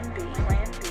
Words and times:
Plan 0.00 0.14
B. 0.14 0.22
Plan 0.44 0.70
B. 0.72 0.88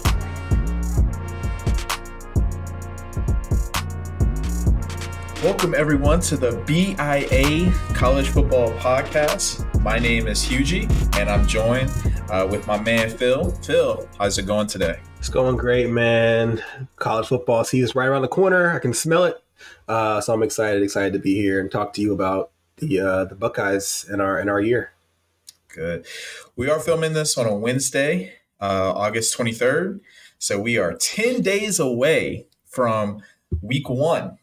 Welcome, 5.44 5.74
everyone, 5.74 6.20
to 6.22 6.38
the 6.38 6.62
BIA 6.68 7.72
College 7.96 8.30
Football 8.30 8.72
Podcast. 8.74 9.66
My 9.82 9.98
name 9.98 10.28
is 10.28 10.44
Hugie, 10.44 10.88
and 11.18 11.28
I'm 11.30 11.48
joined 11.48 11.90
uh, 12.30 12.48
with 12.50 12.68
my 12.68 12.80
man 12.80 13.10
Phil. 13.10 13.50
Phil, 13.64 14.08
how's 14.20 14.38
it 14.38 14.46
going 14.46 14.68
today? 14.68 15.00
It's 15.18 15.30
going 15.30 15.58
great, 15.58 15.90
man. 15.90 16.62
College 16.98 17.28
football 17.28 17.64
season's 17.64 17.96
right 17.96 18.06
around 18.08 18.22
the 18.22 18.28
corner. 18.28 18.72
I 18.72 18.80
can 18.80 18.94
smell 18.94 19.24
it. 19.24 19.42
Uh, 19.88 20.22
so 20.22 20.34
I'm 20.34 20.44
excited, 20.44 20.84
excited 20.84 21.14
to 21.14 21.20
be 21.20 21.34
here 21.36 21.60
and 21.60 21.72
talk 21.72 21.94
to 21.94 22.02
you 22.02 22.14
about 22.14 22.52
the 22.78 23.00
uh, 23.00 23.26
the 23.26 23.36
Buckeyes 23.36 24.06
in 24.12 24.22
our 24.22 24.40
in 24.40 24.50
our 24.50 24.62
year. 24.62 24.92
Good. 25.70 26.06
We 26.56 26.70
are 26.70 26.80
filming 26.80 27.14
this 27.14 27.38
on 27.38 27.46
a 27.46 27.56
Wednesday, 27.56 28.39
uh, 28.62 28.94
August 28.96 29.38
23rd. 29.38 30.00
So 30.38 30.60
we 30.60 30.78
are 30.78 30.94
10 30.94 31.42
days 31.42 31.80
away 31.80 32.48
from 32.66 33.22
week 33.62 33.90
one 33.90 34.38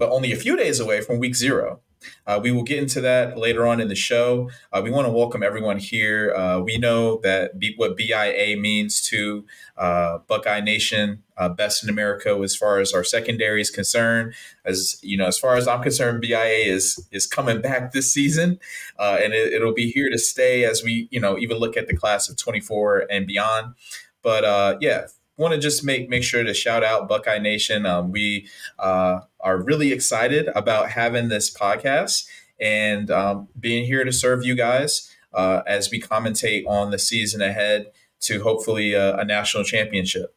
but 0.00 0.10
only 0.10 0.32
a 0.32 0.36
few 0.36 0.56
days 0.56 0.80
away 0.80 1.02
from 1.02 1.18
week 1.18 1.36
zero. 1.36 1.80
Uh, 2.26 2.40
we 2.42 2.50
will 2.50 2.62
get 2.62 2.78
into 2.78 3.00
that 3.00 3.36
later 3.36 3.66
on 3.66 3.80
in 3.80 3.88
the 3.88 3.94
show. 3.94 4.50
Uh, 4.72 4.80
we 4.82 4.90
want 4.90 5.06
to 5.06 5.12
welcome 5.12 5.42
everyone 5.42 5.78
here. 5.78 6.34
Uh, 6.34 6.60
we 6.60 6.78
know 6.78 7.18
that 7.22 7.58
B- 7.58 7.74
what 7.76 7.96
BIA 7.96 8.56
means 8.56 9.00
to 9.02 9.44
uh, 9.76 10.18
Buckeye 10.26 10.60
Nation, 10.60 11.22
uh, 11.36 11.48
best 11.48 11.82
in 11.82 11.88
America, 11.88 12.38
as 12.42 12.54
far 12.54 12.80
as 12.80 12.92
our 12.92 13.04
secondary 13.04 13.60
is 13.60 13.70
concerned. 13.70 14.34
As 14.64 14.98
you 15.02 15.16
know, 15.16 15.26
as 15.26 15.38
far 15.38 15.56
as 15.56 15.66
I'm 15.66 15.82
concerned, 15.82 16.20
BIA 16.20 16.72
is 16.72 17.06
is 17.10 17.26
coming 17.26 17.60
back 17.62 17.92
this 17.92 18.12
season, 18.12 18.58
uh, 18.98 19.18
and 19.22 19.32
it, 19.32 19.62
will 19.62 19.74
be 19.74 19.90
here 19.90 20.08
to 20.10 20.18
stay 20.18 20.64
as 20.64 20.82
we 20.82 21.08
you 21.10 21.20
know 21.20 21.38
even 21.38 21.58
look 21.58 21.76
at 21.76 21.86
the 21.86 21.96
class 21.96 22.28
of 22.28 22.36
24 22.36 23.06
and 23.10 23.26
beyond. 23.26 23.74
But 24.22 24.78
yeah, 24.80 25.06
want 25.40 25.54
to 25.54 25.58
just 25.58 25.82
make 25.82 26.08
make 26.08 26.22
sure 26.22 26.44
to 26.44 26.52
shout 26.52 26.84
out 26.84 27.08
Buckeye 27.08 27.38
Nation. 27.38 27.86
Um, 27.86 28.12
we 28.12 28.46
uh, 28.78 29.20
are 29.40 29.60
really 29.60 29.90
excited 29.90 30.48
about 30.54 30.90
having 30.90 31.28
this 31.28 31.52
podcast 31.52 32.28
and 32.60 33.10
um, 33.10 33.48
being 33.58 33.86
here 33.86 34.04
to 34.04 34.12
serve 34.12 34.44
you 34.44 34.54
guys 34.54 35.10
uh, 35.32 35.62
as 35.66 35.90
we 35.90 35.98
commentate 35.98 36.66
on 36.68 36.90
the 36.90 36.98
season 36.98 37.40
ahead 37.40 37.86
to 38.20 38.42
hopefully 38.42 38.94
uh, 38.94 39.16
a 39.16 39.24
national 39.24 39.64
championship. 39.64 40.36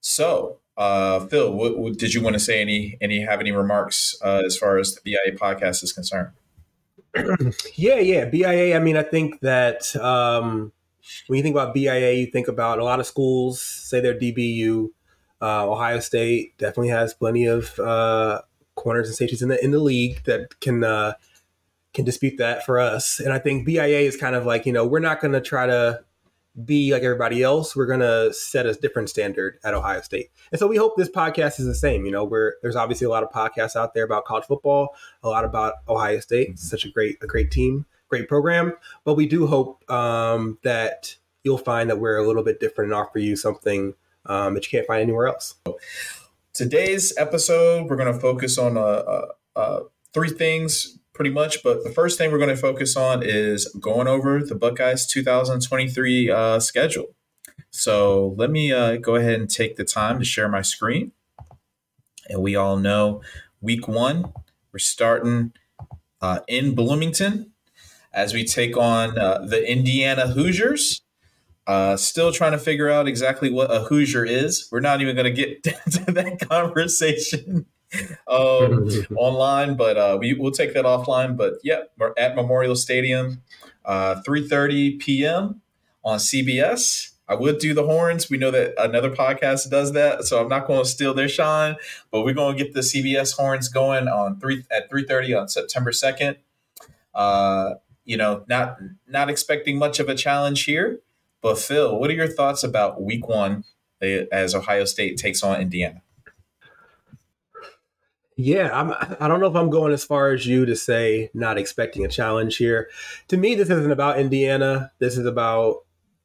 So, 0.00 0.58
uh, 0.78 1.20
Phil, 1.26 1.92
did 1.92 2.14
you 2.14 2.22
want 2.22 2.32
to 2.32 2.40
say? 2.40 2.62
Any 2.62 2.96
any 3.02 3.20
have 3.20 3.40
any 3.40 3.52
remarks 3.52 4.16
uh, 4.24 4.42
as 4.44 4.56
far 4.56 4.78
as 4.78 4.94
the 4.94 5.02
BIA 5.04 5.36
podcast 5.36 5.84
is 5.84 5.92
concerned? 5.92 6.30
yeah, 7.74 7.96
yeah, 7.96 8.24
BIA. 8.24 8.74
I 8.74 8.78
mean, 8.78 8.96
I 8.96 9.02
think 9.02 9.40
that. 9.40 9.94
Um, 9.96 10.72
when 11.26 11.36
you 11.36 11.42
think 11.42 11.54
about 11.54 11.74
BIA, 11.74 12.12
you 12.12 12.26
think 12.26 12.48
about 12.48 12.78
a 12.78 12.84
lot 12.84 13.00
of 13.00 13.06
schools 13.06 13.60
say 13.60 14.00
they're 14.00 14.18
DBU. 14.18 14.88
Uh, 15.40 15.70
Ohio 15.70 16.00
State 16.00 16.56
definitely 16.58 16.88
has 16.88 17.12
plenty 17.14 17.46
of 17.46 17.78
uh, 17.78 18.40
corners 18.74 19.08
and 19.08 19.16
safeties 19.16 19.42
in 19.42 19.48
the 19.48 19.62
in 19.62 19.70
the 19.70 19.78
league 19.78 20.24
that 20.24 20.60
can 20.60 20.84
uh, 20.84 21.14
can 21.92 22.04
dispute 22.04 22.38
that 22.38 22.64
for 22.64 22.78
us. 22.78 23.20
And 23.20 23.32
I 23.32 23.38
think 23.38 23.66
BIA 23.66 24.00
is 24.00 24.16
kind 24.16 24.34
of 24.34 24.46
like 24.46 24.66
you 24.66 24.72
know 24.72 24.86
we're 24.86 25.00
not 25.00 25.20
going 25.20 25.32
to 25.32 25.40
try 25.40 25.66
to 25.66 26.00
be 26.64 26.92
like 26.92 27.02
everybody 27.02 27.42
else. 27.42 27.74
We're 27.74 27.86
going 27.86 28.00
to 28.00 28.32
set 28.32 28.64
a 28.64 28.74
different 28.74 29.10
standard 29.10 29.58
at 29.64 29.74
Ohio 29.74 30.00
State. 30.02 30.30
And 30.52 30.58
so 30.58 30.68
we 30.68 30.76
hope 30.76 30.96
this 30.96 31.10
podcast 31.10 31.58
is 31.58 31.66
the 31.66 31.74
same. 31.74 32.06
You 32.06 32.12
know, 32.12 32.24
where 32.24 32.56
there's 32.62 32.76
obviously 32.76 33.06
a 33.06 33.10
lot 33.10 33.22
of 33.22 33.30
podcasts 33.30 33.76
out 33.76 33.92
there 33.92 34.04
about 34.04 34.24
college 34.24 34.44
football, 34.44 34.94
a 35.22 35.28
lot 35.28 35.44
about 35.44 35.74
Ohio 35.88 36.20
State. 36.20 36.50
It's 36.50 36.68
such 36.68 36.84
a 36.84 36.90
great 36.90 37.18
a 37.22 37.26
great 37.26 37.50
team 37.50 37.86
great 38.14 38.28
program. 38.28 38.74
But 39.04 39.14
we 39.14 39.26
do 39.26 39.48
hope 39.48 39.90
um, 39.90 40.58
that 40.62 41.16
you'll 41.42 41.58
find 41.58 41.90
that 41.90 41.98
we're 41.98 42.16
a 42.16 42.24
little 42.24 42.44
bit 42.44 42.60
different 42.60 42.92
and 42.92 43.00
offer 43.00 43.18
you 43.18 43.34
something 43.34 43.94
um, 44.26 44.54
that 44.54 44.64
you 44.64 44.70
can't 44.70 44.86
find 44.86 45.02
anywhere 45.02 45.26
else. 45.26 45.56
Today's 46.52 47.12
episode, 47.18 47.90
we're 47.90 47.96
going 47.96 48.14
to 48.14 48.20
focus 48.20 48.56
on 48.56 48.76
uh, 48.76 48.80
uh, 48.80 49.26
uh, 49.56 49.80
three 50.12 50.28
things 50.28 50.96
pretty 51.12 51.30
much. 51.30 51.64
But 51.64 51.82
the 51.82 51.90
first 51.90 52.16
thing 52.16 52.30
we're 52.30 52.38
going 52.38 52.54
to 52.54 52.56
focus 52.56 52.96
on 52.96 53.24
is 53.24 53.66
going 53.80 54.06
over 54.06 54.44
the 54.44 54.54
Buckeyes 54.54 55.08
2023 55.08 56.30
uh, 56.30 56.60
schedule. 56.60 57.16
So 57.72 58.36
let 58.38 58.52
me 58.52 58.72
uh, 58.72 58.98
go 58.98 59.16
ahead 59.16 59.40
and 59.40 59.50
take 59.50 59.74
the 59.74 59.84
time 59.84 60.20
to 60.20 60.24
share 60.24 60.48
my 60.48 60.62
screen. 60.62 61.10
And 62.28 62.40
we 62.40 62.54
all 62.54 62.76
know 62.76 63.22
week 63.60 63.88
one, 63.88 64.32
we're 64.72 64.78
starting 64.78 65.52
uh, 66.20 66.38
in 66.46 66.76
Bloomington 66.76 67.53
as 68.14 68.32
we 68.32 68.44
take 68.44 68.76
on 68.76 69.18
uh, 69.18 69.44
the 69.46 69.70
Indiana 69.70 70.28
Hoosiers. 70.28 71.02
Uh, 71.66 71.96
still 71.96 72.30
trying 72.30 72.52
to 72.52 72.58
figure 72.58 72.90
out 72.90 73.08
exactly 73.08 73.50
what 73.50 73.70
a 73.74 73.80
Hoosier 73.80 74.24
is. 74.24 74.68
We're 74.70 74.80
not 74.80 75.00
even 75.00 75.16
going 75.16 75.24
to 75.24 75.30
get 75.32 75.62
to 75.92 76.12
that 76.12 76.46
conversation 76.48 77.66
um, 78.28 78.88
online, 79.16 79.76
but 79.76 79.96
uh, 79.96 80.18
we 80.20 80.34
will 80.34 80.50
take 80.50 80.74
that 80.74 80.84
offline. 80.84 81.36
But 81.36 81.54
yeah, 81.62 81.82
we're 81.98 82.12
at 82.18 82.36
Memorial 82.36 82.76
Stadium, 82.76 83.42
uh, 83.84 84.22
3:30 84.26 84.98
p.m. 85.00 85.62
on 86.04 86.18
CBS. 86.18 87.10
I 87.26 87.34
would 87.34 87.58
do 87.58 87.72
the 87.72 87.84
horns. 87.84 88.28
We 88.28 88.36
know 88.36 88.50
that 88.50 88.74
another 88.76 89.10
podcast 89.10 89.70
does 89.70 89.92
that, 89.94 90.24
so 90.24 90.42
I'm 90.42 90.48
not 90.48 90.66
going 90.66 90.82
to 90.82 90.88
steal 90.88 91.14
their 91.14 91.28
shine. 91.28 91.76
But 92.10 92.24
we're 92.24 92.34
going 92.34 92.58
to 92.58 92.62
get 92.62 92.74
the 92.74 92.80
CBS 92.80 93.34
horns 93.34 93.70
going 93.70 94.06
on 94.08 94.38
three 94.38 94.64
at 94.70 94.90
3:30 94.90 95.40
on 95.40 95.48
September 95.48 95.92
2nd. 95.92 96.36
Uh, 97.14 97.74
you 98.04 98.16
know, 98.16 98.44
not 98.48 98.78
not 99.06 99.30
expecting 99.30 99.78
much 99.78 100.00
of 100.00 100.08
a 100.08 100.14
challenge 100.14 100.64
here. 100.64 101.00
But 101.40 101.58
Phil, 101.58 101.98
what 101.98 102.10
are 102.10 102.14
your 102.14 102.28
thoughts 102.28 102.64
about 102.64 103.02
Week 103.02 103.28
One 103.28 103.64
as 104.00 104.54
Ohio 104.54 104.84
State 104.84 105.18
takes 105.18 105.42
on 105.42 105.60
Indiana? 105.60 106.02
Yeah, 108.36 108.70
I'm, 108.72 108.92
I 109.20 109.28
don't 109.28 109.40
know 109.40 109.46
if 109.46 109.54
I'm 109.54 109.70
going 109.70 109.92
as 109.92 110.04
far 110.04 110.32
as 110.32 110.44
you 110.44 110.66
to 110.66 110.74
say 110.74 111.30
not 111.34 111.56
expecting 111.56 112.04
a 112.04 112.08
challenge 112.08 112.56
here. 112.56 112.90
To 113.28 113.36
me, 113.36 113.54
this 113.54 113.70
isn't 113.70 113.92
about 113.92 114.18
Indiana. 114.18 114.90
This 114.98 115.16
is 115.16 115.24
about 115.24 115.84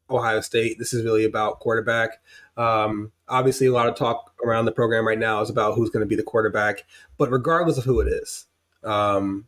Ohio 0.09 0.41
State. 0.41 0.79
This 0.79 0.91
is 0.91 1.03
really 1.03 1.23
about 1.23 1.59
quarterback. 1.59 2.22
Um, 2.57 3.11
obviously, 3.28 3.67
a 3.67 3.73
lot 3.73 3.88
of 3.88 3.96
talk 3.96 4.34
around 4.44 4.66
the 4.66 4.72
program 4.72 5.07
right 5.07 5.19
now 5.19 5.41
is 5.41 5.51
about 5.51 5.75
who's 5.75 5.91
going 5.91 6.01
to 6.01 6.07
be 6.07 6.16
the 6.16 6.23
quarterback. 6.23 6.84
But 7.17 7.29
regardless 7.31 7.78
of 7.78 7.84
who 7.84 8.00
it 8.00 8.07
is, 8.07 8.47
um, 8.84 9.46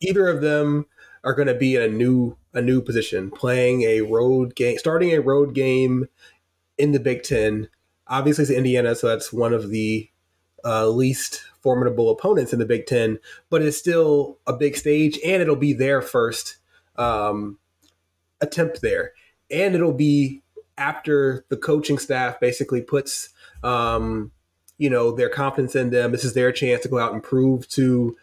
either 0.00 0.28
of 0.28 0.40
them 0.40 0.86
are 1.24 1.34
going 1.34 1.48
to 1.48 1.54
be 1.54 1.76
in 1.76 1.82
a 1.82 1.88
new 1.88 2.36
a 2.54 2.62
new 2.62 2.80
position, 2.80 3.30
playing 3.30 3.82
a 3.82 4.00
road 4.00 4.54
game, 4.54 4.78
starting 4.78 5.12
a 5.12 5.20
road 5.20 5.54
game 5.54 6.06
in 6.76 6.92
the 6.92 7.00
Big 7.00 7.22
Ten. 7.22 7.68
Obviously, 8.06 8.42
it's 8.42 8.50
Indiana, 8.50 8.94
so 8.94 9.08
that's 9.08 9.32
one 9.32 9.52
of 9.52 9.68
the 9.68 10.08
uh, 10.64 10.88
least 10.88 11.42
formidable 11.60 12.10
opponents 12.10 12.52
in 12.52 12.58
the 12.58 12.66
Big 12.66 12.86
Ten, 12.86 13.18
but 13.50 13.62
it's 13.62 13.76
still 13.76 14.38
a 14.46 14.52
big 14.52 14.76
stage, 14.76 15.18
and 15.24 15.42
it'll 15.42 15.56
be 15.56 15.72
their 15.72 16.00
first 16.00 16.56
um, 16.96 17.58
attempt 18.40 18.80
there, 18.80 19.12
and 19.50 19.74
it'll 19.74 19.92
be 19.92 20.42
after 20.76 21.44
the 21.48 21.56
coaching 21.56 21.98
staff 21.98 22.40
basically 22.40 22.80
puts 22.80 23.30
um, 23.62 24.30
you 24.78 24.88
know 24.88 25.12
their 25.12 25.28
confidence 25.28 25.74
in 25.74 25.90
them. 25.90 26.12
This 26.12 26.24
is 26.24 26.34
their 26.34 26.52
chance 26.52 26.82
to 26.82 26.88
go 26.88 26.98
out 26.98 27.12
and 27.12 27.22
prove 27.22 27.68
to 27.70 28.16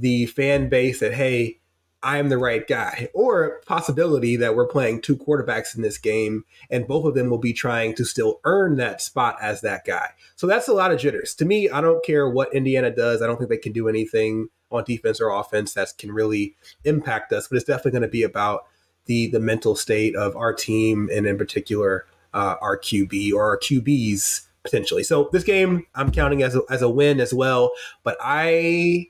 the 0.00 0.26
fan 0.26 0.68
base 0.68 1.00
that 1.00 1.14
hey 1.14 1.58
I 2.02 2.18
am 2.18 2.28
the 2.28 2.38
right 2.38 2.64
guy, 2.66 3.08
or 3.12 3.60
possibility 3.66 4.36
that 4.36 4.54
we're 4.54 4.68
playing 4.68 5.00
two 5.00 5.16
quarterbacks 5.16 5.74
in 5.74 5.82
this 5.82 5.98
game, 5.98 6.44
and 6.70 6.86
both 6.86 7.04
of 7.04 7.14
them 7.14 7.28
will 7.28 7.38
be 7.38 7.52
trying 7.52 7.94
to 7.96 8.04
still 8.04 8.40
earn 8.44 8.76
that 8.76 9.02
spot 9.02 9.36
as 9.42 9.62
that 9.62 9.84
guy. 9.84 10.10
So 10.36 10.46
that's 10.46 10.68
a 10.68 10.72
lot 10.72 10.92
of 10.92 11.00
jitters. 11.00 11.34
To 11.36 11.44
me, 11.44 11.68
I 11.68 11.80
don't 11.80 12.04
care 12.04 12.28
what 12.28 12.54
Indiana 12.54 12.94
does. 12.94 13.20
I 13.20 13.26
don't 13.26 13.36
think 13.36 13.50
they 13.50 13.56
can 13.56 13.72
do 13.72 13.88
anything 13.88 14.48
on 14.70 14.84
defense 14.84 15.20
or 15.20 15.30
offense 15.30 15.74
that 15.74 15.92
can 15.98 16.12
really 16.12 16.54
impact 16.84 17.32
us. 17.32 17.48
But 17.48 17.56
it's 17.56 17.66
definitely 17.66 17.92
going 17.92 18.02
to 18.02 18.08
be 18.08 18.22
about 18.22 18.66
the 19.06 19.28
the 19.28 19.40
mental 19.40 19.74
state 19.74 20.14
of 20.14 20.36
our 20.36 20.54
team, 20.54 21.10
and 21.12 21.26
in 21.26 21.36
particular, 21.36 22.06
uh, 22.32 22.56
our 22.60 22.78
QB 22.78 23.32
or 23.32 23.42
our 23.42 23.58
QBs 23.58 24.46
potentially. 24.62 25.02
So 25.02 25.30
this 25.32 25.44
game, 25.44 25.86
I'm 25.96 26.12
counting 26.12 26.42
as 26.42 26.54
a, 26.54 26.62
as 26.70 26.82
a 26.82 26.88
win 26.88 27.20
as 27.20 27.34
well. 27.34 27.72
But 28.04 28.18
I 28.20 29.08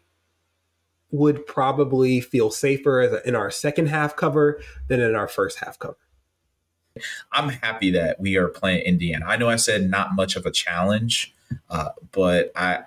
would 1.11 1.47
probably 1.47 2.21
feel 2.21 2.51
safer 2.51 3.03
in 3.25 3.35
our 3.35 3.51
second 3.51 3.87
half 3.87 4.17
cover 4.17 4.61
than 4.89 5.01
in 5.01 5.15
our 5.15 5.29
first 5.29 5.59
half 5.61 5.79
cover. 5.79 5.97
I'm 7.33 7.49
happy 7.51 7.91
that 7.93 8.21
we 8.21 8.37
are 8.37 8.49
playing 8.49 8.83
Indiana. 8.83 9.27
I 9.27 9.37
know 9.37 9.49
I 9.49 9.57
said 9.57 9.89
not 9.89 10.15
much 10.15 10.37
of 10.37 10.45
a 10.47 10.51
challenge, 10.51 11.35
uh, 11.71 11.91
but 12.13 12.51
I, 12.57 12.81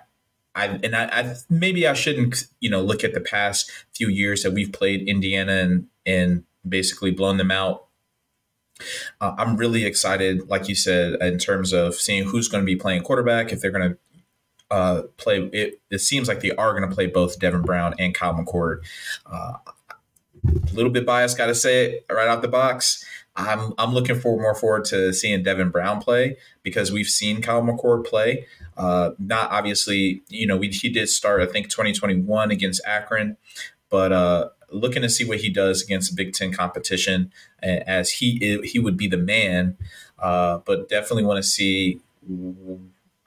I 0.54 0.66
and 0.66 0.94
I, 0.94 1.04
I, 1.04 1.34
maybe 1.48 1.86
I 1.86 1.94
shouldn't 1.94 2.46
you 2.60 2.68
know 2.70 2.82
look 2.82 3.04
at 3.04 3.14
the 3.14 3.20
past 3.20 3.70
few 3.92 4.08
years 4.08 4.42
that 4.42 4.52
we've 4.52 4.72
played 4.72 5.08
Indiana 5.08 5.52
and 5.52 5.86
and 6.04 6.44
basically 6.68 7.10
blown 7.10 7.38
them 7.38 7.50
out. 7.50 7.86
Uh, 9.20 9.34
I'm 9.38 9.56
really 9.56 9.84
excited, 9.84 10.48
like 10.48 10.68
you 10.68 10.74
said, 10.74 11.14
in 11.22 11.38
terms 11.38 11.72
of 11.72 11.94
seeing 11.94 12.24
who's 12.24 12.48
going 12.48 12.62
to 12.62 12.66
be 12.66 12.76
playing 12.76 13.02
quarterback, 13.02 13.52
if 13.52 13.60
they're 13.60 13.70
going 13.70 13.92
to 13.92 13.98
uh, 14.72 15.02
play. 15.18 15.50
It, 15.52 15.80
it 15.90 15.98
seems 15.98 16.28
like 16.28 16.40
they 16.40 16.52
are 16.52 16.72
going 16.72 16.88
to 16.88 16.94
play 16.94 17.06
both 17.06 17.38
Devin 17.38 17.62
Brown 17.62 17.94
and 17.98 18.14
Kyle 18.14 18.34
McCord. 18.34 18.80
Uh, 19.26 19.54
a 20.44 20.72
little 20.72 20.90
bit 20.90 21.04
biased, 21.04 21.36
got 21.36 21.46
to 21.46 21.54
say 21.54 22.02
it 22.08 22.12
right 22.12 22.26
out 22.26 22.42
the 22.42 22.48
box. 22.48 23.04
I'm 23.36 23.74
I'm 23.78 23.92
looking 23.92 24.18
for 24.18 24.40
more 24.40 24.54
forward 24.54 24.84
to 24.86 25.12
seeing 25.12 25.42
Devin 25.42 25.70
Brown 25.70 26.00
play 26.00 26.36
because 26.62 26.90
we've 26.90 27.06
seen 27.06 27.42
Kyle 27.42 27.62
McCord 27.62 28.06
play. 28.06 28.46
Uh, 28.76 29.10
not 29.18 29.50
obviously, 29.50 30.22
you 30.28 30.46
know, 30.46 30.56
we, 30.56 30.68
he 30.68 30.88
did 30.88 31.08
start 31.08 31.42
I 31.42 31.46
think 31.46 31.68
2021 31.68 32.50
against 32.50 32.80
Akron, 32.86 33.36
but 33.90 34.12
uh, 34.12 34.48
looking 34.70 35.02
to 35.02 35.08
see 35.08 35.24
what 35.24 35.40
he 35.40 35.50
does 35.50 35.82
against 35.82 36.16
Big 36.16 36.32
Ten 36.32 36.52
competition 36.52 37.30
as 37.62 38.10
he 38.10 38.60
he 38.64 38.78
would 38.78 38.96
be 38.96 39.06
the 39.08 39.18
man. 39.18 39.76
Uh, 40.18 40.58
but 40.64 40.88
definitely 40.88 41.24
want 41.24 41.38
to 41.38 41.42
see 41.42 42.00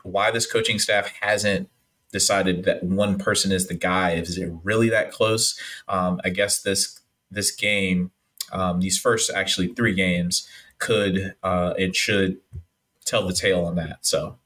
why 0.06 0.32
this 0.32 0.50
coaching 0.50 0.80
staff 0.80 1.12
hasn't 1.22 1.70
decided 2.12 2.64
that 2.64 2.84
one 2.84 3.18
person 3.18 3.52
is 3.52 3.68
the 3.68 3.74
guy. 3.74 4.12
Is 4.12 4.38
it 4.38 4.52
really 4.64 4.90
that 4.90 5.12
close? 5.12 5.60
Um, 5.88 6.22
I 6.24 6.30
guess 6.30 6.62
this 6.62 7.00
this 7.32 7.52
game, 7.52 8.12
um, 8.52 8.80
these 8.80 8.98
first 8.98 9.32
actually 9.34 9.68
three 9.74 9.94
games, 9.94 10.48
could 10.78 11.36
uh, 11.44 11.74
it 11.78 11.96
should 11.96 12.38
tell 13.06 13.28
the 13.28 13.34
tale 13.34 13.66
on 13.66 13.76
that. 13.76 14.06
So, 14.06 14.38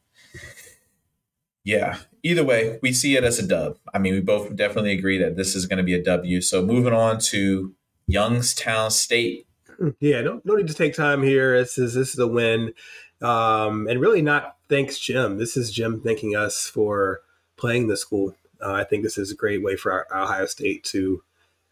yeah. 1.63 1.99
Either 2.21 2.43
way, 2.43 2.79
we 2.81 2.91
see 2.91 3.15
it 3.15 3.23
as 3.23 3.39
a 3.39 3.47
dub. 3.47 3.77
I 3.93 3.99
mean, 3.99 4.13
we 4.13 4.19
both 4.19 4.53
definitely 4.55 4.91
agree 4.91 5.17
that 5.19 5.37
this 5.37 5.55
is 5.55 5.65
going 5.65 5.77
to 5.77 5.83
be 5.83 5.93
a 5.93 6.03
W. 6.03 6.41
So, 6.41 6.65
moving 6.65 6.93
on 6.93 7.19
to 7.31 7.73
Youngstown 8.07 8.91
State. 8.91 9.45
Yeah, 10.01 10.19
no, 10.19 10.41
no 10.43 10.55
need 10.55 10.67
to 10.67 10.73
take 10.73 10.93
time 10.93 11.23
here. 11.23 11.57
This 11.57 11.77
is 11.77 11.93
this 11.93 12.09
is 12.09 12.19
a 12.19 12.27
win, 12.27 12.73
um, 13.21 13.87
and 13.87 13.99
really 13.99 14.21
not 14.21 14.57
thanks 14.67 14.99
Jim. 14.99 15.37
This 15.37 15.57
is 15.57 15.71
Jim 15.71 16.01
thanking 16.01 16.35
us 16.35 16.67
for 16.67 17.21
playing 17.57 17.87
the 17.87 17.97
school. 17.97 18.35
Uh, 18.61 18.73
I 18.73 18.83
think 18.83 19.03
this 19.03 19.17
is 19.17 19.31
a 19.31 19.35
great 19.35 19.63
way 19.63 19.75
for 19.75 19.91
our, 19.91 20.23
Ohio 20.23 20.45
State 20.45 20.83
to 20.85 21.23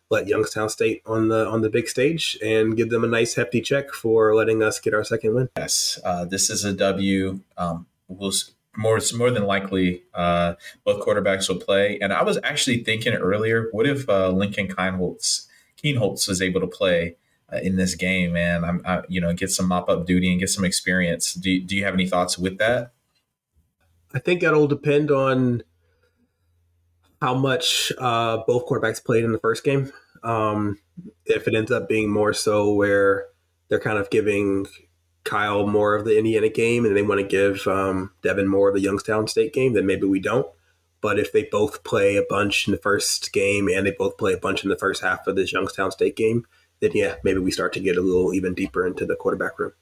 let 0.09 0.27
Youngstown 0.27 0.69
State 0.69 1.01
on 1.05 1.27
the 1.27 1.47
on 1.47 1.61
the 1.61 1.69
big 1.69 1.88
stage 1.88 2.38
and 2.41 2.77
give 2.77 2.89
them 2.89 3.03
a 3.03 3.07
nice 3.07 3.35
hefty 3.35 3.61
check 3.61 3.91
for 3.91 4.35
letting 4.35 4.63
us 4.63 4.79
get 4.79 4.94
our 4.94 5.03
second 5.03 5.35
win. 5.35 5.49
Yes, 5.57 5.99
uh, 6.05 6.25
this 6.25 6.49
is 6.49 6.63
a 6.63 6.73
W. 6.73 7.41
Um, 7.57 7.88
we'll 8.07 8.31
more 8.77 9.00
more 9.15 9.31
than 9.31 9.43
likely 9.45 10.03
uh, 10.13 10.53
both 10.85 11.05
quarterbacks 11.05 11.50
will 11.50 11.59
play. 11.59 12.00
And 12.00 12.13
I 12.13 12.23
was 12.23 12.39
actually 12.43 12.83
thinking 12.83 13.13
earlier, 13.13 13.67
what 13.71 13.88
if 13.88 14.07
uh, 14.07 14.29
Lincoln 14.29 14.67
Kienholz 14.67 16.27
was 16.27 16.41
able 16.41 16.61
to 16.61 16.67
play 16.67 17.17
in 17.61 17.75
this 17.75 17.95
game, 17.95 18.33
man? 18.33 18.63
I'm 18.63 18.81
I, 18.85 19.03
you 19.07 19.21
know 19.21 19.33
get 19.33 19.51
some 19.51 19.67
mop 19.67 19.89
up 19.89 20.05
duty 20.05 20.31
and 20.31 20.39
get 20.39 20.49
some 20.49 20.65
experience. 20.65 21.33
Do 21.33 21.59
do 21.61 21.75
you 21.75 21.83
have 21.83 21.94
any 21.94 22.07
thoughts 22.07 22.38
with 22.38 22.57
that? 22.57 22.91
I 24.13 24.19
think 24.19 24.41
that'll 24.41 24.67
depend 24.67 25.11
on 25.11 25.63
how 27.21 27.33
much 27.33 27.91
uh, 27.97 28.38
both 28.47 28.67
quarterbacks 28.67 29.03
played 29.03 29.23
in 29.23 29.31
the 29.31 29.39
first 29.39 29.63
game. 29.63 29.91
Um, 30.23 30.79
if 31.25 31.47
it 31.47 31.55
ends 31.55 31.71
up 31.71 31.88
being 31.88 32.09
more 32.09 32.33
so 32.33 32.73
where 32.73 33.27
they're 33.69 33.79
kind 33.79 33.97
of 33.97 34.09
giving 34.09 34.67
Kyle 35.23 35.67
more 35.67 35.95
of 35.95 36.05
the 36.05 36.17
Indiana 36.17 36.50
game 36.50 36.85
and 36.85 36.95
they 36.95 37.01
want 37.01 37.19
to 37.19 37.27
give 37.27 37.67
um, 37.67 38.11
Devin 38.21 38.47
more 38.47 38.69
of 38.69 38.75
the 38.75 38.81
Youngstown 38.81 39.27
State 39.27 39.53
game, 39.53 39.73
then 39.73 39.85
maybe 39.85 40.05
we 40.05 40.19
don't. 40.19 40.47
But 41.01 41.19
if 41.19 41.31
they 41.31 41.43
both 41.43 41.83
play 41.83 42.15
a 42.15 42.25
bunch 42.27 42.67
in 42.67 42.71
the 42.71 42.79
first 42.79 43.31
game 43.33 43.67
and 43.67 43.85
they 43.85 43.91
both 43.91 44.17
play 44.17 44.33
a 44.33 44.38
bunch 44.38 44.63
in 44.63 44.69
the 44.69 44.77
first 44.77 45.03
half 45.03 45.27
of 45.27 45.35
this 45.35 45.53
Youngstown 45.53 45.91
State 45.91 46.15
game, 46.15 46.45
then 46.79 46.91
yeah, 46.94 47.15
maybe 47.24 47.39
we 47.39 47.51
start 47.51 47.74
to 47.74 47.79
get 47.79 47.97
a 47.97 48.01
little 48.01 48.33
even 48.33 48.53
deeper 48.53 48.85
into 48.85 49.06
the 49.06 49.15
quarterback 49.15 49.57
room. 49.59 49.74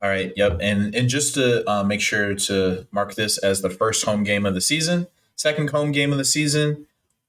All 0.00 0.08
right. 0.08 0.32
Yep. 0.36 0.58
And 0.60 0.94
and 0.94 1.08
just 1.08 1.34
to 1.34 1.68
uh, 1.68 1.82
make 1.82 2.00
sure 2.00 2.34
to 2.34 2.86
mark 2.92 3.14
this 3.14 3.36
as 3.38 3.62
the 3.62 3.70
first 3.70 4.04
home 4.04 4.22
game 4.22 4.46
of 4.46 4.54
the 4.54 4.60
season, 4.60 5.08
second 5.34 5.70
home 5.70 5.90
game 5.90 6.12
of 6.12 6.18
the 6.18 6.24
season, 6.24 6.86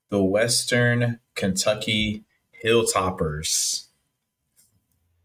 the 0.09 0.23
Western 0.23 1.19
Kentucky 1.35 2.23
Hilltoppers. 2.63 3.87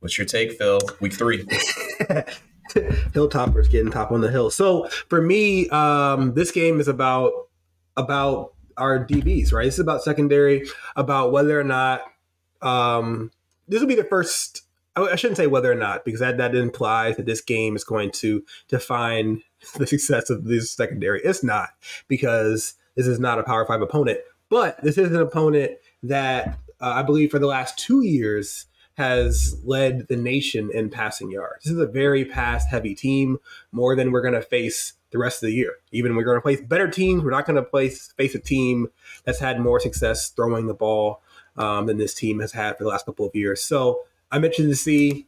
What's 0.01 0.17
your 0.17 0.27
take, 0.27 0.53
Phil? 0.53 0.81
Week 1.01 1.13
three. 1.13 1.45
Hilltoppers 2.75 3.71
getting 3.71 3.91
top 3.91 4.11
on 4.11 4.21
the 4.21 4.31
hill. 4.31 4.51
So 4.51 4.89
for 5.09 5.21
me, 5.21 5.69
um, 5.69 6.35
this 6.35 6.51
game 6.51 6.81
is 6.81 6.89
about 6.89 7.33
about 7.97 8.55
our 8.77 9.05
DBs, 9.05 9.53
right? 9.53 9.65
This 9.65 9.75
is 9.75 9.81
about 9.81 10.03
secondary, 10.03 10.67
about 10.97 11.31
whether 11.31 11.59
or 11.59 11.65
not 11.65 12.03
um, 12.65 13.31
this 13.69 13.81
will 13.81 13.89
be 13.89 13.95
the 13.95 14.05
first. 14.05 14.63
I 14.97 15.17
shouldn't 15.17 15.37
say 15.37 15.49
whether 15.49 15.71
or 15.71 15.77
not 15.77 16.05
because 16.05 16.21
that 16.21 16.39
that 16.39 16.55
implies 16.55 17.17
that 17.17 17.27
this 17.27 17.41
game 17.41 17.75
is 17.75 17.83
going 17.83 18.13
to 18.13 18.45
define 18.69 19.43
the 19.77 19.87
success 19.87 20.31
of 20.31 20.45
this 20.45 20.71
secondary. 20.71 21.21
It's 21.23 21.45
not 21.45 21.71
because 22.09 22.75
this 22.97 23.07
is 23.07 23.21
not 23.21 23.39
a 23.39 23.45
Power 23.45 23.67
Five 23.67 23.83
opponent, 23.83 24.21
but 24.49 24.81
this 24.83 24.99
is 24.99 25.13
an 25.13 25.21
opponent 25.21 25.73
that 26.03 26.59
uh, 26.81 26.93
I 26.97 27.03
believe 27.03 27.31
for 27.31 27.39
the 27.39 27.47
last 27.47 27.79
two 27.79 28.03
years 28.03 28.67
has 28.97 29.57
led 29.65 30.07
the 30.07 30.17
nation 30.17 30.71
in 30.73 30.89
passing 30.89 31.31
yards. 31.31 31.65
This 31.65 31.73
is 31.73 31.81
a 31.81 31.87
very 31.87 32.25
pass 32.25 32.65
heavy 32.67 32.95
team, 32.95 33.39
more 33.73 33.97
than 33.97 34.13
we're 34.13 34.23
going 34.23 34.35
to 34.35 34.43
face 34.43 34.93
the 35.11 35.19
rest 35.19 35.43
of 35.43 35.49
the 35.49 35.55
year. 35.55 35.75
Even 35.91 36.15
we're 36.15 36.23
going 36.23 36.41
to 36.41 36.47
face 36.47 36.61
better 36.61 36.89
teams, 36.89 37.25
we're 37.25 37.31
not 37.31 37.47
going 37.47 37.63
to 37.63 37.69
face 37.71 38.35
a 38.35 38.39
team 38.39 38.89
that's 39.25 39.41
had 39.41 39.61
more 39.61 39.81
success 39.81 40.29
throwing 40.29 40.67
the 40.67 40.75
ball 40.75 41.23
um, 41.57 41.87
than 41.87 41.99
this 41.99 42.15
team 42.15 42.41
has 42.41 42.53
had 42.53 42.77
for 42.77 42.85
the 42.85 42.91
last 42.91 43.07
couple 43.07 43.27
of 43.27 43.35
years. 43.35 43.63
So 43.63 44.01
I'm 44.31 44.45
interested 44.45 44.69
to 44.69 44.77
see 44.77 45.27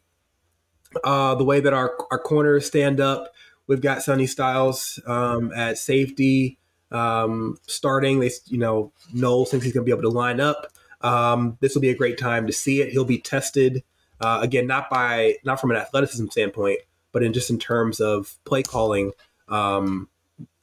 uh, 1.05 1.35
the 1.35 1.45
way 1.45 1.61
that 1.61 1.73
our 1.73 1.97
our 2.11 2.19
corners 2.19 2.67
stand 2.67 3.01
up. 3.01 3.33
We've 3.67 3.81
got 3.81 4.03
Sonny 4.03 4.27
Styles 4.27 5.01
um, 5.07 5.53
at 5.53 5.79
safety 5.79 6.59
um, 6.93 7.57
starting. 7.67 8.21
They, 8.21 8.31
you 8.47 8.59
know, 8.59 8.93
Knowles 9.13 9.51
thinks 9.51 9.65
he's 9.65 9.75
going 9.75 9.85
to 9.85 9.89
be 9.89 9.97
able 9.97 10.11
to 10.11 10.17
line 10.17 10.41
up. 10.41 10.69
Um, 11.01 11.59
this 11.61 11.75
will 11.75 11.83
be 11.83 11.91
a 11.91 11.97
great 11.97 12.19
time 12.19 12.47
to 12.47 12.53
see 12.53 12.81
it. 12.81 12.91
He'll 12.91 13.05
be 13.05 13.19
tested 13.19 13.83
uh, 14.21 14.41
again, 14.43 14.67
not 14.67 14.89
by 14.89 15.37
not 15.45 15.61
from 15.61 15.71
an 15.71 15.77
athleticism 15.77 16.29
standpoint, 16.29 16.81
but 17.13 17.23
in 17.23 17.33
just 17.33 17.51
in 17.51 17.59
terms 17.59 18.01
of 18.01 18.37
play 18.45 18.63
calling. 18.63 19.13
Um, 19.49 20.09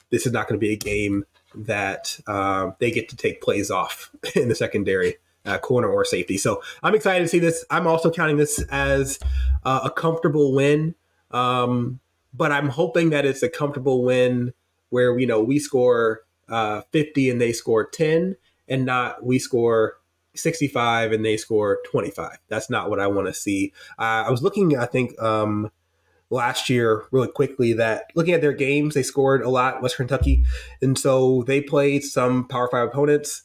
this 0.10 0.26
is 0.26 0.34
not 0.34 0.48
going 0.48 0.60
to 0.60 0.66
be 0.66 0.74
a 0.74 0.78
game 0.78 1.26
that 1.56 2.20
uh, 2.28 2.72
they 2.80 2.92
get 2.92 3.10
to 3.10 3.16
take 3.16 3.42
plays 3.42 3.70
off 3.70 4.12
in 4.36 4.50
the 4.50 4.56
secondary. 4.56 5.18
Uh, 5.46 5.58
corner 5.58 5.90
or 5.90 6.06
safety. 6.06 6.38
So 6.38 6.64
I'm 6.84 6.96
excited 6.96 7.22
to 7.26 7.28
see 7.28 7.40
this. 7.40 7.66
I'm 7.70 7.86
also 7.86 8.10
counting 8.10 8.38
this 8.38 8.64
as 8.72 9.20
uh, 9.66 9.82
a 9.84 9.92
comfortable 9.92 10.54
win, 10.54 10.96
um, 11.32 12.00
but 12.34 12.54
I'm 12.54 12.70
hoping 12.70 13.10
that 13.10 13.26
it's 13.26 13.44
a 13.44 13.50
comfortable 13.50 14.06
win 14.06 14.54
where 14.90 15.20
you 15.20 15.28
know 15.28 15.44
we 15.44 15.60
score 15.60 16.22
uh, 16.48 16.82
50 16.92 17.30
and 17.30 17.42
they 17.42 17.52
score 17.52 17.86
10, 17.86 18.38
and 18.70 18.86
not 18.86 19.26
we 19.26 19.38
score 19.38 19.98
65 20.36 21.12
and 21.12 21.26
they 21.26 21.38
score 21.38 21.80
25. 21.86 22.38
That's 22.48 22.70
not 22.70 22.90
what 22.90 23.00
I 23.00 23.08
want 23.08 23.28
to 23.28 23.34
see. 23.34 23.74
Uh, 24.00 24.24
I 24.28 24.32
was 24.32 24.42
looking, 24.42 24.78
I 24.78 24.86
think, 24.86 25.20
um, 25.22 25.72
last 26.30 26.70
year 26.70 27.04
really 27.12 27.28
quickly 27.28 27.74
that 27.74 28.12
looking 28.16 28.34
at 28.34 28.42
their 28.42 28.54
games, 28.54 28.96
they 28.96 29.04
scored 29.04 29.44
a 29.44 29.50
lot, 29.50 29.82
West 29.82 29.98
Kentucky, 29.98 30.44
and 30.82 30.98
so 30.98 31.44
they 31.44 31.62
played 31.62 32.04
some 32.04 32.48
Power 32.48 32.68
Five 32.70 32.88
opponents. 32.88 33.44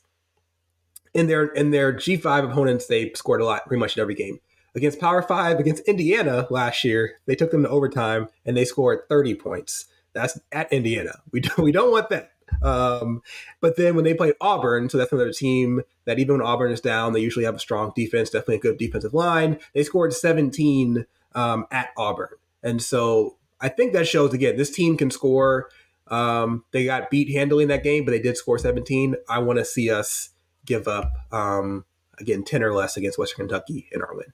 In 1.15 1.27
their 1.27 1.47
in 1.47 1.71
their 1.71 1.93
G 1.93 2.17
five 2.17 2.45
opponents, 2.45 2.87
they 2.87 3.13
scored 3.15 3.41
a 3.41 3.45
lot, 3.45 3.67
pretty 3.67 3.81
much 3.81 3.97
in 3.97 4.01
every 4.01 4.15
game. 4.15 4.41
Against 4.75 5.01
Power 5.01 5.23
Five, 5.23 5.59
against 5.59 5.89
Indiana 5.89 6.47
last 6.51 6.85
year, 6.85 7.17
they 7.27 7.35
took 7.35 7.51
them 7.51 7.63
to 7.63 7.69
overtime 7.69 8.29
and 8.45 8.57
they 8.57 8.65
scored 8.65 9.09
30 9.09 9.35
points. 9.35 9.87
That's 10.13 10.39
at 10.53 10.73
Indiana. 10.73 11.21
We 11.33 11.41
don't, 11.41 11.59
we 11.59 11.73
don't 11.73 11.91
want 11.91 12.11
that. 12.11 12.33
Um, 12.63 13.23
but 13.61 13.77
then 13.77 13.95
when 13.95 14.05
they 14.05 14.15
played 14.15 14.35
Auburn, 14.41 14.89
so 14.89 14.99
that's 14.99 15.13
another 15.13 15.33
team 15.33 15.83
that 16.05 16.19
even 16.19 16.39
when 16.39 16.47
Auburn 16.47 16.73
is 16.73 16.81
down, 16.81 17.13
they 17.13 17.21
usually 17.21 17.45
have 17.45 17.55
a 17.55 17.59
strong 17.59 17.93
defense, 17.95 18.31
definitely 18.31 18.57
a 18.57 18.61
good 18.61 18.79
defensive 18.79 19.15
line. 19.15 19.59
They 19.75 19.83
scored 19.83 20.13
17 20.13 21.07
um, 21.35 21.67
at 21.71 21.91
Auburn. 21.97 22.31
And 22.63 22.83
so 22.83 23.37
I 23.61 23.69
think 23.69 23.93
that 23.93 24.07
shows 24.07 24.33
again, 24.33 24.57
this 24.57 24.71
team 24.71 24.97
can 24.97 25.11
score. 25.11 25.69
Um, 26.09 26.65
they 26.73 26.85
got 26.85 27.11
beat 27.11 27.33
handling 27.33 27.69
that 27.69 27.85
game, 27.85 28.05
but 28.05 28.13
they 28.13 28.21
did 28.21 28.37
score 28.37 28.59
17. 28.59 29.17
I 29.29 29.39
want 29.41 29.59
to 29.59 29.65
see 29.65 29.91
us 29.91 30.31
give 30.69 30.87
up 30.87 31.13
um, 31.33 31.85
again 32.19 32.45
10 32.45 32.63
or 32.63 32.75
less 32.75 32.97
against 32.97 33.19
Western 33.19 33.49
Kentucky 33.49 33.89
in 33.91 34.03
our 34.03 34.15
win. 34.15 34.33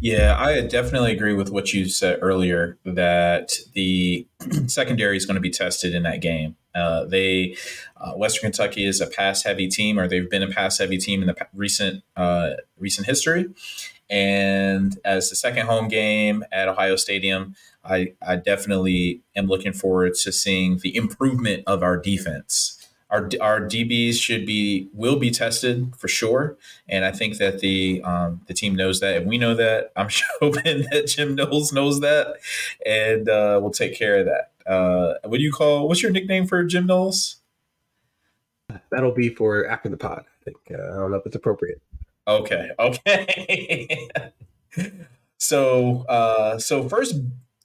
Yeah, 0.00 0.36
I 0.38 0.60
definitely 0.62 1.12
agree 1.12 1.34
with 1.34 1.50
what 1.50 1.72
you 1.72 1.88
said 1.88 2.18
earlier 2.22 2.78
that 2.84 3.52
the 3.74 4.26
secondary 4.66 5.16
is 5.16 5.26
going 5.26 5.36
to 5.36 5.40
be 5.40 5.50
tested 5.50 5.94
in 5.94 6.02
that 6.04 6.20
game. 6.20 6.56
Uh, 6.74 7.04
they 7.04 7.56
uh, 7.98 8.12
Western 8.12 8.50
Kentucky 8.50 8.84
is 8.84 9.00
a 9.00 9.06
pass 9.06 9.44
heavy 9.44 9.68
team, 9.68 9.98
or 9.98 10.08
they've 10.08 10.28
been 10.28 10.42
a 10.42 10.50
pass 10.50 10.78
heavy 10.78 10.98
team 10.98 11.20
in 11.20 11.28
the 11.28 11.36
recent 11.52 12.02
uh, 12.16 12.50
recent 12.78 13.06
history. 13.06 13.46
And 14.10 14.98
as 15.04 15.30
the 15.30 15.36
second 15.36 15.66
home 15.66 15.88
game 15.88 16.44
at 16.52 16.68
Ohio 16.68 16.96
Stadium, 16.96 17.54
I, 17.84 18.12
I 18.26 18.36
definitely 18.36 19.22
am 19.36 19.46
looking 19.46 19.72
forward 19.72 20.14
to 20.22 20.32
seeing 20.32 20.78
the 20.78 20.94
improvement 20.94 21.64
of 21.66 21.82
our 21.82 21.96
defense 21.96 22.83
our 23.10 23.28
our 23.40 23.60
DBs 23.60 24.20
should 24.20 24.46
be 24.46 24.88
will 24.92 25.16
be 25.16 25.30
tested 25.30 25.94
for 25.96 26.08
sure, 26.08 26.56
and 26.88 27.04
I 27.04 27.12
think 27.12 27.38
that 27.38 27.60
the 27.60 28.02
um, 28.02 28.40
the 28.46 28.54
team 28.54 28.74
knows 28.74 29.00
that, 29.00 29.16
and 29.16 29.26
we 29.26 29.38
know 29.38 29.54
that. 29.54 29.92
I'm 29.96 30.08
hoping 30.40 30.84
that 30.90 31.06
Jim 31.06 31.34
Knowles 31.34 31.72
knows 31.72 32.00
that, 32.00 32.36
and 32.84 33.28
uh, 33.28 33.58
we'll 33.62 33.70
take 33.70 33.96
care 33.96 34.18
of 34.18 34.26
that. 34.26 34.70
Uh, 34.70 35.14
what 35.24 35.38
do 35.38 35.42
you 35.42 35.52
call? 35.52 35.88
What's 35.88 36.02
your 36.02 36.12
nickname 36.12 36.46
for 36.46 36.64
Jim 36.64 36.86
Knowles? 36.86 37.36
That'll 38.90 39.12
be 39.14 39.28
for 39.28 39.66
after 39.66 39.88
the 39.88 39.96
pod. 39.96 40.24
I 40.40 40.44
think 40.44 40.56
uh, 40.70 40.82
I 40.82 40.96
don't 40.96 41.10
know 41.10 41.18
if 41.18 41.26
it's 41.26 41.36
appropriate. 41.36 41.80
Okay. 42.26 42.70
Okay. 42.78 44.08
so 45.38 46.04
uh, 46.08 46.58
so 46.58 46.88
first, 46.88 47.14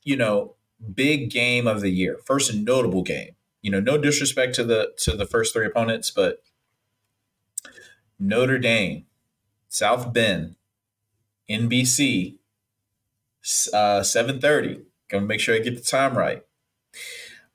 you 0.03 0.15
know, 0.15 0.53
big 0.93 1.31
game 1.31 1.65
of 1.65 1.81
the 1.81 1.89
year, 1.89 2.19
first 2.25 2.53
notable 2.53 3.01
game. 3.01 3.31
You 3.61 3.71
know, 3.71 3.79
no 3.79 3.97
disrespect 3.97 4.55
to 4.55 4.63
the 4.63 4.93
to 4.99 5.15
the 5.15 5.25
first 5.25 5.53
three 5.53 5.65
opponents, 5.65 6.11
but 6.11 6.41
Notre 8.17 8.57
Dame, 8.57 9.05
South 9.67 10.13
Bend, 10.13 10.55
NBC, 11.49 12.37
uh, 13.73 14.03
seven 14.03 14.39
thirty. 14.39 14.81
Gonna 15.09 15.25
make 15.25 15.39
sure 15.39 15.55
I 15.55 15.59
get 15.59 15.75
the 15.75 15.81
time 15.81 16.17
right. 16.17 16.43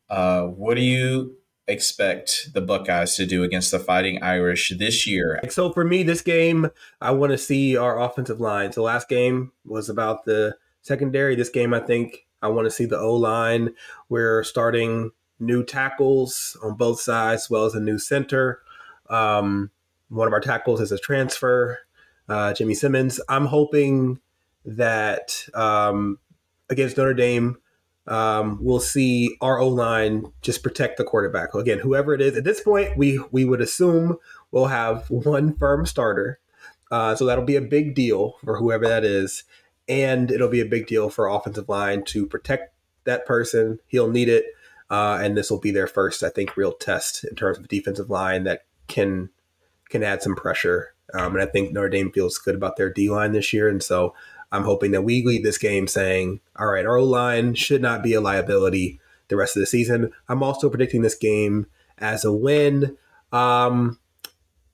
Uh, 0.09 0.43
what 0.43 0.75
do 0.75 0.83
you 0.83 1.37
expect 1.67 2.53
the 2.53 2.61
Buckeyes 2.61 3.17
to 3.17 3.27
do 3.27 3.43
against 3.43 3.71
the 3.71 3.79
Fighting 3.79 4.23
Irish 4.23 4.73
this 4.79 5.07
year? 5.07 5.41
So 5.49 5.73
for 5.73 5.85
me, 5.85 6.03
this 6.03 6.21
game, 6.21 6.71
I 7.01 7.13
want 7.13 7.33
to 7.33 7.39
see 7.39 7.77
our 7.77 8.01
offensive 8.01 8.41
line. 8.41 8.73
So 8.73 8.83
last 8.83 9.09
game 9.09 9.53
was 9.65 9.89
about 9.89 10.25
the 10.25 10.57
secondary. 10.83 11.35
This 11.35 11.49
game, 11.49 11.73
I 11.73 11.81
think 11.81 12.27
I 12.43 12.49
want 12.49 12.67
to 12.67 12.71
see 12.71 12.85
the 12.85 12.99
O 12.99 13.15
line. 13.15 13.75
We're 14.09 14.45
starting 14.45 15.13
new 15.41 15.65
tackles 15.65 16.57
on 16.63 16.75
both 16.75 17.01
sides, 17.01 17.45
as 17.45 17.51
well 17.51 17.65
as 17.65 17.75
a 17.75 17.81
new 17.81 17.99
center. 17.99 18.61
Um, 19.11 19.71
one 20.09 20.27
of 20.27 20.33
our 20.33 20.41
tackles 20.41 20.81
is 20.81 20.93
a 20.93 20.99
transfer, 20.99 21.79
uh, 22.29 22.53
Jimmy 22.55 22.75
Simmons. 22.75 23.21
I'm 23.29 23.47
hoping 23.47 24.21
that 24.65 25.47
um, 25.55 26.19
against 26.71 26.97
Notre 26.97 27.15
Dame, 27.15 27.59
um, 28.07 28.59
we'll 28.61 28.81
see 28.81 29.37
our 29.41 29.59
O 29.59 29.69
line 29.69 30.33
just 30.43 30.63
protect 30.63 30.99
the 30.99 31.05
quarterback. 31.05 31.55
Again, 31.55 31.79
whoever 31.79 32.15
it 32.15 32.21
is 32.21 32.37
at 32.37 32.45
this 32.45 32.61
point, 32.61 32.97
we 32.97 33.19
we 33.31 33.45
would 33.45 33.61
assume 33.61 34.19
we'll 34.51 34.67
have 34.67 35.09
one 35.11 35.57
firm 35.57 35.87
starter, 35.87 36.39
uh, 36.91 37.15
so 37.15 37.25
that'll 37.25 37.45
be 37.45 37.57
a 37.57 37.63
big 37.63 37.95
deal 37.95 38.37
for 38.45 38.59
whoever 38.59 38.87
that 38.87 39.05
is, 39.05 39.45
and 39.89 40.31
it'll 40.31 40.49
be 40.49 40.61
a 40.61 40.67
big 40.67 40.87
deal 40.87 41.09
for 41.09 41.29
offensive 41.29 41.69
line 41.69 42.05
to 42.05 42.27
protect 42.27 42.75
that 43.05 43.27
person. 43.27 43.79
He'll 43.87 44.11
need 44.11 44.29
it, 44.29 44.47
uh, 44.95 45.19
and 45.21 45.37
this 45.37 45.51
will 45.51 45.59
be 45.59 45.73
their 45.73 45.89
first, 45.89 46.23
I 46.23 46.29
think, 46.29 46.57
real 46.57 46.73
test 46.73 47.25
in 47.25 47.35
terms 47.35 47.59
of 47.59 47.67
defensive 47.67 48.11
line 48.11 48.45
that 48.45 48.65
can 48.87 49.31
can 49.89 50.05
add 50.05 50.23
some 50.23 50.37
pressure. 50.37 50.95
Um, 51.13 51.35
and 51.35 51.43
I 51.43 51.47
think 51.47 51.73
Notre 51.73 51.89
Dame 51.89 52.13
feels 52.13 52.39
good 52.39 52.55
about 52.55 52.77
their 52.77 52.93
D 52.93 53.11
line 53.11 53.33
this 53.33 53.53
year, 53.53 53.69
and 53.69 53.83
so 53.83 54.15
I'm 54.53 54.63
hoping 54.63 54.93
that 54.93 55.03
we 55.03 55.25
lead 55.25 55.45
this 55.45 55.59
game 55.59 55.89
saying, 55.89 56.41
all 56.57 56.69
right, 56.69 56.87
our 56.87 56.97
O 56.97 57.05
line 57.05 57.55
should 57.55 57.83
not 57.83 58.05
be 58.05 58.15
a 58.15 58.21
liability 58.21 59.01
the 59.27 59.37
rest 59.37 59.57
of 59.57 59.61
the 59.61 59.67
season. 59.67 60.13
I'm 60.29 60.45
also 60.45 60.71
predicting 60.71 61.03
this 61.03 61.17
game 61.17 61.67
as 61.99 62.25
a 62.25 62.33
win. 62.33 62.97
Um, 63.33 63.99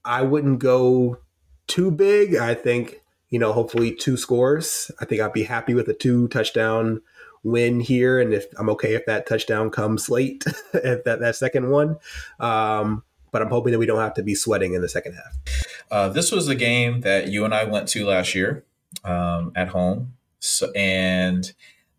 I 0.04 0.20
wouldn't 0.20 0.58
go 0.58 1.18
too 1.66 1.90
big. 1.90 2.36
I 2.36 2.54
think, 2.54 3.00
you 3.30 3.38
know, 3.38 3.54
hopefully 3.54 3.94
two 3.94 4.18
scores. 4.18 4.90
I 5.00 5.06
think 5.06 5.22
I'd 5.22 5.32
be 5.32 5.44
happy 5.44 5.72
with 5.72 5.88
a 5.88 5.94
two 5.94 6.28
touchdown 6.28 7.00
win 7.42 7.80
here. 7.80 8.20
And 8.20 8.32
if 8.32 8.46
I'm 8.58 8.68
okay 8.70 8.94
if 8.94 9.06
that 9.06 9.26
touchdown 9.26 9.70
comes 9.70 10.08
late, 10.08 10.44
if 10.74 11.04
that, 11.04 11.20
that 11.20 11.36
second 11.36 11.70
one. 11.70 11.96
Um, 12.38 13.02
but 13.32 13.42
I'm 13.42 13.48
hoping 13.48 13.72
that 13.72 13.78
we 13.78 13.86
don't 13.86 14.00
have 14.00 14.14
to 14.14 14.22
be 14.22 14.34
sweating 14.34 14.74
in 14.74 14.82
the 14.82 14.88
second 14.88 15.14
half. 15.14 15.64
Uh, 15.90 16.08
this 16.08 16.32
was 16.32 16.46
the 16.46 16.54
game 16.54 17.02
that 17.02 17.28
you 17.28 17.44
and 17.44 17.54
I 17.54 17.64
went 17.64 17.88
to 17.88 18.06
last 18.06 18.34
year 18.34 18.64
um, 19.04 19.52
at 19.54 19.68
home. 19.68 20.14
So, 20.40 20.70
and 20.72 21.52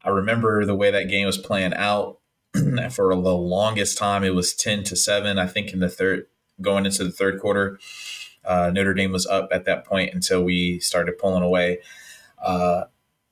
I 0.04 0.10
remember 0.10 0.66
the 0.66 0.76
way 0.76 0.92
that 0.92 1.08
game 1.08 1.26
was 1.26 1.38
playing 1.38 1.74
out. 1.74 2.18
for 2.92 3.16
the 3.16 3.34
longest 3.34 3.98
time, 3.98 4.26
it 4.26 4.36
was 4.36 4.54
ten 4.54 4.84
to 4.84 4.96
seven. 4.96 5.40
I 5.40 5.48
think 5.48 5.72
in 5.72 5.80
the 5.80 5.88
third, 5.88 6.28
going 6.60 6.86
into 6.86 7.06
the 7.06 7.12
third 7.12 7.40
quarter, 7.40 7.80
uh, 8.44 8.72
Notre 8.74 8.94
Dame 8.94 9.14
was 9.14 9.26
up 9.26 9.48
at 9.54 9.64
that 9.66 9.86
point 9.86 10.14
until 10.14 10.44
we 10.44 10.80
started 10.80 11.18
pulling 11.18 11.44
away. 11.44 11.80
Uh, 12.44 12.86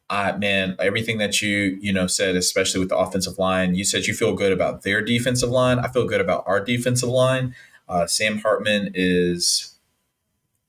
I 0.09 0.31
man, 0.37 0.75
everything 0.79 1.17
that 1.19 1.41
you 1.41 1.77
you 1.81 1.93
know 1.93 2.07
said, 2.07 2.35
especially 2.35 2.79
with 2.79 2.89
the 2.89 2.97
offensive 2.97 3.37
line, 3.37 3.75
you 3.75 3.83
said 3.83 4.05
you 4.05 4.13
feel 4.13 4.33
good 4.33 4.51
about 4.51 4.83
their 4.83 5.01
defensive 5.01 5.49
line. 5.49 5.79
I 5.79 5.87
feel 5.87 6.07
good 6.07 6.21
about 6.21 6.43
our 6.47 6.63
defensive 6.63 7.09
line. 7.09 7.55
Uh, 7.87 8.07
Sam 8.07 8.39
Hartman 8.39 8.91
is 8.93 9.75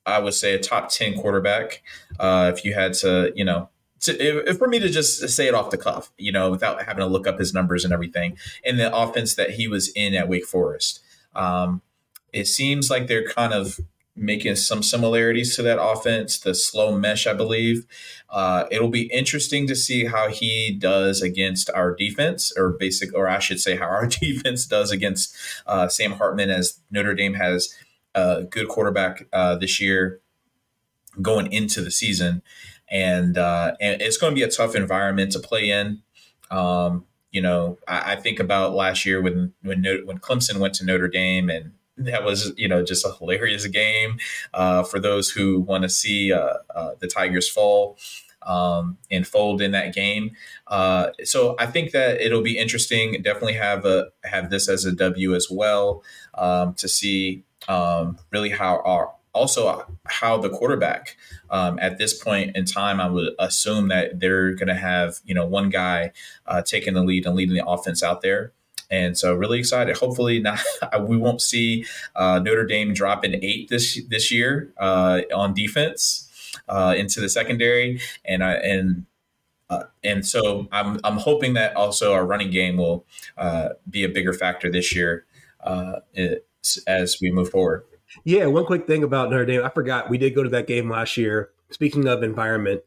I 0.07 0.19
would 0.19 0.35
say 0.35 0.55
a 0.55 0.59
top 0.59 0.91
10 0.91 1.19
quarterback. 1.19 1.83
Uh, 2.19 2.53
if 2.55 2.65
you 2.65 2.75
had 2.75 2.95
to, 2.95 3.33
you 3.35 3.45
know, 3.45 3.69
to, 4.01 4.49
if, 4.49 4.59
for 4.59 4.67
me 4.67 4.79
to 4.79 4.89
just 4.89 5.29
say 5.29 5.47
it 5.47 5.55
off 5.55 5.71
the 5.71 5.77
cuff, 5.77 6.11
you 6.17 6.33
know, 6.33 6.51
without 6.51 6.83
having 6.83 7.01
to 7.01 7.07
look 7.07 7.27
up 7.27 7.39
his 7.39 7.53
numbers 7.53 7.85
and 7.85 7.93
everything, 7.93 8.37
in 8.65 8.77
the 8.77 8.95
offense 8.95 9.35
that 9.35 9.53
he 9.53 9.69
was 9.69 9.89
in 9.91 10.15
at 10.15 10.29
Wake 10.29 10.47
Forest, 10.47 11.01
um, 11.35 11.83
it 12.33 12.47
seems 12.47 12.91
like 12.91 13.07
they're 13.07 13.29
kind 13.29 13.53
of 13.53 13.81
making 14.21 14.55
some 14.55 14.83
similarities 14.83 15.57
to 15.57 15.62
that 15.62 15.83
offense, 15.83 16.39
the 16.39 16.55
slow 16.55 16.97
mesh, 16.97 17.27
I 17.27 17.33
believe. 17.33 17.87
Uh, 18.29 18.67
it'll 18.71 18.91
be 18.91 19.11
interesting 19.12 19.67
to 19.67 19.75
see 19.75 20.05
how 20.05 20.29
he 20.29 20.77
does 20.79 21.23
against 21.23 21.71
our 21.71 21.95
defense, 21.95 22.53
or 22.57 22.71
basic, 22.71 23.15
or 23.15 23.29
I 23.29 23.39
should 23.39 23.61
say, 23.61 23.77
how 23.77 23.87
our 23.87 24.07
defense 24.21 24.67
does 24.67 24.91
against 24.91 25.35
uh, 25.67 25.89
Sam 25.89 26.12
Hartman, 26.12 26.50
as 26.50 26.81
Notre 26.91 27.15
Dame 27.15 27.35
has 27.35 27.75
a 28.15 28.43
good 28.43 28.69
quarterback 28.69 29.27
uh, 29.33 29.57
this 29.57 29.81
year 29.81 30.21
going 31.21 31.50
into 31.53 31.81
the 31.81 31.91
season, 31.91 32.43
and 32.89 33.39
uh, 33.39 33.75
and 33.81 34.03
it's 34.03 34.19
going 34.19 34.33
to 34.33 34.39
be 34.39 34.43
a 34.43 34.50
tough 34.50 34.77
environment 34.77 35.33
to 35.33 35.39
play 35.39 35.71
in. 35.71 36.03
Um, 36.50 37.07
you 37.33 37.41
know, 37.41 37.79
I, 37.89 38.12
I, 38.12 38.17
think 38.17 38.41
about 38.41 38.75
last 38.75 39.07
year 39.07 39.23
when 39.23 39.55
when 39.62 39.83
when 40.05 40.19
Clemson 40.19 40.59
went 40.59 40.75
to 40.75 40.85
Notre 40.85 41.09
Dame 41.09 41.49
and 41.49 41.73
that 42.00 42.25
was 42.25 42.52
you 42.57 42.69
know 42.69 42.83
just 42.83 43.04
a 43.04 43.12
hilarious 43.19 43.66
game 43.66 44.19
uh, 44.54 44.83
for 44.83 44.99
those 44.99 45.30
who 45.30 45.61
want 45.61 45.83
to 45.83 45.88
see 45.88 46.33
uh, 46.33 46.54
uh, 46.75 46.92
the 46.99 47.07
Tigers 47.07 47.49
fall 47.49 47.99
um, 48.42 48.97
and 49.11 49.26
fold 49.26 49.61
in 49.61 49.73
that 49.73 49.95
game. 49.95 50.33
Uh, 50.66 51.09
so 51.25 51.57
I 51.59 51.66
think 51.66 51.92
that 51.92 52.21
it'll 52.21 52.42
be 52.42 52.59
interesting. 52.59 53.21
Definitely 53.23 53.54
have 53.54 53.85
a 53.85 54.09
have 54.25 54.50
this 54.50 54.69
as 54.69 54.85
a 54.85 54.92
W 54.92 55.35
as 55.35 55.49
well 55.50 56.02
um, 56.35 56.75
to 56.75 56.88
see 56.88 57.45
um, 57.69 58.19
really 58.30 58.50
how 58.50 58.80
our 58.85 59.12
also 59.33 59.87
how 60.07 60.37
the 60.38 60.49
quarterback 60.49 61.16
um, 61.50 61.78
at 61.80 61.99
this 61.99 62.21
point 62.21 62.57
in 62.57 62.64
time 62.64 63.00
i 63.00 63.09
would 63.09 63.33
assume 63.38 63.87
that 63.87 64.19
they're 64.19 64.54
going 64.54 64.66
to 64.66 64.75
have 64.75 65.21
you 65.25 65.33
know 65.33 65.47
one 65.47 65.69
guy 65.69 66.11
uh, 66.47 66.61
taking 66.62 66.95
the 66.95 67.02
lead 67.02 67.25
and 67.25 67.37
leading 67.37 67.54
the 67.54 67.64
offense 67.64 68.02
out 68.02 68.23
there 68.23 68.52
and 68.91 69.17
so 69.17 69.35
really 69.35 69.59
excited 69.59 69.97
hopefully 69.97 70.41
not 70.41 70.61
we 71.01 71.17
won't 71.17 71.41
see 71.41 71.85
uh, 72.17 72.39
notre 72.39 72.67
dame 72.67 72.93
drop 72.93 73.23
dropping 73.23 73.43
eight 73.43 73.69
this 73.69 74.01
this 74.09 74.31
year 74.31 74.73
uh, 74.79 75.21
on 75.35 75.55
defense 75.55 76.29
uh, 76.69 76.95
into 76.97 77.21
the 77.21 77.29
secondary 77.29 78.01
and 78.25 78.43
i 78.45 78.55
and 78.55 79.07
uh, 79.69 79.85
and 80.03 80.27
so 80.27 80.67
I'm, 80.73 80.99
I'm 81.05 81.17
hoping 81.17 81.55
that 81.55 81.77
also 81.77 82.13
our 82.13 82.27
running 82.27 82.51
game 82.51 82.77
will 82.77 83.07
uh, 83.39 83.69
be 83.89 84.03
a 84.03 84.09
bigger 84.09 84.33
factor 84.33 84.69
this 84.69 84.93
year 84.93 85.27
it, 86.13 86.45
as 86.89 87.19
we 87.21 87.31
move 87.31 87.51
forward. 87.51 87.85
Yeah, 88.25 88.47
one 88.47 88.67
quick 88.67 88.87
thing 88.87 89.05
about 89.05 89.31
Notre 89.31 89.47
Dame, 89.47 89.65
I 89.65 89.69
forgot 89.69 90.11
we 90.11 90.19
did 90.19 90.35
go 90.35 90.43
to 90.43 90.49
that 90.51 90.67
game 90.67 90.91
last 90.91 91.17
year. 91.17 91.51
Speaking 91.71 92.09
of 92.09 92.23
environment, 92.23 92.83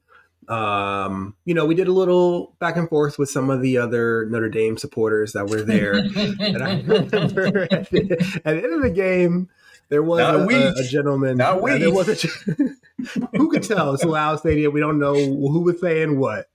um, 0.49 1.35
you 1.45 1.53
know, 1.53 1.65
we 1.65 1.75
did 1.75 1.87
a 1.87 1.91
little 1.91 2.55
back 2.59 2.77
and 2.77 2.89
forth 2.89 3.17
with 3.17 3.29
some 3.29 3.49
of 3.49 3.61
the 3.61 3.77
other 3.77 4.25
Notre 4.25 4.49
Dame 4.49 4.77
supporters 4.77 5.33
that 5.33 5.47
were 5.47 5.61
there, 5.61 5.93
and 5.93 6.63
I 6.63 6.81
remember 6.85 7.67
at 7.71 7.89
the, 7.89 8.41
at 8.43 8.55
the, 8.55 8.63
end 8.63 8.73
of 8.73 8.81
the 8.81 8.91
game. 8.91 9.49
There 9.89 10.01
was 10.01 10.21
a, 10.21 10.39
a, 10.39 10.71
a, 10.71 10.83
gentleman. 10.87 11.37
Not 11.37 11.61
we. 11.61 11.77
There 11.77 11.93
was 11.93 12.09
a, 12.09 12.27
who 13.37 13.49
could 13.49 13.63
tell? 13.63 13.93
It's 13.93 14.03
a 14.03 14.07
loud 14.07 14.39
stadium. 14.39 14.73
We 14.73 14.79
don't 14.79 14.97
know 14.97 15.13
who 15.13 15.61
was 15.61 15.79
saying 15.81 16.19
what. 16.19 16.47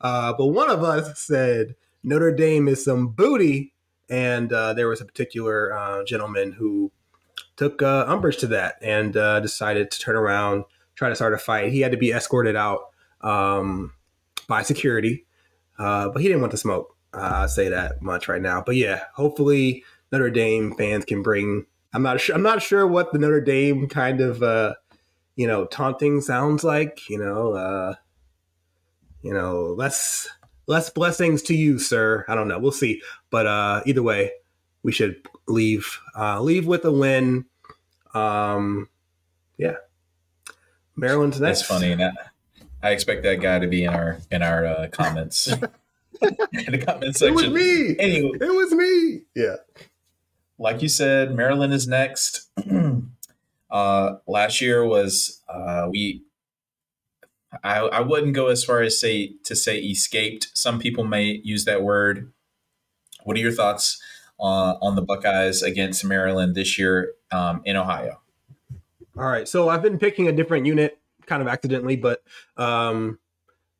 Uh, 0.00 0.32
but 0.36 0.46
one 0.46 0.68
of 0.68 0.82
us 0.82 1.20
said 1.20 1.76
Notre 2.02 2.32
Dame 2.32 2.66
is 2.68 2.84
some 2.84 3.08
booty, 3.08 3.72
and 4.10 4.52
uh, 4.52 4.72
there 4.74 4.88
was 4.88 5.00
a 5.00 5.04
particular 5.04 5.72
uh, 5.72 6.04
gentleman 6.04 6.52
who 6.52 6.90
took 7.56 7.82
uh, 7.82 8.04
umbrage 8.08 8.38
to 8.38 8.46
that 8.48 8.76
and 8.82 9.16
uh, 9.16 9.38
decided 9.40 9.90
to 9.90 10.00
turn 10.00 10.16
around, 10.16 10.64
try 10.96 11.08
to 11.08 11.14
start 11.14 11.34
a 11.34 11.38
fight. 11.38 11.72
He 11.72 11.80
had 11.80 11.92
to 11.92 11.98
be 11.98 12.10
escorted 12.10 12.56
out 12.56 12.91
um, 13.22 13.92
by 14.48 14.62
security, 14.62 15.26
uh, 15.78 16.08
but 16.08 16.22
he 16.22 16.28
didn't 16.28 16.40
want 16.40 16.52
to 16.52 16.58
smoke. 16.58 16.96
Uh, 17.14 17.30
I'll 17.34 17.48
say 17.48 17.68
that 17.68 18.00
much 18.02 18.28
right 18.28 18.40
now. 18.40 18.62
But 18.64 18.76
yeah, 18.76 19.02
hopefully 19.14 19.84
Notre 20.10 20.30
Dame 20.30 20.74
fans 20.76 21.04
can 21.04 21.22
bring. 21.22 21.66
I'm 21.92 22.02
not 22.02 22.20
sure. 22.20 22.34
I'm 22.34 22.42
not 22.42 22.62
sure 22.62 22.86
what 22.86 23.12
the 23.12 23.18
Notre 23.18 23.40
Dame 23.40 23.88
kind 23.88 24.20
of 24.20 24.42
uh, 24.42 24.74
you 25.36 25.46
know 25.46 25.66
taunting 25.66 26.20
sounds 26.20 26.64
like. 26.64 27.08
You 27.08 27.18
know, 27.18 27.52
uh, 27.52 27.94
you 29.22 29.32
know, 29.32 29.74
let's 29.76 30.28
less 30.66 30.90
blessings 30.90 31.42
to 31.42 31.54
you, 31.54 31.78
sir. 31.78 32.24
I 32.28 32.34
don't 32.34 32.48
know. 32.48 32.58
We'll 32.58 32.72
see. 32.72 33.02
But 33.30 33.46
uh, 33.46 33.82
either 33.86 34.02
way, 34.02 34.32
we 34.82 34.92
should 34.92 35.26
leave 35.46 35.98
uh, 36.18 36.40
leave 36.40 36.66
with 36.66 36.84
a 36.84 36.92
win. 36.92 37.44
Um, 38.14 38.88
yeah, 39.58 39.76
Maryland's 40.96 41.40
next. 41.40 41.68
That's 41.68 41.80
funny. 41.80 41.96
I 42.82 42.90
expect 42.90 43.22
that 43.22 43.40
guy 43.40 43.58
to 43.58 43.68
be 43.68 43.84
in 43.84 43.90
our 43.90 44.18
in 44.30 44.42
our 44.42 44.66
uh, 44.66 44.88
comments. 44.90 45.46
in 45.48 45.60
the 46.20 46.82
comment 46.84 47.16
section. 47.16 47.28
It 47.28 47.34
was 47.34 47.50
me. 47.50 47.96
Anyway, 47.98 48.38
it 48.40 48.54
was 48.54 48.72
me. 48.72 49.22
Yeah. 49.34 49.56
Like 50.58 50.82
you 50.82 50.88
said, 50.88 51.34
Maryland 51.34 51.72
is 51.72 51.88
next. 51.88 52.48
uh, 53.70 54.14
last 54.26 54.60
year 54.60 54.84
was 54.84 55.42
uh, 55.48 55.88
we 55.90 56.22
I, 57.62 57.80
I 57.80 58.00
wouldn't 58.00 58.34
go 58.34 58.46
as 58.46 58.64
far 58.64 58.82
as 58.82 58.98
say 58.98 59.34
to 59.44 59.54
say 59.54 59.78
escaped. 59.78 60.48
Some 60.54 60.78
people 60.78 61.04
may 61.04 61.40
use 61.44 61.64
that 61.64 61.82
word. 61.82 62.32
What 63.24 63.36
are 63.36 63.40
your 63.40 63.52
thoughts 63.52 64.00
uh, 64.40 64.74
on 64.80 64.96
the 64.96 65.02
Buckeyes 65.02 65.62
against 65.62 66.04
Maryland 66.04 66.54
this 66.54 66.78
year 66.78 67.12
um, 67.30 67.62
in 67.64 67.76
Ohio? 67.76 68.20
All 69.16 69.26
right, 69.26 69.46
so 69.46 69.68
I've 69.68 69.82
been 69.82 69.98
picking 69.98 70.26
a 70.26 70.32
different 70.32 70.64
unit, 70.64 70.98
kind 71.32 71.42
of 71.42 71.48
accidentally, 71.48 71.96
but 71.96 72.22
um, 72.58 73.18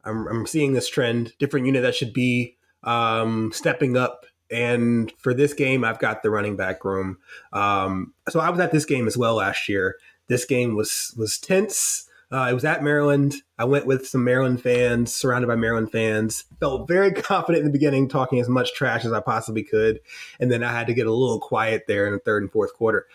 I'm, 0.05 0.27
I'm 0.27 0.47
seeing 0.47 0.73
this 0.73 0.89
trend. 0.89 1.35
Different 1.39 1.67
unit 1.67 1.83
that 1.83 1.95
should 1.95 2.15
be 2.15 2.57
um, 2.83 3.53
stepping 3.53 3.97
up 3.97 4.25
and 4.53 5.11
for 5.19 5.33
this 5.33 5.55
game, 5.55 5.83
I've 5.83 5.99
got 5.99 6.23
the 6.23 6.31
running 6.31 6.57
back 6.57 6.85
room. 6.85 7.17
Um, 7.55 8.13
so 8.29 8.39
I 8.39 8.51
was 8.51 8.61
at 8.61 8.71
this 8.71 8.85
game 8.85 9.07
as 9.07 9.17
well 9.17 9.37
last 9.37 9.69
year. 9.69 9.97
This 10.29 10.45
game 10.45 10.77
was 10.77 11.15
was 11.17 11.39
tense. 11.39 12.07
Uh, 12.31 12.49
it 12.51 12.55
was 12.55 12.65
at 12.65 12.83
Maryland. 12.83 13.35
I 13.59 13.65
went 13.65 13.87
with 13.87 14.07
some 14.07 14.25
Maryland 14.25 14.63
fans, 14.63 15.15
surrounded 15.15 15.49
by 15.49 15.57
Maryland 15.57 15.91
fans. 15.91 16.45
Felt 16.61 16.87
very 16.87 17.13
confident 17.15 17.65
in 17.65 17.65
the 17.65 17.79
beginning, 17.79 18.09
talking 18.09 18.41
as 18.41 18.49
much 18.49 18.75
trash 18.75 19.05
as 19.05 19.13
I 19.13 19.21
possibly 19.21 19.63
could. 19.63 20.01
And 20.39 20.51
then 20.51 20.63
I 20.63 20.73
had 20.73 20.87
to 20.87 20.95
get 20.95 21.07
a 21.07 21.13
little 21.13 21.41
quiet 21.41 21.85
there 21.89 22.07
in 22.07 22.13
the 22.13 22.19
third 22.19 22.43
and 22.43 22.53
fourth 22.53 22.75
quarter. 22.75 23.07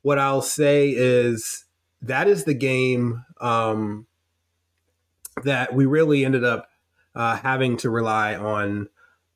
What 0.00 0.18
I'll 0.18 0.42
say 0.42 0.94
is 0.96 1.65
that 2.02 2.28
is 2.28 2.44
the 2.44 2.54
game 2.54 3.24
um, 3.40 4.06
that 5.42 5.74
we 5.74 5.86
really 5.86 6.24
ended 6.24 6.44
up 6.44 6.68
uh, 7.14 7.36
having 7.36 7.76
to 7.78 7.90
rely 7.90 8.34
on 8.34 8.88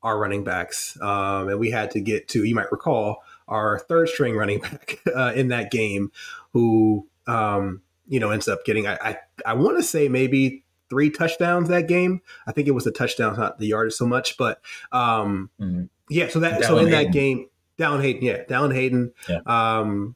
our 0.03 0.17
running 0.17 0.43
backs. 0.43 0.99
Um, 1.01 1.49
and 1.49 1.59
we 1.59 1.71
had 1.71 1.91
to 1.91 2.01
get 2.01 2.27
to, 2.29 2.43
you 2.43 2.55
might 2.55 2.71
recall, 2.71 3.23
our 3.47 3.79
third 3.79 4.09
string 4.09 4.35
running 4.35 4.59
back 4.61 4.99
uh, 5.13 5.33
in 5.35 5.49
that 5.49 5.71
game 5.71 6.11
who, 6.53 7.07
um, 7.27 7.81
you 8.07 8.19
know, 8.19 8.31
ends 8.31 8.47
up 8.47 8.65
getting, 8.65 8.87
I, 8.87 8.97
I, 9.01 9.17
I 9.45 9.53
want 9.53 9.77
to 9.77 9.83
say 9.83 10.07
maybe 10.07 10.63
three 10.89 11.09
touchdowns 11.09 11.69
that 11.69 11.87
game. 11.87 12.21
I 12.45 12.51
think 12.51 12.67
it 12.67 12.71
was 12.71 12.83
the 12.83 12.91
touchdowns, 12.91 13.37
not 13.37 13.59
the 13.59 13.67
yardage 13.67 13.93
so 13.93 14.05
much, 14.05 14.37
but 14.37 14.61
um, 14.91 15.49
mm-hmm. 15.59 15.83
yeah. 16.09 16.27
So 16.27 16.39
that, 16.41 16.61
Dallan 16.61 16.67
so 16.67 16.77
in 16.79 16.87
Hayden. 16.87 17.03
that 17.05 17.13
game, 17.13 17.47
Dallan 17.77 18.01
Hayden, 18.01 18.23
yeah, 18.23 18.43
Dallan 18.43 18.73
Hayden, 18.73 19.13
yeah. 19.29 19.39
um, 19.45 20.15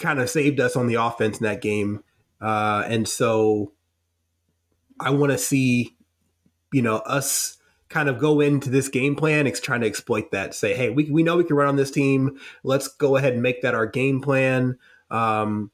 kind 0.00 0.18
of 0.18 0.28
saved 0.28 0.58
us 0.58 0.76
on 0.76 0.86
the 0.86 0.94
offense 0.94 1.38
in 1.38 1.44
that 1.44 1.62
game. 1.62 2.02
Uh, 2.40 2.82
and 2.86 3.06
so 3.06 3.72
I 4.98 5.10
want 5.10 5.32
to 5.32 5.38
see, 5.38 5.96
you 6.72 6.82
know, 6.82 6.96
us 6.96 7.58
kind 7.88 8.08
of 8.08 8.18
go 8.18 8.40
into 8.40 8.70
this 8.70 8.88
game 8.88 9.16
plan, 9.16 9.46
it's 9.46 9.60
trying 9.60 9.80
to 9.82 9.86
exploit 9.86 10.30
that. 10.30 10.54
Say, 10.54 10.74
hey, 10.74 10.90
we, 10.90 11.10
we 11.10 11.22
know 11.22 11.36
we 11.36 11.44
can 11.44 11.56
run 11.56 11.68
on 11.68 11.76
this 11.76 11.90
team. 11.90 12.38
Let's 12.62 12.88
go 12.88 13.16
ahead 13.16 13.34
and 13.34 13.42
make 13.42 13.62
that 13.62 13.74
our 13.74 13.86
game 13.86 14.20
plan. 14.20 14.78
Um, 15.10 15.70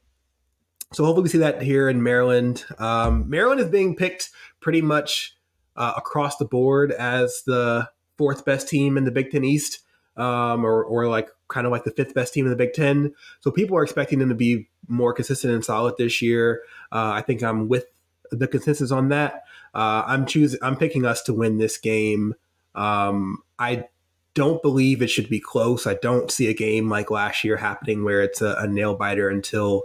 so 0.93 1.05
hopefully 1.05 1.23
we 1.23 1.29
see 1.29 1.37
that 1.39 1.61
here 1.61 1.89
in 1.89 2.01
Maryland. 2.01 2.65
Um, 2.79 3.29
Maryland 3.29 3.61
is 3.61 3.67
being 3.67 3.95
picked 3.95 4.29
pretty 4.59 4.81
much 4.81 5.35
uh, 5.75 5.93
across 5.95 6.37
the 6.37 6.45
board 6.45 6.91
as 6.91 7.43
the 7.45 7.87
fourth 8.17 8.45
best 8.45 8.67
team 8.67 8.97
in 8.97 9.03
the 9.03 9.11
Big 9.11 9.29
Ten 9.31 9.43
East, 9.43 9.79
um, 10.17 10.65
or, 10.65 10.83
or 10.83 11.07
like 11.07 11.29
kind 11.47 11.65
of 11.65 11.71
like 11.71 11.83
the 11.83 11.91
fifth 11.91 12.13
best 12.13 12.33
team 12.33 12.45
in 12.45 12.49
the 12.49 12.57
Big 12.57 12.73
Ten. 12.73 13.13
So 13.39 13.51
people 13.51 13.77
are 13.77 13.83
expecting 13.83 14.19
them 14.19 14.29
to 14.29 14.35
be 14.35 14.69
more 14.87 15.13
consistent 15.13 15.53
and 15.53 15.63
solid 15.63 15.95
this 15.97 16.21
year. 16.21 16.63
Uh, 16.91 17.11
I 17.13 17.21
think 17.21 17.43
I'm 17.43 17.67
with 17.67 17.85
the 18.31 18.47
consensus 18.47 18.91
on 18.91 19.09
that. 19.09 19.43
Uh, 19.73 20.03
I'm 20.05 20.25
choosing. 20.25 20.59
I'm 20.61 20.75
picking 20.75 21.05
us 21.05 21.21
to 21.23 21.33
win 21.33 21.57
this 21.57 21.77
game. 21.77 22.35
Um, 22.75 23.43
I 23.59 23.85
don't 24.33 24.61
believe 24.61 25.01
it 25.01 25.09
should 25.09 25.29
be 25.29 25.39
close. 25.39 25.87
I 25.87 25.95
don't 25.95 26.29
see 26.29 26.47
a 26.47 26.53
game 26.53 26.89
like 26.89 27.09
last 27.09 27.43
year 27.43 27.57
happening 27.57 28.03
where 28.03 28.21
it's 28.21 28.41
a, 28.41 28.55
a 28.59 28.67
nail 28.67 28.95
biter 28.95 29.29
until 29.29 29.83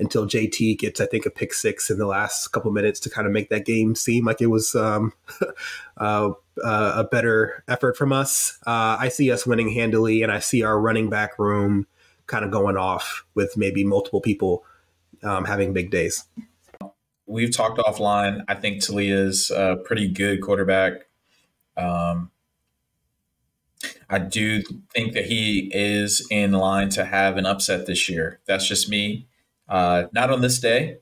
until 0.00 0.26
JT 0.26 0.78
gets, 0.78 1.00
I 1.00 1.06
think, 1.06 1.26
a 1.26 1.30
pick 1.30 1.54
six 1.54 1.90
in 1.90 1.98
the 1.98 2.06
last 2.06 2.48
couple 2.48 2.72
minutes 2.72 2.98
to 3.00 3.10
kind 3.10 3.26
of 3.26 3.32
make 3.32 3.50
that 3.50 3.64
game 3.64 3.94
seem 3.94 4.24
like 4.24 4.40
it 4.40 4.48
was 4.48 4.74
um, 4.74 5.12
uh, 5.98 6.30
uh, 6.64 6.92
a 6.96 7.04
better 7.04 7.62
effort 7.68 7.96
from 7.96 8.12
us. 8.12 8.58
Uh, 8.66 8.96
I 8.98 9.08
see 9.08 9.30
us 9.30 9.46
winning 9.46 9.72
handily, 9.72 10.22
and 10.22 10.32
I 10.32 10.40
see 10.40 10.62
our 10.62 10.80
running 10.80 11.08
back 11.08 11.38
room 11.38 11.86
kind 12.26 12.44
of 12.44 12.50
going 12.50 12.76
off 12.76 13.24
with 13.34 13.56
maybe 13.56 13.84
multiple 13.84 14.20
people 14.20 14.64
um, 15.22 15.44
having 15.44 15.72
big 15.72 15.90
days 15.90 16.24
we've 17.30 17.56
talked 17.56 17.78
offline. 17.78 18.44
I 18.48 18.54
think 18.54 18.82
Taulia's 18.82 19.50
a 19.50 19.76
pretty 19.84 20.08
good 20.08 20.42
quarterback. 20.42 21.06
Um, 21.76 22.30
I 24.10 24.18
do 24.18 24.62
think 24.92 25.14
that 25.14 25.26
he 25.26 25.70
is 25.72 26.26
in 26.30 26.52
line 26.52 26.90
to 26.90 27.04
have 27.04 27.36
an 27.36 27.46
upset 27.46 27.86
this 27.86 28.08
year. 28.08 28.40
That's 28.46 28.66
just 28.66 28.90
me. 28.90 29.28
Uh, 29.70 30.06
not 30.12 30.30
on 30.30 30.42
this 30.42 30.58
day, 30.58 30.98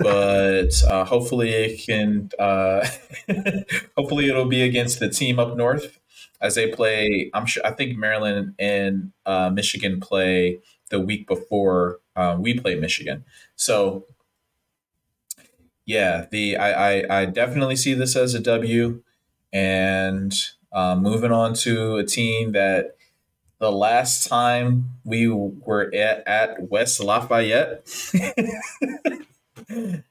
but 0.00 0.70
uh, 0.88 1.04
hopefully 1.04 1.50
it 1.50 1.86
can. 1.86 2.30
Uh, 2.38 2.86
hopefully 3.96 4.28
it'll 4.28 4.46
be 4.48 4.62
against 4.62 4.98
the 4.98 5.08
team 5.08 5.38
up 5.38 5.56
north 5.56 5.98
as 6.40 6.56
they 6.56 6.70
play. 6.72 7.30
I'm 7.32 7.46
sure. 7.46 7.64
I 7.64 7.70
think 7.70 7.96
Maryland 7.96 8.54
and 8.58 9.12
uh, 9.24 9.50
Michigan 9.50 10.00
play 10.00 10.58
the 10.90 11.00
week 11.00 11.28
before 11.28 12.00
uh, 12.16 12.36
we 12.38 12.58
play 12.58 12.74
Michigan. 12.74 13.24
So 13.54 14.06
yeah, 15.86 16.26
the 16.30 16.56
I, 16.56 17.00
I, 17.00 17.20
I 17.22 17.24
definitely 17.26 17.76
see 17.76 17.94
this 17.94 18.16
as 18.16 18.34
a 18.34 18.40
W, 18.40 19.02
and 19.52 20.32
uh, 20.72 20.96
moving 20.96 21.32
on 21.32 21.54
to 21.54 21.96
a 21.96 22.04
team 22.04 22.52
that 22.52 22.96
the 23.60 23.70
last 23.70 24.26
time 24.26 24.86
we 25.04 25.28
were 25.28 25.94
at, 25.94 26.26
at 26.26 26.70
West 26.70 26.98
Lafayette, 26.98 27.86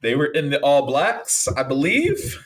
they 0.02 0.16
were 0.16 0.28
in 0.28 0.52
the 0.52 0.60
All 0.64 0.86
Blacks, 0.86 1.48
I 1.48 1.64
believe. 1.64 2.46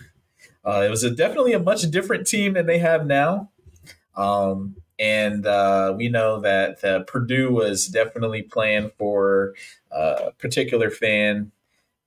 Uh, 0.65 0.83
it 0.85 0.89
was 0.89 1.03
a, 1.03 1.11
definitely 1.11 1.51
a 1.51 1.59
much 1.59 1.81
different 1.91 2.25
team 2.25 2.53
than 2.53 2.67
they 2.67 2.79
have 2.79 3.05
now. 3.05 3.49
Um, 4.15 4.77
and 4.97 5.45
uh, 5.45 5.93
we 5.97 6.07
know 6.07 6.39
that 6.39 6.81
uh, 6.85 7.03
Purdue 7.03 7.51
was 7.51 7.87
definitely 7.87 8.41
playing 8.41 8.91
for 8.97 9.55
uh, 9.91 10.27
a 10.27 10.31
particular 10.31 10.89
fan, 10.89 11.51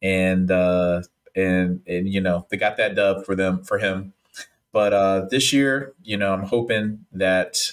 and 0.01 0.51
uh, 0.51 1.03
and 1.35 1.83
and 1.87 2.09
you 2.09 2.21
know 2.21 2.47
they 2.49 2.57
got 2.57 2.79
that 2.79 2.95
dub 2.95 3.27
for 3.27 3.35
them 3.35 3.63
for 3.65 3.79
him. 3.79 4.15
But 4.73 4.95
uh, 4.95 5.27
this 5.31 5.53
year, 5.53 5.93
you 6.03 6.17
know, 6.17 6.33
I'm 6.33 6.45
hoping 6.45 7.05
that 7.13 7.73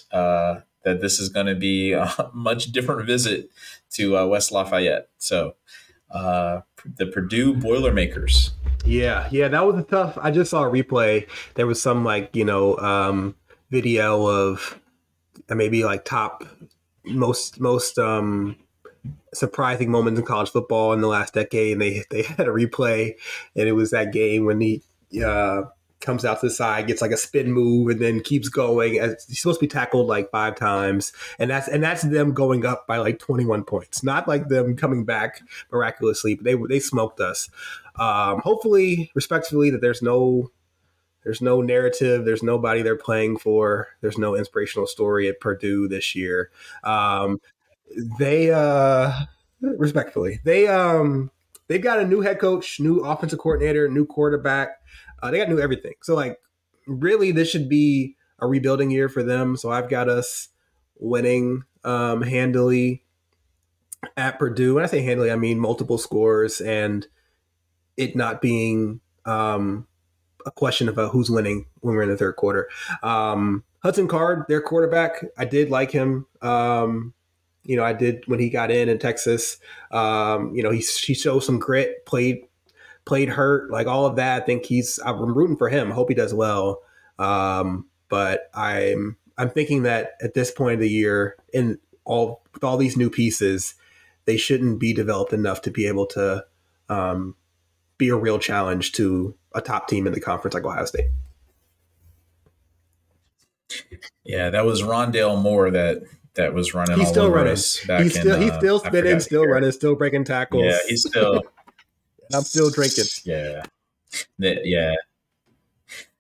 that 0.83 1.01
this 1.01 1.19
is 1.19 1.29
going 1.29 1.47
to 1.47 1.55
be 1.55 1.93
a 1.93 2.13
much 2.33 2.71
different 2.71 3.05
visit 3.05 3.49
to 3.91 4.17
uh, 4.17 4.25
West 4.25 4.51
Lafayette. 4.51 5.09
So 5.17 5.55
uh, 6.11 6.61
the 6.97 7.07
Purdue 7.07 7.53
Boilermakers. 7.53 8.51
Yeah, 8.85 9.27
yeah, 9.31 9.47
that 9.47 9.65
was 9.65 9.77
a 9.77 9.83
tough. 9.83 10.17
I 10.21 10.31
just 10.31 10.51
saw 10.51 10.63
a 10.63 10.71
replay. 10.71 11.27
There 11.55 11.67
was 11.67 11.81
some 11.81 12.03
like 12.03 12.35
you 12.35 12.45
know 12.45 12.77
um, 12.77 13.35
video 13.71 14.27
of 14.27 14.79
uh, 15.49 15.55
maybe 15.55 15.83
like 15.83 16.05
top 16.05 16.43
most 17.05 17.59
most 17.59 17.97
um 17.97 18.57
surprising 19.33 19.91
moments 19.91 20.19
in 20.19 20.25
college 20.25 20.49
football 20.49 20.93
in 20.93 21.01
the 21.01 21.07
last 21.07 21.33
decade. 21.33 21.73
And 21.73 21.81
they 21.81 22.03
they 22.09 22.23
had 22.23 22.47
a 22.47 22.51
replay, 22.51 23.13
and 23.55 23.67
it 23.67 23.73
was 23.73 23.91
that 23.91 24.11
game 24.11 24.45
when 24.45 24.59
he 24.59 24.83
uh, 25.25 25.63
comes 26.03 26.23
out 26.23 26.41
to 26.41 26.47
the 26.47 26.51
side, 26.51 26.87
gets 26.87 27.01
like 27.01 27.11
a 27.11 27.17
spin 27.17 27.51
move, 27.51 27.89
and 27.89 27.99
then 27.99 28.21
keeps 28.21 28.49
going. 28.49 28.99
As 28.99 29.25
he's 29.27 29.41
supposed 29.41 29.59
to 29.59 29.63
be 29.65 29.69
tackled 29.69 30.07
like 30.07 30.29
five 30.29 30.55
times, 30.55 31.11
and 31.39 31.49
that's 31.49 31.67
and 31.67 31.83
that's 31.83 32.03
them 32.03 32.33
going 32.33 32.65
up 32.65 32.85
by 32.85 32.97
like 32.97 33.17
twenty 33.19 33.45
one 33.45 33.63
points. 33.63 34.03
Not 34.03 34.27
like 34.27 34.49
them 34.49 34.75
coming 34.75 35.05
back 35.05 35.41
miraculously, 35.71 36.35
but 36.35 36.43
they 36.45 36.55
they 36.69 36.79
smoked 36.79 37.19
us. 37.19 37.49
Um, 37.95 38.39
hopefully, 38.39 39.11
respectfully, 39.15 39.71
that 39.71 39.81
there's 39.81 40.01
no 40.01 40.51
there's 41.23 41.41
no 41.41 41.61
narrative. 41.61 42.25
There's 42.25 42.43
nobody 42.43 42.81
they're 42.81 42.95
playing 42.95 43.37
for. 43.37 43.87
There's 44.01 44.17
no 44.17 44.35
inspirational 44.35 44.87
story 44.87 45.29
at 45.29 45.39
Purdue 45.39 45.87
this 45.87 46.13
year. 46.15 46.51
Um, 46.83 47.39
they 48.19 48.51
uh 48.51 49.11
respectfully 49.61 50.39
they 50.43 50.67
um 50.67 51.31
they've 51.67 51.81
got 51.81 51.99
a 51.99 52.07
new 52.07 52.21
head 52.21 52.39
coach 52.39 52.79
new 52.79 52.99
offensive 52.99 53.39
coordinator 53.39 53.87
new 53.87 54.05
quarterback 54.05 54.81
uh, 55.23 55.31
they 55.31 55.37
got 55.37 55.49
new 55.49 55.59
everything. 55.59 55.93
So 56.01 56.15
like 56.15 56.37
really 56.85 57.31
this 57.31 57.49
should 57.49 57.69
be 57.69 58.15
a 58.39 58.47
rebuilding 58.47 58.91
year 58.91 59.07
for 59.07 59.23
them. 59.23 59.55
So 59.55 59.71
i've 59.71 59.89
got 59.89 60.09
us 60.09 60.49
winning 60.99 61.63
um 61.83 62.21
handily 62.21 63.03
at 64.17 64.37
purdue. 64.37 64.75
When 64.75 64.83
i 64.83 64.87
say 64.87 65.01
handily 65.01 65.31
i 65.31 65.35
mean 65.35 65.59
multiple 65.59 65.97
scores 65.97 66.59
and 66.59 67.07
it 67.95 68.15
not 68.15 68.41
being 68.41 68.99
um 69.25 69.87
a 70.45 70.51
question 70.51 70.89
about 70.89 71.11
who's 71.11 71.29
winning 71.29 71.67
when 71.79 71.95
we're 71.95 72.03
in 72.03 72.09
the 72.09 72.17
third 72.17 72.35
quarter. 72.35 72.69
Um 73.01 73.63
hudson 73.81 74.07
card 74.07 74.43
their 74.49 74.61
quarterback 74.61 75.23
i 75.37 75.45
did 75.45 75.69
like 75.69 75.91
him. 75.91 76.27
Um 76.41 77.13
you 77.65 77.77
know, 77.77 77.83
I 77.85 77.93
did 77.93 78.23
when 78.27 78.41
he 78.41 78.49
got 78.49 78.71
in 78.71 78.89
in 78.89 78.99
Texas. 78.99 79.57
Um, 79.89 80.53
you 80.53 80.61
know, 80.61 80.69
he 80.69 80.79
he 80.79 81.13
showed 81.13 81.39
some 81.39 81.59
grit, 81.59 82.05
played 82.05 82.41
played 83.05 83.29
hurt, 83.29 83.71
like 83.71 83.87
all 83.87 84.05
of 84.05 84.15
that. 84.15 84.43
I 84.43 84.45
think 84.45 84.65
he's 84.65 84.99
I'm 85.05 85.33
rooting 85.33 85.57
for 85.57 85.69
him. 85.69 85.91
I 85.91 85.95
hope 85.95 86.09
he 86.09 86.15
does 86.15 86.33
well. 86.33 86.81
Um, 87.19 87.87
but 88.09 88.49
I'm 88.53 89.17
I'm 89.37 89.49
thinking 89.49 89.83
that 89.83 90.11
at 90.21 90.33
this 90.33 90.51
point 90.51 90.75
of 90.75 90.79
the 90.79 90.89
year, 90.89 91.35
in 91.53 91.79
all 92.05 92.43
with 92.53 92.63
all 92.63 92.77
these 92.77 92.97
new 92.97 93.09
pieces, 93.09 93.75
they 94.25 94.37
shouldn't 94.37 94.79
be 94.79 94.93
developed 94.93 95.33
enough 95.33 95.61
to 95.63 95.71
be 95.71 95.87
able 95.87 96.05
to 96.07 96.45
um, 96.89 97.35
be 97.97 98.09
a 98.09 98.15
real 98.15 98.39
challenge 98.39 98.91
to 98.93 99.35
a 99.53 99.61
top 99.61 99.87
team 99.87 100.07
in 100.07 100.13
the 100.13 100.19
conference 100.19 100.53
like 100.53 100.63
Ohio 100.63 100.85
State. 100.85 101.09
Yeah, 104.23 104.49
that 104.49 104.65
was 104.65 104.81
Rondale 104.81 105.41
Moore 105.41 105.71
that 105.71 106.03
that 106.35 106.53
was 106.53 106.73
running. 106.73 106.97
He's 106.97 107.09
still 107.09 107.29
running. 107.29 107.51
he's 107.53 108.19
still 108.19 108.35
in, 108.35 108.41
he's 108.41 108.51
uh, 108.51 108.59
still 108.59 108.79
spinning, 108.79 109.19
still 109.19 109.45
running, 109.45 109.71
still 109.71 109.95
breaking 109.95 110.23
tackles. 110.23 110.63
Yeah, 110.65 110.77
he's 110.87 111.01
still. 111.01 111.43
I'm 112.33 112.43
still 112.43 112.69
drinking. 112.69 113.05
Yeah, 113.25 113.63
yeah. 114.37 114.95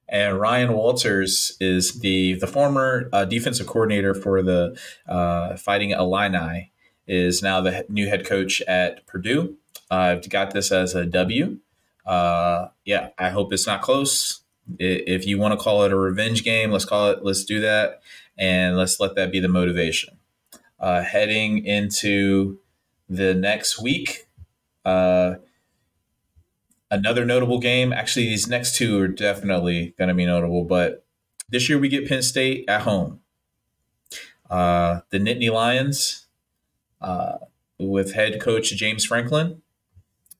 And 0.09 0.39
Ryan 0.39 0.73
Walters 0.73 1.57
is 1.59 1.99
the 1.99 2.35
the 2.35 2.47
former 2.47 3.09
uh, 3.13 3.25
defensive 3.25 3.67
coordinator 3.67 4.13
for 4.13 4.41
the 4.41 4.79
uh, 5.07 5.57
Fighting 5.57 5.91
Illini. 5.91 6.71
Is 7.05 7.41
now 7.41 7.59
the 7.59 7.85
new 7.89 8.07
head 8.07 8.25
coach 8.25 8.61
at 8.61 9.05
Purdue. 9.07 9.57
I've 9.91 10.29
got 10.29 10.53
this 10.53 10.71
as 10.71 10.95
a 10.95 11.05
W. 11.05 11.57
Uh, 12.05 12.67
yeah, 12.85 13.09
I 13.17 13.29
hope 13.29 13.51
it's 13.51 13.67
not 13.67 13.81
close. 13.81 14.41
If 14.79 15.27
you 15.27 15.37
want 15.37 15.51
to 15.51 15.61
call 15.61 15.83
it 15.83 15.91
a 15.91 15.97
revenge 15.97 16.45
game, 16.45 16.71
let's 16.71 16.85
call 16.85 17.09
it. 17.09 17.19
Let's 17.21 17.43
do 17.43 17.59
that, 17.59 18.01
and 18.37 18.77
let's 18.77 19.01
let 19.01 19.15
that 19.15 19.31
be 19.33 19.41
the 19.41 19.49
motivation. 19.49 20.17
Uh, 20.79 21.01
heading 21.01 21.65
into 21.65 22.59
the 23.09 23.33
next 23.33 23.81
week, 23.81 24.27
uh, 24.85 25.35
another 26.93 27.25
notable 27.25 27.59
game. 27.59 27.91
Actually, 27.91 28.27
these 28.27 28.47
next 28.47 28.75
two 28.75 28.99
are 29.01 29.07
definitely 29.07 29.95
going 29.97 30.09
to 30.09 30.13
be 30.13 30.25
notable. 30.25 30.63
But 30.63 31.05
this 31.49 31.67
year 31.67 31.79
we 31.79 31.89
get 31.89 32.07
Penn 32.07 32.21
State 32.21 32.65
at 32.69 32.81
home. 32.81 33.19
Uh, 34.49 35.01
the 35.09 35.17
Nittany 35.17 35.51
Lions 35.51 36.27
uh, 37.01 37.37
with 37.79 38.13
head 38.13 38.39
coach 38.39 38.69
James 38.75 39.03
Franklin. 39.03 39.61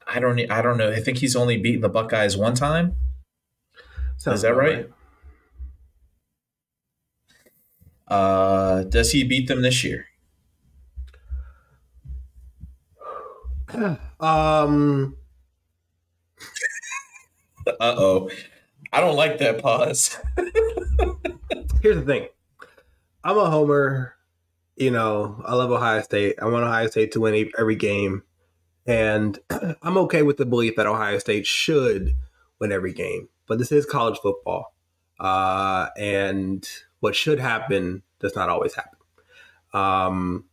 I 0.05 0.19
don't. 0.19 0.39
I 0.51 0.61
don't 0.61 0.77
know. 0.77 0.91
I 0.91 0.99
think 0.99 1.17
he's 1.17 1.35
only 1.35 1.57
beaten 1.57 1.81
the 1.81 1.89
Buckeyes 1.89 2.37
one 2.37 2.53
time. 2.53 2.95
Sounds 4.17 4.35
Is 4.37 4.41
that 4.43 4.55
right? 4.55 4.85
right? 4.87 4.89
Uh, 8.07 8.83
does 8.83 9.11
he 9.11 9.23
beat 9.23 9.47
them 9.47 9.61
this 9.63 9.83
year? 9.83 10.05
um. 14.19 15.17
Uh 17.67 17.95
oh. 17.97 18.29
I 18.91 18.99
don't 18.99 19.15
like 19.15 19.39
that 19.39 19.61
pause. 19.61 20.17
Here's 21.81 21.95
the 21.95 22.05
thing. 22.05 22.27
I'm 23.23 23.37
a 23.37 23.49
homer. 23.49 24.15
You 24.75 24.91
know, 24.91 25.41
I 25.45 25.55
love 25.55 25.71
Ohio 25.71 26.01
State. 26.01 26.35
I 26.41 26.45
want 26.45 26.63
Ohio 26.63 26.87
State 26.87 27.11
to 27.13 27.21
win 27.21 27.49
every 27.57 27.75
game. 27.75 28.23
And 28.85 29.39
I'm 29.81 29.97
okay 29.97 30.21
with 30.21 30.37
the 30.37 30.45
belief 30.45 30.75
that 30.75 30.85
Ohio 30.85 31.17
State 31.17 31.47
should 31.47 32.15
win 32.59 32.71
every 32.71 32.93
game 32.93 33.29
but 33.47 33.59
this 33.59 33.71
is 33.71 33.85
college 33.85 34.19
football. 34.19 34.73
Uh, 35.19 35.89
and 35.97 36.67
what 36.99 37.15
should 37.15 37.39
happen 37.39 38.03
does 38.19 38.35
not 38.35 38.49
always 38.49 38.73
happen. 38.75 38.99
Um, 39.73 40.45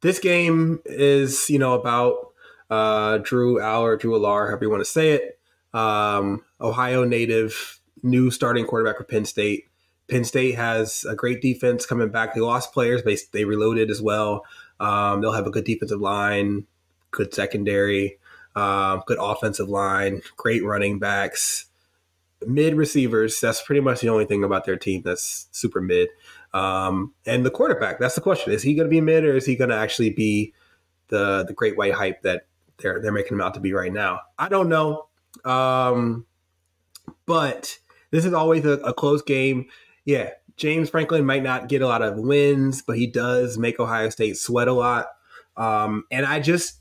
this 0.00 0.18
game 0.18 0.80
is, 0.84 1.48
you 1.48 1.58
know, 1.58 1.74
about 1.74 2.32
uh, 2.70 3.18
Drew 3.18 3.58
Allar, 3.58 3.98
Drew 3.98 4.18
Allar, 4.18 4.48
however 4.48 4.64
you 4.64 4.70
want 4.70 4.80
to 4.80 4.90
say 4.90 5.10
it. 5.10 5.38
Um, 5.74 6.42
Ohio 6.60 7.04
native, 7.04 7.80
new 8.02 8.30
starting 8.30 8.66
quarterback 8.66 8.98
for 8.98 9.04
Penn 9.04 9.24
State. 9.24 9.68
Penn 10.08 10.24
State 10.24 10.56
has 10.56 11.04
a 11.08 11.14
great 11.14 11.40
defense 11.40 11.86
coming 11.86 12.10
back. 12.10 12.34
They 12.34 12.40
lost 12.40 12.72
players, 12.72 13.02
but 13.02 13.18
they 13.32 13.44
reloaded 13.44 13.90
as 13.90 14.02
well. 14.02 14.44
Um, 14.80 15.20
they'll 15.20 15.32
have 15.32 15.46
a 15.46 15.50
good 15.50 15.64
defensive 15.64 16.00
line, 16.00 16.66
good 17.12 17.32
secondary, 17.32 18.18
um, 18.54 19.02
good 19.06 19.18
offensive 19.20 19.68
line, 19.68 20.20
great 20.36 20.64
running 20.64 20.98
backs 20.98 21.66
mid 22.46 22.74
receivers. 22.74 23.40
That's 23.40 23.62
pretty 23.62 23.80
much 23.80 24.00
the 24.00 24.08
only 24.08 24.24
thing 24.24 24.44
about 24.44 24.64
their 24.64 24.76
team 24.76 25.02
that's 25.02 25.48
super 25.52 25.80
mid. 25.80 26.08
Um, 26.52 27.14
and 27.26 27.44
the 27.44 27.50
quarterback, 27.50 27.98
that's 27.98 28.14
the 28.14 28.20
question: 28.20 28.52
is 28.52 28.62
he 28.62 28.74
going 28.74 28.86
to 28.86 28.90
be 28.90 29.00
mid, 29.00 29.24
or 29.24 29.36
is 29.36 29.46
he 29.46 29.56
going 29.56 29.70
to 29.70 29.76
actually 29.76 30.10
be 30.10 30.52
the 31.08 31.44
the 31.44 31.54
great 31.54 31.76
white 31.76 31.94
hype 31.94 32.22
that 32.22 32.46
they're 32.78 33.00
they're 33.00 33.12
making 33.12 33.34
him 33.34 33.40
out 33.40 33.54
to 33.54 33.60
be 33.60 33.72
right 33.72 33.92
now? 33.92 34.20
I 34.38 34.48
don't 34.48 34.68
know. 34.68 35.08
Um, 35.44 36.26
but 37.26 37.78
this 38.10 38.24
is 38.24 38.32
always 38.32 38.64
a, 38.64 38.72
a 38.80 38.94
close 38.94 39.22
game. 39.22 39.66
Yeah, 40.04 40.30
James 40.56 40.90
Franklin 40.90 41.24
might 41.24 41.42
not 41.42 41.68
get 41.68 41.82
a 41.82 41.88
lot 41.88 42.02
of 42.02 42.18
wins, 42.18 42.82
but 42.82 42.96
he 42.96 43.06
does 43.06 43.58
make 43.58 43.80
Ohio 43.80 44.10
State 44.10 44.36
sweat 44.36 44.68
a 44.68 44.72
lot. 44.72 45.06
Um, 45.56 46.04
and 46.10 46.26
I 46.26 46.40
just 46.40 46.80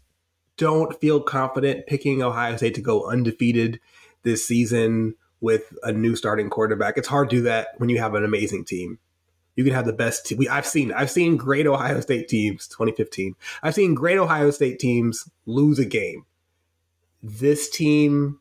don't 0.57 0.99
feel 0.99 1.21
confident 1.21 1.87
picking 1.87 2.21
Ohio 2.21 2.57
State 2.57 2.75
to 2.75 2.81
go 2.81 3.09
undefeated 3.09 3.79
this 4.23 4.45
season 4.45 5.15
with 5.39 5.73
a 5.83 5.91
new 5.91 6.15
starting 6.15 6.49
quarterback. 6.49 6.97
It's 6.97 7.07
hard 7.07 7.29
to 7.29 7.37
do 7.37 7.41
that 7.43 7.69
when 7.77 7.89
you 7.89 7.97
have 7.97 8.13
an 8.13 8.23
amazing 8.23 8.65
team. 8.65 8.99
You 9.55 9.63
can 9.63 9.73
have 9.73 9.85
the 9.85 9.93
best 9.93 10.25
team. 10.25 10.37
We, 10.37 10.47
I've 10.47 10.65
seen 10.65 10.93
I've 10.93 11.11
seen 11.11 11.35
great 11.35 11.67
Ohio 11.67 11.99
State 11.99 12.27
teams 12.27 12.67
2015. 12.67 13.35
I've 13.63 13.73
seen 13.73 13.95
great 13.95 14.17
Ohio 14.17 14.51
State 14.51 14.79
teams 14.79 15.29
lose 15.45 15.79
a 15.79 15.85
game. 15.85 16.25
This 17.23 17.69
team 17.69 18.39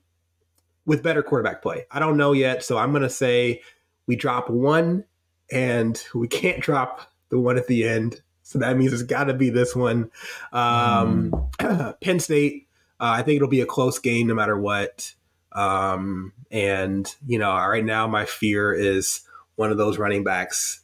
with 0.86 1.02
better 1.02 1.22
quarterback 1.22 1.62
play. 1.62 1.86
I 1.90 1.98
don't 1.98 2.16
know 2.16 2.32
yet, 2.32 2.64
so 2.64 2.78
I'm 2.78 2.90
going 2.90 3.02
to 3.02 3.10
say 3.10 3.62
we 4.06 4.16
drop 4.16 4.50
one 4.50 5.04
and 5.50 6.02
we 6.14 6.28
can't 6.28 6.60
drop 6.62 7.02
the 7.28 7.38
one 7.38 7.56
at 7.56 7.66
the 7.66 7.86
end. 7.86 8.22
So 8.42 8.58
that 8.58 8.76
means 8.76 8.92
it's 8.92 9.02
got 9.02 9.24
to 9.24 9.34
be 9.34 9.50
this 9.50 9.76
one. 9.76 10.10
Um, 10.52 11.30
mm. 11.60 11.94
Penn 12.00 12.18
State, 12.18 12.66
uh, 12.98 13.14
I 13.16 13.22
think 13.22 13.36
it'll 13.36 13.48
be 13.48 13.60
a 13.60 13.66
close 13.66 13.98
game 13.98 14.26
no 14.26 14.34
matter 14.34 14.58
what. 14.58 15.14
Um, 15.52 16.32
and, 16.50 17.12
you 17.26 17.38
know, 17.38 17.52
right 17.52 17.84
now 17.84 18.08
my 18.08 18.24
fear 18.24 18.72
is 18.72 19.20
one 19.54 19.70
of 19.70 19.78
those 19.78 19.98
running 19.98 20.24
backs, 20.24 20.80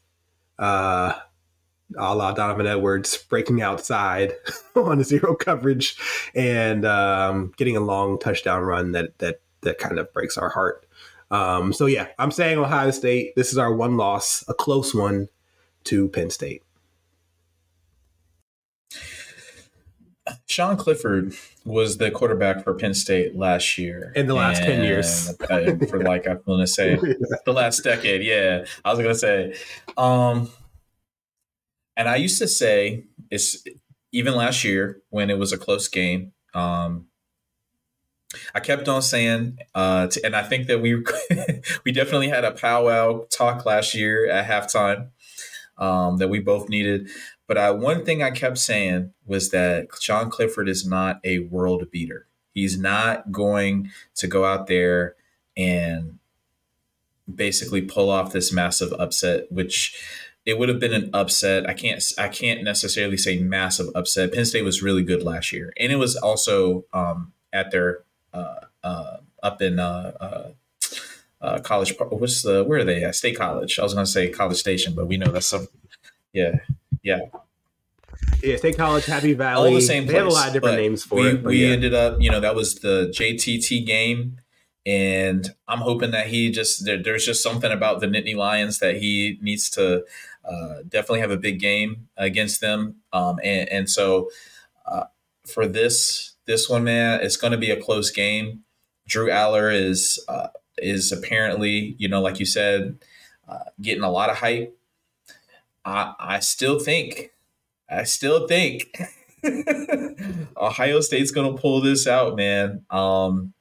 uh, 0.58 1.14
a 1.96 2.14
la 2.14 2.32
Donovan 2.32 2.66
Edwards, 2.66 3.16
breaking 3.16 3.62
outside 3.62 4.32
on 4.76 5.00
a 5.00 5.04
zero 5.04 5.34
coverage 5.34 5.96
and 6.34 6.84
um, 6.84 7.52
getting 7.56 7.76
a 7.76 7.80
long 7.80 8.18
touchdown 8.18 8.62
run 8.62 8.92
that 8.92 9.18
that 9.18 9.40
that 9.66 9.78
kind 9.78 9.98
of 9.98 10.12
breaks 10.12 10.38
our 10.38 10.48
heart. 10.48 10.86
Um, 11.30 11.72
so 11.72 11.86
yeah, 11.86 12.08
I'm 12.18 12.30
saying 12.30 12.58
Ohio 12.58 12.90
State. 12.90 13.34
This 13.36 13.52
is 13.52 13.58
our 13.58 13.74
one 13.74 13.96
loss, 13.96 14.44
a 14.48 14.54
close 14.54 14.94
one 14.94 15.28
to 15.84 16.08
Penn 16.08 16.30
State. 16.30 16.62
Sean 20.46 20.76
Clifford 20.76 21.34
was 21.64 21.98
the 21.98 22.10
quarterback 22.10 22.64
for 22.64 22.74
Penn 22.74 22.94
State 22.94 23.36
last 23.36 23.78
year. 23.78 24.12
In 24.16 24.26
the 24.26 24.34
last 24.34 24.58
and, 24.58 24.66
10 24.66 24.84
years. 24.84 25.34
Uh, 25.40 25.76
for 25.88 26.02
like, 26.02 26.26
I'm 26.26 26.40
going 26.46 26.60
to 26.60 26.66
say 26.66 26.96
the 27.44 27.52
last 27.52 27.84
decade. 27.84 28.22
Yeah. 28.22 28.64
I 28.84 28.90
was 28.90 28.98
going 28.98 29.14
to 29.14 29.18
say. 29.18 29.54
Um, 29.96 30.50
and 31.96 32.08
I 32.08 32.16
used 32.16 32.38
to 32.38 32.48
say, 32.48 33.04
it's 33.30 33.64
even 34.12 34.34
last 34.34 34.64
year 34.64 35.00
when 35.10 35.30
it 35.30 35.38
was 35.38 35.52
a 35.52 35.58
close 35.58 35.88
game, 35.88 36.32
um, 36.54 37.06
I 38.54 38.60
kept 38.60 38.88
on 38.88 39.02
saying, 39.02 39.58
uh, 39.74 40.08
and 40.24 40.34
I 40.36 40.42
think 40.42 40.66
that 40.66 40.80
we 40.80 41.04
we 41.84 41.92
definitely 41.92 42.28
had 42.28 42.44
a 42.44 42.52
powwow 42.52 43.26
talk 43.30 43.66
last 43.66 43.94
year 43.94 44.28
at 44.30 44.46
halftime 44.46 45.10
um, 45.78 46.18
that 46.18 46.28
we 46.28 46.40
both 46.40 46.68
needed. 46.68 47.08
But 47.46 47.58
I, 47.58 47.70
one 47.70 48.04
thing 48.04 48.22
I 48.22 48.30
kept 48.30 48.58
saying 48.58 49.12
was 49.24 49.50
that 49.50 49.88
Sean 50.00 50.30
Clifford 50.30 50.68
is 50.68 50.86
not 50.86 51.20
a 51.24 51.40
world 51.40 51.90
beater. 51.90 52.26
He's 52.52 52.78
not 52.78 53.30
going 53.30 53.90
to 54.16 54.26
go 54.26 54.44
out 54.44 54.66
there 54.66 55.14
and 55.56 56.18
basically 57.32 57.82
pull 57.82 58.10
off 58.10 58.32
this 58.32 58.52
massive 58.52 58.92
upset, 58.94 59.50
which 59.50 59.96
it 60.44 60.58
would 60.58 60.68
have 60.68 60.80
been 60.80 60.94
an 60.94 61.10
upset. 61.12 61.68
I 61.68 61.74
can't 61.74 62.02
I 62.18 62.28
can't 62.28 62.62
necessarily 62.62 63.16
say 63.16 63.38
massive 63.38 63.88
upset. 63.94 64.32
Penn 64.32 64.44
State 64.44 64.64
was 64.64 64.82
really 64.82 65.02
good 65.02 65.22
last 65.22 65.52
year, 65.52 65.72
and 65.76 65.92
it 65.92 65.96
was 65.96 66.16
also 66.16 66.84
um, 66.92 67.32
at 67.52 67.72
their 67.72 68.04
uh, 68.36 68.60
uh, 68.84 69.16
up 69.42 69.62
in 69.62 69.78
uh, 69.78 70.12
uh, 70.20 70.48
uh 71.40 71.58
college. 71.60 71.94
What's 71.98 72.42
the 72.42 72.64
where 72.64 72.80
are 72.80 72.84
they 72.84 73.02
at? 73.04 73.14
State 73.14 73.36
College. 73.36 73.78
I 73.78 73.82
was 73.82 73.94
going 73.94 74.06
to 74.06 74.10
say 74.10 74.30
College 74.30 74.58
Station, 74.58 74.94
but 74.94 75.06
we 75.06 75.16
know 75.16 75.30
that's 75.30 75.46
some. 75.46 75.68
Yeah, 76.32 76.56
yeah. 77.02 77.20
Yeah, 78.42 78.56
State 78.56 78.76
College, 78.76 79.06
Happy 79.06 79.32
Valley. 79.32 79.68
All 79.68 79.74
the 79.74 79.80
same. 79.80 80.06
They 80.06 80.12
place, 80.12 80.22
have 80.22 80.32
a 80.32 80.34
lot 80.34 80.46
of 80.48 80.52
different 80.52 80.76
names 80.76 81.04
for 81.04 81.16
we, 81.16 81.28
it. 81.28 81.42
we 81.42 81.66
yeah. 81.66 81.72
ended 81.72 81.94
up, 81.94 82.20
you 82.20 82.30
know, 82.30 82.40
that 82.40 82.54
was 82.54 82.76
the 82.76 83.12
JTT 83.14 83.86
game, 83.86 84.38
and 84.84 85.48
I'm 85.66 85.78
hoping 85.78 86.10
that 86.10 86.28
he 86.28 86.50
just 86.50 86.84
there, 86.84 87.02
there's 87.02 87.24
just 87.24 87.42
something 87.42 87.72
about 87.72 88.00
the 88.00 88.06
Nittany 88.06 88.36
Lions 88.36 88.78
that 88.80 88.96
he 88.96 89.38
needs 89.40 89.70
to 89.70 90.04
uh, 90.44 90.76
definitely 90.88 91.20
have 91.20 91.30
a 91.30 91.36
big 91.36 91.58
game 91.58 92.08
against 92.16 92.60
them, 92.60 92.96
um, 93.12 93.38
and, 93.42 93.68
and 93.70 93.90
so 93.90 94.30
uh, 94.86 95.04
for 95.44 95.66
this 95.66 96.35
this 96.46 96.68
one, 96.68 96.84
man, 96.84 97.20
it's 97.22 97.36
going 97.36 97.52
to 97.52 97.58
be 97.58 97.70
a 97.70 97.80
close 97.80 98.10
game. 98.10 98.62
Drew 99.06 99.28
Allar 99.28 99.74
is 99.74 100.24
uh, 100.28 100.48
is 100.78 101.12
apparently, 101.12 101.94
you 101.98 102.08
know, 102.08 102.20
like 102.20 102.40
you 102.40 102.46
said, 102.46 102.98
uh, 103.48 103.64
getting 103.80 104.02
a 104.02 104.10
lot 104.10 104.30
of 104.30 104.36
hype 104.36 104.76
I, 105.86 106.14
I 106.18 106.40
still 106.40 106.80
think, 106.80 107.30
I 107.88 108.02
still 108.02 108.48
think 108.48 108.92
Ohio 110.56 111.00
State's 111.00 111.30
going 111.30 111.54
to 111.54 111.60
pull 111.60 111.80
this 111.80 112.08
out, 112.08 112.34
man. 112.34 112.84
Um, 112.90 113.54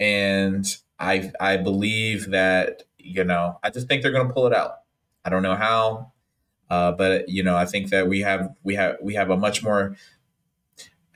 and 0.00 0.64
I 0.98 1.30
I 1.38 1.58
believe 1.58 2.30
that 2.30 2.84
you 2.96 3.24
know 3.24 3.58
I 3.62 3.68
just 3.68 3.86
think 3.86 4.02
they're 4.02 4.10
going 4.10 4.28
to 4.28 4.32
pull 4.32 4.46
it 4.46 4.54
out. 4.54 4.76
I 5.22 5.28
don't 5.28 5.42
know 5.42 5.54
how, 5.54 6.12
uh, 6.70 6.92
but 6.92 7.28
you 7.28 7.42
know 7.42 7.54
I 7.54 7.66
think 7.66 7.90
that 7.90 8.08
we 8.08 8.22
have 8.22 8.54
we 8.62 8.76
have 8.76 8.96
we 9.02 9.14
have 9.14 9.28
a 9.28 9.36
much 9.36 9.62
more. 9.62 9.96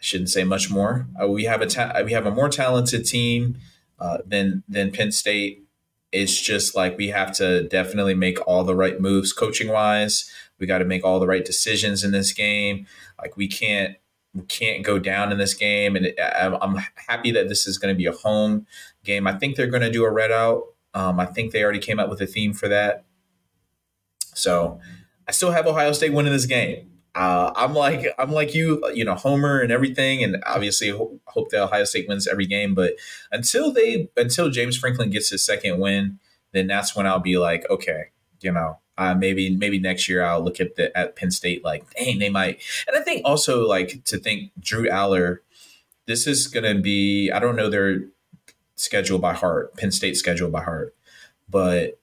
Shouldn't 0.04 0.28
say 0.28 0.44
much 0.44 0.70
more. 0.70 1.06
Uh, 1.18 1.28
we 1.28 1.44
have 1.44 1.62
a 1.62 1.66
ta- 1.66 2.02
we 2.04 2.12
have 2.12 2.26
a 2.26 2.30
more 2.30 2.50
talented 2.50 3.06
team 3.06 3.56
uh, 3.98 4.18
than 4.26 4.62
than 4.68 4.92
Penn 4.92 5.10
State. 5.10 5.64
It's 6.12 6.38
just 6.38 6.76
like 6.76 6.98
we 6.98 7.08
have 7.08 7.32
to 7.36 7.66
definitely 7.66 8.14
make 8.14 8.38
all 8.46 8.64
the 8.64 8.76
right 8.76 9.00
moves 9.00 9.32
coaching 9.32 9.68
wise. 9.68 10.30
We 10.58 10.66
got 10.66 10.78
to 10.78 10.84
make 10.84 11.06
all 11.06 11.20
the 11.20 11.26
right 11.26 11.42
decisions 11.42 12.04
in 12.04 12.10
this 12.10 12.34
game. 12.34 12.86
Like 13.18 13.38
we 13.38 13.48
can't 13.48 13.96
we 14.34 14.42
can't 14.42 14.84
go 14.84 14.98
down 14.98 15.32
in 15.32 15.38
this 15.38 15.54
game, 15.54 15.96
and 15.96 16.12
I'm 16.20 16.76
happy 17.08 17.30
that 17.30 17.48
this 17.48 17.66
is 17.66 17.78
going 17.78 17.94
to 17.94 17.96
be 17.96 18.04
a 18.04 18.12
home 18.12 18.66
game. 19.04 19.26
I 19.26 19.32
think 19.32 19.56
they're 19.56 19.68
going 19.68 19.84
to 19.84 19.90
do 19.90 20.04
a 20.04 20.12
red 20.12 20.30
out. 20.30 20.64
Um, 20.92 21.18
I 21.18 21.24
think 21.24 21.52
they 21.52 21.62
already 21.62 21.78
came 21.78 21.98
up 21.98 22.10
with 22.10 22.20
a 22.20 22.26
theme 22.26 22.52
for 22.52 22.68
that. 22.68 23.06
So 24.34 24.80
I 25.26 25.32
still 25.32 25.52
have 25.52 25.66
Ohio 25.66 25.92
State 25.92 26.12
winning 26.12 26.34
this 26.34 26.44
game. 26.44 26.90
Uh, 27.14 27.53
I'm 27.55 27.74
like 27.74 28.07
I'm 28.18 28.33
like 28.33 28.55
you, 28.55 28.83
you 28.92 29.05
know, 29.05 29.14
Homer 29.14 29.61
and 29.61 29.70
everything, 29.70 30.24
and 30.24 30.42
obviously 30.46 30.90
hope 30.90 31.50
that 31.50 31.62
Ohio 31.62 31.85
State 31.85 32.09
wins 32.09 32.27
every 32.27 32.46
game. 32.46 32.74
But 32.74 32.94
until 33.31 33.72
they 33.72 34.09
until 34.16 34.50
James 34.50 34.77
Franklin 34.77 35.11
gets 35.11 35.31
his 35.31 35.44
second 35.44 35.79
win, 35.79 36.18
then 36.53 36.66
that's 36.66 36.96
when 36.96 37.07
I'll 37.07 37.20
be 37.20 37.38
like, 37.38 37.68
okay, 37.70 38.07
you 38.40 38.50
know, 38.50 38.79
uh, 38.98 39.14
maybe 39.14 39.55
maybe 39.55 39.79
next 39.79 40.09
year 40.09 40.24
I'll 40.24 40.42
look 40.42 40.61
at 40.61 40.74
the 40.74 40.96
at 40.96 41.14
Penn 41.14 41.31
State 41.31 41.64
like, 41.64 41.85
dang, 41.94 42.18
they 42.18 42.31
might. 42.31 42.61
And 42.88 42.96
I 42.96 43.00
think 43.00 43.22
also 43.24 43.66
like 43.66 44.03
to 44.05 44.18
think 44.18 44.50
Drew 44.59 44.88
Allar, 44.88 45.38
this 46.07 46.27
is 46.27 46.48
gonna 46.48 46.74
be 46.81 47.31
I 47.31 47.38
don't 47.38 47.57
know 47.57 47.70
their 47.70 48.03
schedule 48.77 49.20
by 49.20 49.35
heart, 49.35 49.77
Penn 49.77 49.92
State 49.92 50.16
schedule 50.16 50.50
by 50.50 50.62
heart, 50.62 50.94
but 51.48 51.98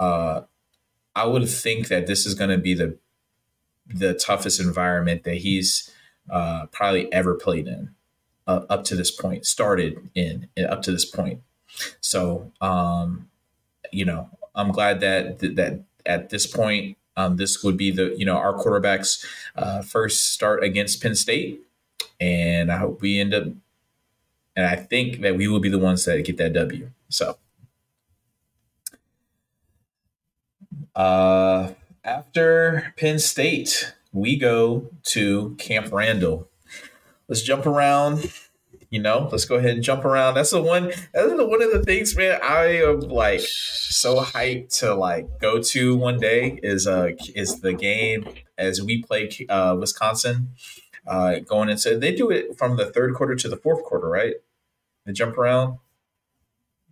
uh, 0.00 0.42
I 1.14 1.26
would 1.26 1.48
think 1.48 1.88
that 1.88 2.06
this 2.06 2.24
is 2.24 2.34
gonna 2.34 2.58
be 2.58 2.74
the 2.74 2.98
the 3.86 4.14
toughest 4.14 4.60
environment 4.60 5.24
that 5.24 5.36
he's 5.36 5.90
uh, 6.30 6.66
probably 6.66 7.12
ever 7.12 7.34
played 7.34 7.66
in 7.66 7.90
uh, 8.46 8.62
up 8.68 8.84
to 8.84 8.94
this 8.94 9.10
point, 9.10 9.46
started 9.46 10.10
in 10.14 10.48
up 10.68 10.82
to 10.82 10.92
this 10.92 11.04
point. 11.04 11.40
So, 12.00 12.52
um, 12.60 13.28
you 13.92 14.04
know, 14.04 14.30
I'm 14.54 14.72
glad 14.72 15.00
that 15.00 15.38
that 15.40 15.84
at 16.06 16.30
this 16.30 16.46
point, 16.46 16.96
um, 17.16 17.36
this 17.36 17.62
would 17.62 17.76
be 17.76 17.90
the 17.90 18.14
you 18.16 18.24
know 18.24 18.36
our 18.36 18.54
quarterback's 18.54 19.24
uh, 19.56 19.82
first 19.82 20.32
start 20.32 20.62
against 20.64 21.02
Penn 21.02 21.14
State, 21.14 21.60
and 22.20 22.70
I 22.72 22.78
hope 22.78 23.00
we 23.00 23.20
end 23.20 23.34
up. 23.34 23.44
And 24.56 24.66
I 24.66 24.76
think 24.76 25.20
that 25.22 25.36
we 25.36 25.48
will 25.48 25.58
be 25.58 25.68
the 25.68 25.80
ones 25.80 26.04
that 26.04 26.24
get 26.24 26.36
that 26.36 26.52
W. 26.52 26.88
So, 27.08 27.38
uh, 30.94 31.72
after 32.04 32.92
Penn 32.96 33.18
State, 33.18 33.94
we 34.12 34.36
go 34.36 34.90
to 35.04 35.54
Camp 35.58 35.92
Randall. 35.92 36.48
Let's 37.28 37.42
jump 37.42 37.66
around 37.66 38.30
you 38.94 39.02
know, 39.02 39.28
let's 39.32 39.44
go 39.44 39.56
ahead 39.56 39.72
and 39.72 39.82
jump 39.82 40.04
around. 40.04 40.34
That's 40.34 40.50
the 40.50 40.62
one. 40.62 40.92
That's 41.12 41.32
the, 41.32 41.44
one 41.44 41.60
of 41.60 41.72
the 41.72 41.82
things, 41.82 42.16
man. 42.16 42.38
I 42.40 42.76
am 42.82 43.00
like 43.00 43.40
so 43.40 44.20
hyped 44.20 44.78
to 44.78 44.94
like 44.94 45.40
go 45.40 45.60
to 45.60 45.96
one 45.96 46.20
day. 46.20 46.60
Is 46.62 46.86
uh 46.86 47.10
is 47.34 47.60
the 47.60 47.72
game 47.72 48.28
as 48.56 48.80
we 48.80 49.02
play 49.02 49.28
uh, 49.48 49.74
Wisconsin. 49.80 50.50
Uh, 51.08 51.40
going 51.40 51.70
into 51.70 51.98
they 51.98 52.14
do 52.14 52.30
it 52.30 52.56
from 52.56 52.76
the 52.76 52.86
third 52.86 53.14
quarter 53.14 53.34
to 53.34 53.48
the 53.48 53.56
fourth 53.56 53.82
quarter, 53.82 54.08
right? 54.08 54.34
They 55.06 55.12
jump 55.12 55.36
around. 55.36 55.78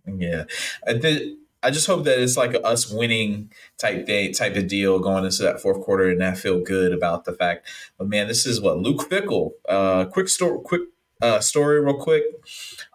Yeah, 0.05 0.43
I 0.85 0.93
did. 0.95 1.37
I 1.63 1.71
just 1.71 1.87
hope 1.87 2.03
that 2.03 2.19
it's 2.19 2.37
like 2.37 2.55
us 2.63 2.91
winning 2.91 3.51
type 3.77 4.05
day 4.05 4.31
type 4.31 4.55
of 4.55 4.67
deal 4.67 4.99
going 4.99 5.25
into 5.25 5.43
that 5.43 5.61
fourth 5.61 5.81
quarter, 5.81 6.09
and 6.09 6.23
I 6.23 6.33
feel 6.33 6.59
good 6.61 6.91
about 6.91 7.25
the 7.25 7.33
fact. 7.33 7.67
But 7.97 8.09
man, 8.09 8.27
this 8.27 8.45
is 8.45 8.61
what 8.61 8.79
Luke 8.79 9.09
Fickell. 9.09 9.51
Uh, 9.67 10.05
quick 10.05 10.27
story, 10.27 10.59
quick 10.63 10.81
uh, 11.21 11.39
story 11.39 11.79
real 11.79 11.97
quick. 11.97 12.25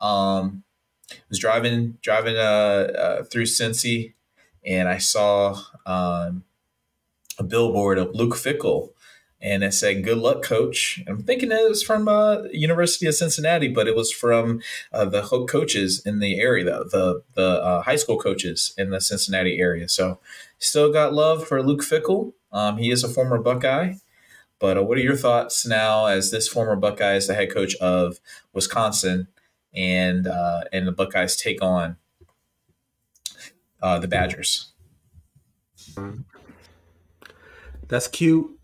Um, 0.00 0.64
was 1.28 1.38
driving 1.38 1.98
driving 2.02 2.37
uh, 2.37 2.40
uh, 2.40 3.24
through 3.24 3.44
Cincy, 3.44 4.14
and 4.64 4.88
I 4.88 4.98
saw 4.98 5.59
um, 5.87 6.44
a 7.38 7.44
billboard 7.44 7.98
of 7.98 8.14
Luke 8.14 8.35
Fickell, 8.35 8.90
and 9.40 9.62
it 9.62 9.72
said 9.74 10.05
"Good 10.05 10.18
luck, 10.18 10.42
coach." 10.42 11.03
I'm 11.07 11.22
thinking 11.22 11.53
it 11.53 11.68
was 11.68 11.83
from 11.83 12.09
uh, 12.09 12.42
University 12.53 13.07
of 13.07 13.14
Cincinnati, 13.14 13.68
but 13.68 13.87
it 13.87 13.96
was 13.96 14.12
from 14.12 14.61
uh, 14.92 15.05
the 15.05 15.22
hook 15.22 15.48
coaches 15.48 16.03
in 16.05 16.18
the 16.18 16.38
area, 16.40 16.64
the 16.64 16.85
the, 16.90 17.22
the 17.35 17.62
uh, 17.62 17.83
high 17.83 17.96
school 17.96 18.18
coaches 18.18 18.74
in 18.77 18.90
the 18.90 19.01
Cincinnati 19.01 19.59
area. 19.59 19.88
So, 19.88 20.18
still 20.59 20.92
got 20.92 21.14
love 21.14 21.46
for 21.46 21.62
Luke 21.62 21.83
Fickell. 21.83 22.33
Um, 22.53 22.79
he 22.79 22.90
is 22.90 23.05
a 23.05 23.09
former 23.09 23.38
Buckeye. 23.38 23.94
But 24.59 24.77
uh, 24.77 24.83
what 24.83 24.98
are 24.98 25.03
your 25.03 25.16
thoughts 25.16 25.66
now 25.66 26.07
as 26.07 26.31
this 26.31 26.48
former 26.48 26.77
Buckeye 26.77 27.14
is 27.14 27.27
the 27.27 27.35
head 27.35 27.53
coach 27.53 27.77
of 27.77 28.18
Wisconsin 28.53 29.29
and 29.74 30.27
uh, 30.27 30.62
and 30.72 30.87
the 30.87 30.92
Buckeyes 30.92 31.37
take 31.37 31.62
on 31.62 31.96
uh, 33.81 33.98
the 33.98 34.09
Badgers? 34.09 34.72
That's 37.87 38.09
cute. 38.09 38.58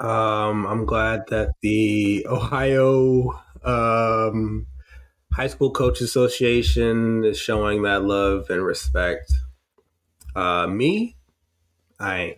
Um, 0.00 0.66
I'm 0.66 0.84
glad 0.84 1.24
that 1.28 1.54
the 1.60 2.26
Ohio 2.28 3.40
um, 3.64 4.66
High 5.32 5.48
School 5.48 5.72
Coach 5.72 6.00
Association 6.00 7.24
is 7.24 7.38
showing 7.38 7.82
that 7.82 8.04
love 8.04 8.48
and 8.50 8.64
respect. 8.64 9.32
Uh, 10.36 10.68
me, 10.68 11.16
I 11.98 12.18
ain't. 12.18 12.36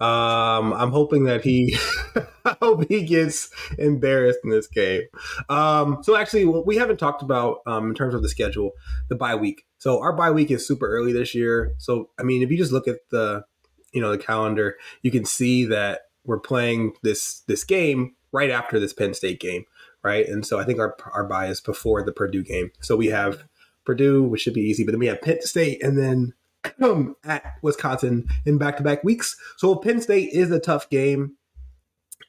Um, 0.00 0.72
I'm 0.72 0.90
hoping 0.90 1.24
that 1.24 1.44
he, 1.44 1.76
I 2.44 2.56
hope 2.62 2.88
he 2.88 3.02
gets 3.02 3.50
embarrassed 3.78 4.38
in 4.44 4.50
this 4.50 4.66
game. 4.66 5.02
Um, 5.50 5.98
so 6.02 6.16
actually, 6.16 6.46
what 6.46 6.66
we 6.66 6.76
haven't 6.76 6.96
talked 6.96 7.22
about 7.22 7.58
um, 7.66 7.90
in 7.90 7.94
terms 7.94 8.14
of 8.14 8.22
the 8.22 8.30
schedule, 8.30 8.72
the 9.08 9.14
bye 9.14 9.34
week. 9.34 9.66
So 9.76 10.00
our 10.00 10.14
bye 10.14 10.30
week 10.30 10.50
is 10.50 10.66
super 10.66 10.86
early 10.86 11.12
this 11.12 11.34
year. 11.34 11.74
So 11.76 12.08
I 12.18 12.22
mean, 12.22 12.42
if 12.42 12.50
you 12.50 12.56
just 12.56 12.72
look 12.72 12.88
at 12.88 12.96
the, 13.10 13.44
you 13.92 14.00
know, 14.00 14.10
the 14.10 14.18
calendar, 14.18 14.76
you 15.02 15.10
can 15.10 15.26
see 15.26 15.66
that 15.66 16.02
we're 16.24 16.40
playing 16.40 16.94
this 17.02 17.40
this 17.46 17.64
game 17.64 18.14
right 18.32 18.50
after 18.50 18.80
this 18.80 18.92
Penn 18.92 19.14
State 19.14 19.40
game, 19.40 19.64
right? 20.02 20.26
And 20.26 20.46
so 20.46 20.58
I 20.58 20.64
think 20.64 20.78
our 20.78 20.96
our 21.12 21.44
is 21.46 21.60
before 21.60 22.02
the 22.02 22.12
Purdue 22.12 22.42
game. 22.42 22.70
So 22.80 22.96
we 22.96 23.06
have 23.08 23.44
Purdue, 23.84 24.22
which 24.22 24.42
should 24.42 24.54
be 24.54 24.62
easy, 24.62 24.84
but 24.84 24.92
then 24.92 25.00
we 25.00 25.06
have 25.06 25.22
Penn 25.22 25.42
State, 25.42 25.82
and 25.82 25.98
then 25.98 26.34
um, 26.82 27.16
at 27.24 27.44
Wisconsin 27.62 28.26
in 28.44 28.58
back 28.58 28.76
to 28.78 28.82
back 28.82 29.04
weeks. 29.04 29.36
So 29.56 29.74
Penn 29.76 30.00
State 30.00 30.32
is 30.32 30.50
a 30.50 30.60
tough 30.60 30.88
game, 30.90 31.36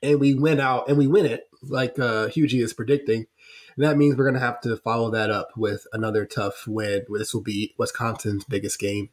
and 0.02 0.20
we 0.20 0.34
win 0.34 0.60
out 0.60 0.88
and 0.88 0.98
we 0.98 1.08
win 1.08 1.26
it 1.26 1.50
like 1.64 1.98
uh, 2.00 2.28
Hugie 2.28 2.64
is 2.64 2.74
predicting. 2.74 3.28
And 3.76 3.86
that 3.86 3.98
means 3.98 4.16
we're 4.16 4.24
going 4.24 4.36
to 4.36 4.40
have 4.40 4.62
to 4.62 4.78
follow 4.78 5.10
that 5.12 5.30
up 5.30 5.50
with 5.58 5.86
another 5.92 6.26
tough 6.26 6.66
win. 6.66 7.06
This 7.10 7.34
will 7.34 7.42
be 7.42 7.74
Wisconsin's 7.78 8.46
biggest 8.46 8.80
game, 8.80 9.10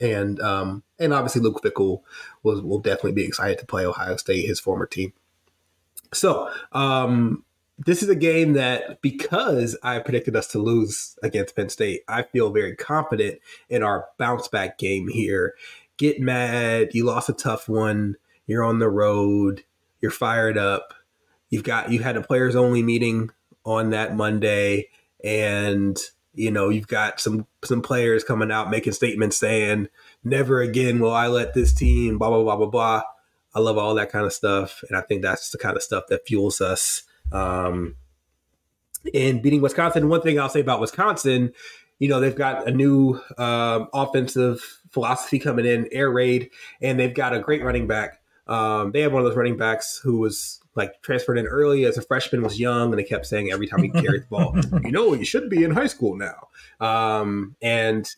and 0.00 0.40
um, 0.40 0.82
and 0.98 1.12
obviously 1.12 1.42
Luke 1.42 1.60
Fickell 1.62 2.02
will 2.42 2.62
will 2.62 2.78
definitely 2.78 3.12
be 3.12 3.24
excited 3.24 3.58
to 3.58 3.66
play 3.66 3.86
Ohio 3.86 4.16
State, 4.16 4.46
his 4.46 4.60
former 4.60 4.86
team. 4.86 5.12
So 6.12 6.50
um, 6.72 7.44
this 7.78 8.02
is 8.02 8.08
a 8.08 8.14
game 8.14 8.54
that 8.54 9.00
because 9.00 9.76
I 9.82 9.98
predicted 10.00 10.36
us 10.36 10.46
to 10.48 10.58
lose 10.58 11.18
against 11.22 11.56
Penn 11.56 11.68
State, 11.68 12.02
I 12.08 12.22
feel 12.22 12.50
very 12.50 12.76
confident 12.76 13.38
in 13.68 13.82
our 13.82 14.06
bounce 14.18 14.48
back 14.48 14.78
game 14.78 15.08
here. 15.08 15.54
Get 15.96 16.20
mad, 16.20 16.90
you 16.92 17.04
lost 17.04 17.28
a 17.28 17.34
tough 17.34 17.68
one, 17.68 18.16
you're 18.46 18.64
on 18.64 18.78
the 18.78 18.88
road, 18.88 19.64
you're 20.00 20.10
fired 20.10 20.58
up. 20.58 20.94
You've 21.50 21.64
got 21.64 21.90
you 21.90 22.00
had 22.00 22.16
a 22.16 22.22
players 22.22 22.56
only 22.56 22.82
meeting 22.82 23.30
on 23.64 23.90
that 23.90 24.16
Monday 24.16 24.88
and 25.22 25.98
you 26.34 26.50
know, 26.50 26.68
you've 26.68 26.88
got 26.88 27.20
some 27.20 27.46
some 27.64 27.82
players 27.82 28.24
coming 28.24 28.50
out 28.50 28.70
making 28.70 28.92
statements 28.92 29.36
saying, 29.36 29.88
"Never 30.22 30.60
again 30.60 31.00
will 31.00 31.12
I 31.12 31.26
let 31.26 31.54
this 31.54 31.72
team 31.72 32.18
blah 32.18 32.30
blah 32.30 32.42
blah 32.42 32.56
blah 32.56 32.66
blah." 32.66 33.02
I 33.54 33.60
love 33.60 33.78
all 33.78 33.94
that 33.96 34.12
kind 34.12 34.26
of 34.26 34.32
stuff, 34.32 34.84
and 34.88 34.96
I 34.96 35.00
think 35.00 35.22
that's 35.22 35.50
the 35.50 35.58
kind 35.58 35.76
of 35.76 35.82
stuff 35.82 36.04
that 36.08 36.26
fuels 36.26 36.60
us 36.60 37.02
um, 37.32 37.96
in 39.12 39.42
beating 39.42 39.60
Wisconsin. 39.60 40.08
One 40.08 40.22
thing 40.22 40.38
I'll 40.38 40.48
say 40.48 40.60
about 40.60 40.80
Wisconsin, 40.80 41.52
you 41.98 42.08
know, 42.08 42.20
they've 42.20 42.34
got 42.34 42.68
a 42.68 42.70
new 42.70 43.20
um, 43.38 43.88
offensive 43.92 44.80
philosophy 44.92 45.40
coming 45.40 45.66
in, 45.66 45.88
air 45.90 46.10
raid, 46.10 46.50
and 46.80 46.98
they've 46.98 47.14
got 47.14 47.34
a 47.34 47.40
great 47.40 47.64
running 47.64 47.88
back. 47.88 48.20
Um, 48.46 48.92
they 48.92 49.00
have 49.00 49.12
one 49.12 49.22
of 49.22 49.28
those 49.28 49.36
running 49.36 49.56
backs 49.56 50.00
who 50.02 50.18
was 50.18 50.59
like 50.74 51.02
transferred 51.02 51.38
in 51.38 51.46
early 51.46 51.84
as 51.84 51.98
a 51.98 52.02
freshman, 52.02 52.42
was 52.42 52.60
young, 52.60 52.90
and 52.90 52.98
they 52.98 53.04
kept 53.04 53.26
saying 53.26 53.50
every 53.50 53.66
time 53.66 53.82
he 53.82 53.88
carried 54.02 54.22
the 54.22 54.26
ball, 54.30 54.56
you 54.82 54.92
know, 54.92 55.14
you 55.14 55.24
should 55.24 55.50
be 55.50 55.64
in 55.64 55.70
high 55.72 55.86
school 55.86 56.16
now. 56.16 56.48
Um, 56.80 57.56
and 57.60 58.08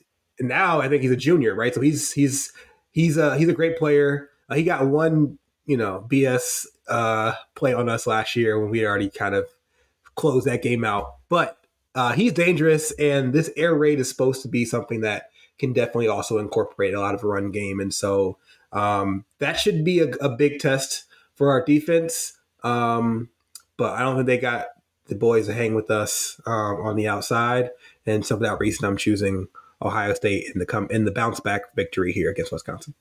now 0.40 0.80
I 0.80 0.88
think 0.88 1.02
he's 1.02 1.10
a 1.10 1.16
junior, 1.16 1.54
right? 1.54 1.74
So 1.74 1.80
he's 1.80 2.12
he's 2.12 2.52
he's 2.90 3.16
a 3.16 3.36
he's 3.38 3.48
a 3.48 3.54
great 3.54 3.78
player. 3.78 4.30
Uh, 4.48 4.54
he 4.54 4.64
got 4.64 4.86
one 4.86 5.38
you 5.66 5.76
know 5.76 6.06
BS 6.10 6.66
uh, 6.88 7.32
play 7.54 7.72
on 7.72 7.88
us 7.88 8.06
last 8.06 8.36
year 8.36 8.58
when 8.60 8.70
we 8.70 8.84
already 8.84 9.10
kind 9.10 9.34
of 9.34 9.46
closed 10.14 10.46
that 10.46 10.62
game 10.62 10.84
out. 10.84 11.16
But 11.28 11.58
uh, 11.94 12.12
he's 12.12 12.32
dangerous, 12.32 12.92
and 12.92 13.32
this 13.32 13.50
air 13.56 13.74
raid 13.74 14.00
is 14.00 14.08
supposed 14.08 14.42
to 14.42 14.48
be 14.48 14.64
something 14.64 15.00
that 15.02 15.30
can 15.58 15.72
definitely 15.72 16.08
also 16.08 16.38
incorporate 16.38 16.94
a 16.94 17.00
lot 17.00 17.14
of 17.14 17.22
a 17.22 17.26
run 17.26 17.50
game, 17.50 17.80
and 17.80 17.92
so 17.92 18.38
um, 18.72 19.24
that 19.38 19.54
should 19.54 19.84
be 19.84 20.00
a, 20.00 20.08
a, 20.16 20.30
big 20.30 20.58
test 20.58 21.04
for 21.34 21.50
our 21.50 21.62
defense. 21.62 22.38
Um, 22.62 23.30
but 23.76 23.94
I 23.94 24.00
don't 24.00 24.16
think 24.16 24.26
they 24.26 24.38
got 24.38 24.66
the 25.06 25.14
boys 25.14 25.46
to 25.46 25.54
hang 25.54 25.74
with 25.74 25.90
us 25.90 26.40
um, 26.46 26.76
on 26.76 26.96
the 26.96 27.08
outside, 27.08 27.70
and 28.06 28.24
so 28.24 28.36
for 28.36 28.42
that 28.44 28.58
reason, 28.58 28.86
I'm 28.86 28.96
choosing 28.96 29.48
Ohio 29.80 30.14
State 30.14 30.50
in 30.52 30.58
the 30.58 30.66
come 30.66 30.86
in 30.90 31.04
the 31.04 31.10
bounce 31.10 31.40
back 31.40 31.74
victory 31.74 32.12
here 32.12 32.30
against 32.30 32.52
Wisconsin. 32.52 32.94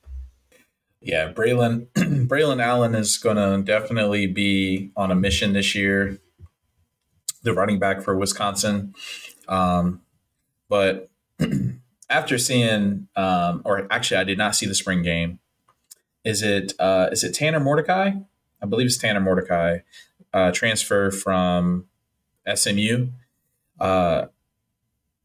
Yeah, 1.01 1.31
Braylon 1.31 1.87
Braylon 1.95 2.61
Allen 2.61 2.95
is 2.95 3.17
going 3.17 3.37
to 3.37 3.63
definitely 3.63 4.27
be 4.27 4.91
on 4.95 5.11
a 5.11 5.15
mission 5.15 5.53
this 5.53 5.75
year. 5.75 6.19
The 7.43 7.53
running 7.53 7.79
back 7.79 8.03
for 8.03 8.15
Wisconsin, 8.15 8.93
um, 9.47 10.01
but 10.69 11.09
after 12.09 12.37
seeing, 12.37 13.07
um, 13.15 13.63
or 13.65 13.87
actually, 13.89 14.17
I 14.17 14.23
did 14.23 14.37
not 14.37 14.55
see 14.55 14.67
the 14.67 14.75
spring 14.75 15.01
game. 15.01 15.39
Is 16.23 16.43
it 16.43 16.73
uh, 16.77 17.09
is 17.11 17.23
it 17.23 17.33
Tanner 17.33 17.59
Mordecai? 17.59 18.11
I 18.61 18.65
believe 18.65 18.87
it's 18.87 18.97
Tanner 18.97 19.19
Mordecai, 19.19 19.79
uh, 20.33 20.51
transfer 20.51 21.11
from 21.11 21.85
SMU. 22.53 23.07
Uh, 23.79 24.27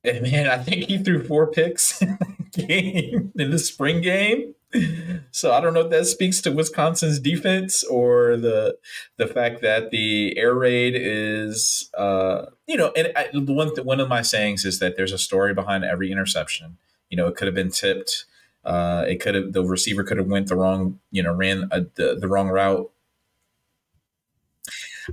and 0.04 0.22
man, 0.22 0.48
I 0.48 0.58
think 0.58 0.84
he 0.84 0.98
threw 0.98 1.22
four 1.22 1.46
picks 1.46 2.00
in 2.02 2.18
the 2.52 2.66
game 2.66 3.32
in 3.36 3.50
the 3.50 3.58
spring 3.58 4.00
game. 4.00 4.54
So 5.30 5.52
I 5.52 5.60
don't 5.60 5.74
know 5.74 5.80
if 5.80 5.90
that 5.90 6.06
speaks 6.06 6.40
to 6.42 6.52
Wisconsin's 6.52 7.18
defense 7.18 7.84
or 7.84 8.36
the 8.36 8.78
the 9.16 9.26
fact 9.26 9.62
that 9.62 9.90
the 9.90 10.36
air 10.36 10.54
raid 10.54 10.94
is, 10.96 11.90
uh, 11.96 12.46
you 12.66 12.76
know, 12.76 12.92
and 12.96 13.12
I, 13.16 13.28
one 13.34 13.68
one 13.84 14.00
of 14.00 14.08
my 14.08 14.22
sayings 14.22 14.64
is 14.64 14.78
that 14.80 14.96
there's 14.96 15.12
a 15.12 15.18
story 15.18 15.54
behind 15.54 15.84
every 15.84 16.10
interception. 16.10 16.78
You 17.10 17.16
know, 17.16 17.26
it 17.28 17.36
could 17.36 17.46
have 17.46 17.54
been 17.54 17.70
tipped. 17.70 18.26
Uh, 18.64 19.04
it 19.06 19.20
could 19.20 19.34
have 19.34 19.52
the 19.52 19.64
receiver 19.64 20.02
could 20.02 20.18
have 20.18 20.26
went 20.26 20.48
the 20.48 20.56
wrong, 20.56 20.98
you 21.10 21.22
know, 21.22 21.32
ran 21.32 21.68
a, 21.70 21.82
the 21.94 22.16
the 22.20 22.28
wrong 22.28 22.48
route. 22.48 22.90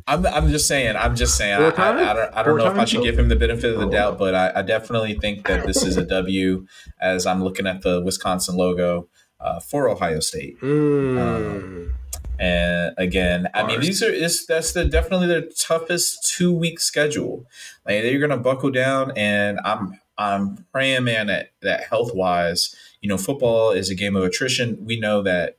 I'm, 0.08 0.26
I'm 0.26 0.50
just 0.50 0.68
saying. 0.68 0.96
I'm 0.96 1.16
just 1.16 1.38
saying. 1.38 1.54
I, 1.54 1.70
I, 1.70 2.12
I, 2.12 2.14
don't, 2.14 2.34
I 2.36 2.44
don't 2.44 2.58
know 2.58 2.72
if 2.72 2.78
I 2.78 2.86
should 2.86 3.04
give 3.04 3.18
him 3.18 3.30
the 3.30 3.36
benefit 3.36 3.74
of 3.74 3.80
the 3.80 3.90
doubt, 3.90 4.18
but 4.18 4.36
I, 4.36 4.52
I, 4.56 4.62
definitely 4.62 5.16
think 5.16 5.48
that 5.48 5.66
this 5.66 5.84
is 5.84 5.98
a 5.98 6.06
W. 6.06 6.66
As 7.02 7.26
I'm 7.26 7.44
looking 7.44 7.68
at 7.68 7.82
the 7.82 8.02
Wisconsin 8.02 8.56
logo 8.56 9.08
uh, 9.40 9.60
for 9.60 9.90
Ohio 9.90 10.20
State. 10.20 10.60
Mm. 10.62 11.20
Um, 11.20 11.94
and 12.40 12.94
again, 12.98 13.48
I 13.54 13.66
mean, 13.66 13.82
these 13.82 14.02
are 14.02 14.12
this 14.12 14.46
that's 14.46 14.74
the 14.74 14.86
definitely 14.86 15.28
the 15.28 15.54
toughest 15.58 16.34
two 16.36 16.52
week 16.52 16.80
schedule. 16.80 17.46
Like 17.86 18.02
they're 18.02 18.20
gonna 18.20 18.38
buckle 18.38 18.72
down, 18.72 19.12
and 19.16 19.60
I'm 19.64 20.00
I'm 20.18 20.66
praying, 20.72 21.04
man, 21.04 21.28
that 21.28 21.52
that 21.62 21.86
health 21.86 22.14
wise, 22.14 22.76
you 23.02 23.10
know, 23.10 23.18
football 23.18 23.72
is 23.72 23.90
a 23.90 23.96
game 23.96 24.16
of 24.16 24.24
attrition. 24.24 24.84
We 24.84 25.00
know 25.00 25.22
that 25.22 25.58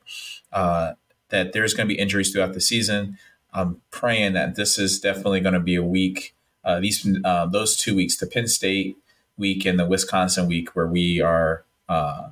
uh, 0.51 0.93
that 1.29 1.53
there's 1.53 1.73
going 1.73 1.87
to 1.87 1.93
be 1.93 1.99
injuries 1.99 2.31
throughout 2.31 2.53
the 2.53 2.61
season. 2.61 3.17
I'm 3.55 3.81
praying 3.89 4.33
that 4.33 4.55
this 4.55 4.77
is 4.77 4.99
definitely 4.99 5.39
going 5.39 5.53
to 5.53 5.59
be 5.59 5.75
a 5.75 5.83
week. 5.83 6.35
Uh, 6.63 6.79
these 6.79 7.07
uh, 7.23 7.45
those 7.45 7.77
two 7.77 7.95
weeks, 7.95 8.17
the 8.17 8.27
Penn 8.27 8.47
State 8.47 8.97
week 9.37 9.65
and 9.65 9.79
the 9.79 9.85
Wisconsin 9.85 10.47
week, 10.47 10.75
where 10.75 10.87
we 10.87 11.21
are 11.21 11.63
uh, 11.87 12.29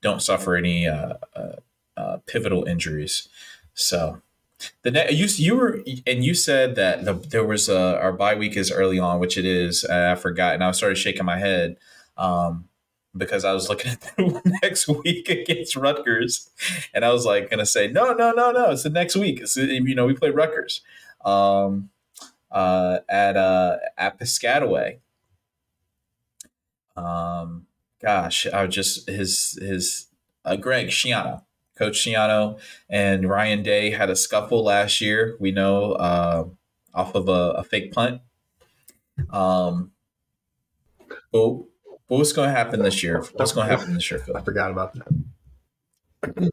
don't 0.00 0.22
suffer 0.22 0.56
any 0.56 0.86
uh, 0.86 1.14
uh, 1.36 1.56
uh, 1.96 2.18
pivotal 2.26 2.64
injuries. 2.64 3.28
So 3.74 4.22
the 4.82 5.06
you 5.10 5.26
you 5.26 5.56
were 5.56 5.82
and 6.06 6.24
you 6.24 6.34
said 6.34 6.74
that 6.76 7.04
the, 7.04 7.14
there 7.14 7.44
was 7.44 7.68
a, 7.68 8.00
our 8.00 8.12
bye 8.12 8.34
week 8.34 8.56
is 8.56 8.70
early 8.70 8.98
on, 8.98 9.20
which 9.20 9.36
it 9.36 9.44
is. 9.44 9.84
I 9.84 10.14
forgot, 10.14 10.54
and 10.54 10.64
I 10.64 10.70
started 10.70 10.96
shaking 10.96 11.24
my 11.26 11.38
head. 11.38 11.76
Um, 12.16 12.68
because 13.16 13.44
I 13.44 13.52
was 13.52 13.68
looking 13.68 13.92
at 13.92 14.00
the 14.00 14.40
next 14.62 14.88
week 14.88 15.28
against 15.28 15.76
Rutgers, 15.76 16.50
and 16.94 17.04
I 17.04 17.12
was 17.12 17.26
like 17.26 17.50
going 17.50 17.58
to 17.58 17.66
say, 17.66 17.88
no, 17.88 18.12
no, 18.12 18.32
no, 18.32 18.50
no, 18.50 18.70
it's 18.70 18.82
the 18.82 18.90
next 18.90 19.16
week. 19.16 19.40
It's 19.40 19.56
you 19.56 19.94
know 19.94 20.06
we 20.06 20.14
play 20.14 20.30
Rutgers 20.30 20.80
um, 21.24 21.90
uh, 22.50 22.98
at 23.08 23.36
uh, 23.36 23.76
at 23.98 24.18
Piscataway. 24.18 24.98
Um, 26.96 27.66
gosh, 28.00 28.46
I 28.46 28.66
just 28.66 29.08
his 29.08 29.58
his 29.60 30.06
uh, 30.44 30.56
Greg 30.56 30.88
Schiano, 30.88 31.42
Coach 31.76 32.04
Schiano, 32.04 32.58
and 32.88 33.28
Ryan 33.28 33.62
Day 33.62 33.90
had 33.90 34.10
a 34.10 34.16
scuffle 34.16 34.64
last 34.64 35.00
year. 35.00 35.36
We 35.38 35.50
know 35.50 35.92
uh, 35.92 36.44
off 36.94 37.14
of 37.14 37.28
a, 37.28 37.52
a 37.58 37.64
fake 37.64 37.92
punt. 37.92 38.20
Um, 39.30 39.92
but 41.30 41.62
but 42.12 42.18
what's 42.18 42.34
going 42.34 42.50
to 42.50 42.54
happen 42.54 42.82
this 42.82 43.02
year? 43.02 43.24
What's 43.36 43.52
going 43.52 43.70
to 43.70 43.74
happen 43.74 43.94
this 43.94 44.10
year, 44.10 44.20
Phill? 44.20 44.36
I 44.36 44.42
forgot 44.42 44.70
about 44.70 44.92
that. 44.92 46.50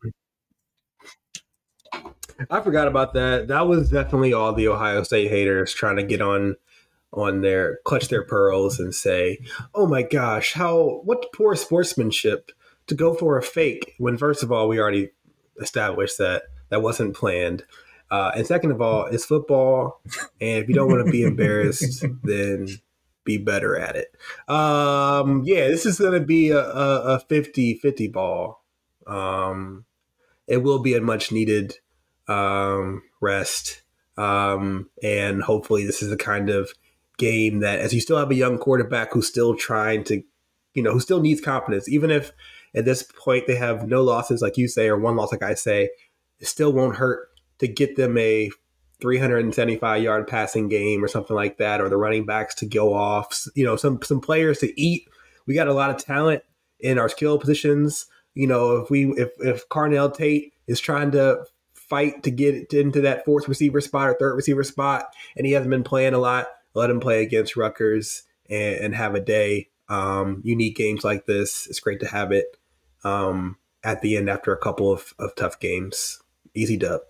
I 2.49 2.61
forgot 2.61 2.87
about 2.87 3.13
that. 3.15 3.49
That 3.49 3.67
was 3.67 3.89
definitely 3.89 4.31
all 4.31 4.53
the 4.53 4.69
Ohio 4.69 5.03
State 5.03 5.29
haters 5.29 5.73
trying 5.73 5.97
to 5.97 6.03
get 6.03 6.21
on 6.21 6.55
on 7.11 7.41
their 7.41 7.79
clutch 7.83 8.07
their 8.07 8.23
pearls 8.23 8.79
and 8.79 8.95
say, 8.95 9.39
"Oh 9.75 9.85
my 9.85 10.01
gosh, 10.01 10.53
how 10.53 11.01
what 11.03 11.25
poor 11.33 11.57
sportsmanship 11.57 12.53
to 12.87 12.95
go 12.95 13.13
for 13.13 13.37
a 13.37 13.43
fake." 13.43 13.95
When 13.97 14.17
first 14.17 14.43
of 14.43 14.53
all, 14.53 14.69
we 14.69 14.79
already 14.79 15.09
established 15.59 16.19
that 16.19 16.43
that 16.69 16.81
wasn't 16.81 17.17
planned. 17.17 17.65
Uh, 18.09 18.31
and 18.33 18.47
second 18.47 18.71
of 18.71 18.81
all, 18.81 19.07
it's 19.07 19.25
football, 19.25 19.99
and 20.39 20.63
if 20.63 20.69
you 20.69 20.73
don't 20.73 20.89
want 20.89 21.05
to 21.05 21.11
be 21.11 21.23
embarrassed, 21.25 22.05
then 22.23 22.79
be 23.29 23.37
better 23.37 23.77
at 23.77 23.95
it. 23.95 24.15
Um, 24.51 25.43
yeah, 25.45 25.67
this 25.67 25.85
is 25.85 25.99
going 25.99 26.19
to 26.19 26.25
be 26.25 26.49
a, 26.49 26.59
a, 26.59 27.23
50-50 27.29 28.11
ball. 28.11 28.63
Um, 29.05 29.85
it 30.47 30.57
will 30.57 30.79
be 30.79 30.95
a 30.95 31.01
much 31.01 31.31
needed 31.31 31.75
um, 32.27 33.03
rest. 33.21 33.83
Um, 34.17 34.89
and 35.03 35.43
hopefully 35.43 35.85
this 35.85 36.01
is 36.01 36.09
the 36.09 36.17
kind 36.17 36.49
of 36.49 36.73
game 37.17 37.59
that 37.59 37.79
as 37.79 37.93
you 37.93 38.01
still 38.01 38.17
have 38.17 38.31
a 38.31 38.35
young 38.35 38.57
quarterback 38.57 39.13
who's 39.13 39.27
still 39.27 39.55
trying 39.55 40.03
to, 40.05 40.23
you 40.73 40.81
know, 40.81 40.91
who 40.91 40.99
still 40.99 41.21
needs 41.21 41.39
confidence, 41.39 41.87
even 41.87 42.09
if 42.09 42.31
at 42.73 42.85
this 42.85 43.03
point 43.03 43.45
they 43.45 43.55
have 43.55 43.87
no 43.87 44.03
losses, 44.03 44.41
like 44.41 44.57
you 44.57 44.67
say, 44.67 44.87
or 44.87 44.97
one 44.97 45.15
loss, 45.15 45.31
like 45.31 45.43
I 45.43 45.53
say, 45.53 45.89
it 46.39 46.47
still 46.47 46.73
won't 46.73 46.95
hurt 46.95 47.29
to 47.59 47.67
get 47.67 47.95
them 47.95 48.17
a 48.17 48.49
375 49.01 50.03
yard 50.03 50.27
passing 50.27 50.67
game 50.67 51.03
or 51.03 51.07
something 51.07 51.35
like 51.35 51.57
that, 51.57 51.81
or 51.81 51.89
the 51.89 51.97
running 51.97 52.25
backs 52.25 52.55
to 52.55 52.65
go 52.65 52.93
off. 52.93 53.47
You 53.55 53.65
know, 53.65 53.75
some 53.75 54.01
some 54.01 54.21
players 54.21 54.59
to 54.59 54.79
eat. 54.79 55.07
We 55.45 55.53
got 55.53 55.67
a 55.67 55.73
lot 55.73 55.89
of 55.89 56.03
talent 56.03 56.43
in 56.79 56.97
our 56.97 57.09
skill 57.09 57.39
positions. 57.39 58.05
You 58.33 58.47
know, 58.47 58.77
if 58.77 58.89
we 58.89 59.11
if 59.13 59.29
if 59.39 59.67
Carnell 59.69 60.13
Tate 60.13 60.53
is 60.67 60.79
trying 60.79 61.11
to 61.11 61.45
fight 61.73 62.23
to 62.23 62.31
get 62.31 62.71
into 62.73 63.01
that 63.01 63.25
fourth 63.25 63.47
receiver 63.47 63.81
spot 63.81 64.09
or 64.09 64.13
third 64.13 64.35
receiver 64.35 64.63
spot, 64.63 65.13
and 65.35 65.45
he 65.45 65.53
hasn't 65.53 65.71
been 65.71 65.83
playing 65.83 66.13
a 66.13 66.19
lot, 66.19 66.47
let 66.73 66.89
him 66.89 66.99
play 66.99 67.23
against 67.23 67.57
Rutgers 67.57 68.23
and, 68.49 68.75
and 68.75 68.95
have 68.95 69.15
a 69.15 69.19
day. 69.19 69.69
Um, 69.87 70.41
unique 70.43 70.75
games 70.75 71.03
like 71.03 71.25
this, 71.25 71.65
it's 71.65 71.79
great 71.79 71.99
to 72.01 72.07
have 72.07 72.31
it 72.31 72.57
um, 73.03 73.57
at 73.83 74.01
the 74.01 74.17
end 74.17 74.29
after 74.29 74.53
a 74.53 74.57
couple 74.57 74.91
of, 74.91 75.15
of 75.17 75.35
tough 75.35 75.59
games. 75.59 76.21
Easy 76.53 76.77
dub. 76.77 77.01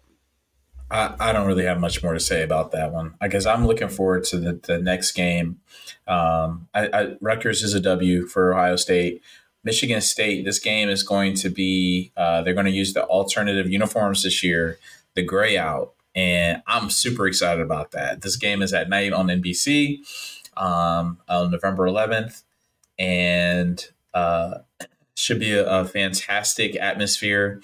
I, 0.92 1.16
I 1.20 1.34
don't 1.34 1.48
really 1.48 1.66
have 1.66 1.80
much 1.80 2.02
more 2.02 2.14
to 2.14 2.20
say 2.20 2.44
about 2.44 2.72
that 2.72 2.92
one 2.92 3.14
I 3.22 3.28
guess 3.28 3.46
I'm 3.46 3.66
looking 3.66 3.90
forward 3.90 4.24
to 4.26 4.38
the, 4.38 4.54
the 4.54 4.80
next 4.80 5.12
game. 5.12 5.60
Um, 6.08 6.68
I, 6.74 6.90
I, 6.92 7.18
Rutgers 7.22 7.64
is 7.64 7.74
a 7.74 7.80
W 7.80 8.26
for 8.26 8.54
Ohio 8.54 8.76
State. 8.76 9.22
Michigan 9.64 10.02
State, 10.02 10.46
this 10.46 10.60
game 10.60 10.90
is 10.90 11.04
going 11.04 11.36
to 11.36 11.50
be, 11.50 12.12
uh, 12.18 12.42
they're 12.42 12.54
going 12.54 12.66
to 12.66 12.72
use 12.72 12.94
the 12.94 13.06
alternative 13.06 13.70
uniforms 13.70 14.24
this 14.24 14.44
year, 14.44 14.80
the 15.16 15.22
gray 15.22 15.58
out. 15.58 15.94
And 16.16 16.64
I'm 16.66 16.90
super 16.90 17.28
excited 17.28 17.62
about 17.62 17.92
that. 17.92 18.22
This 18.22 18.36
game 18.36 18.62
is 18.62 18.74
at 18.74 18.90
night 18.90 19.14
on 19.14 19.28
NBC 19.28 20.00
um, 20.58 21.20
on 21.28 21.52
November 21.52 21.86
11th. 21.88 22.44
And 22.98 23.86
uh, 24.14 24.60
should 25.16 25.40
be 25.40 25.54
a, 25.54 25.68
a 25.68 25.86
fantastic 25.86 26.78
atmosphere 26.78 27.62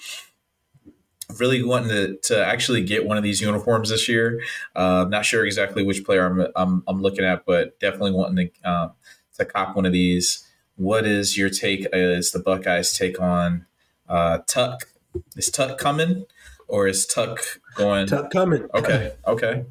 really 1.38 1.62
wanting 1.62 1.88
to, 1.88 2.16
to 2.24 2.44
actually 2.46 2.82
get 2.82 3.06
one 3.06 3.16
of 3.16 3.22
these 3.22 3.40
uniforms 3.40 3.90
this 3.90 4.08
year. 4.08 4.40
Uh, 4.74 5.06
not 5.08 5.24
sure 5.24 5.44
exactly 5.44 5.82
which 5.84 6.04
player 6.04 6.26
I'm, 6.26 6.46
I'm, 6.56 6.82
I'm 6.86 7.02
looking 7.02 7.24
at, 7.24 7.44
but 7.44 7.78
definitely 7.80 8.12
wanting 8.12 8.50
to, 8.62 8.68
uh, 8.68 8.88
to 9.38 9.44
cop 9.44 9.76
one 9.76 9.86
of 9.86 9.92
these. 9.92 10.46
What 10.76 11.06
is 11.06 11.36
your 11.36 11.50
take? 11.50 11.86
Is 11.92 12.32
the 12.32 12.38
Buckeyes 12.38 12.92
take 12.92 13.20
on 13.20 13.66
uh, 14.08 14.38
Tuck? 14.46 14.88
Is 15.36 15.50
Tuck 15.50 15.78
coming 15.78 16.26
or 16.68 16.86
is 16.86 17.06
Tuck 17.06 17.40
going? 17.76 18.06
Tuck 18.06 18.30
coming. 18.30 18.68
Okay. 18.74 19.12
Okay. 19.26 19.64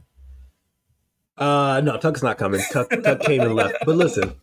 Uh, 1.38 1.82
no, 1.84 1.98
Tuck's 1.98 2.24
not 2.24 2.38
coming. 2.38 2.62
Tuck, 2.72 2.90
Tuck 2.90 3.20
came 3.22 3.42
and 3.42 3.56
left. 3.56 3.78
But 3.86 3.98
listen, 3.98 4.34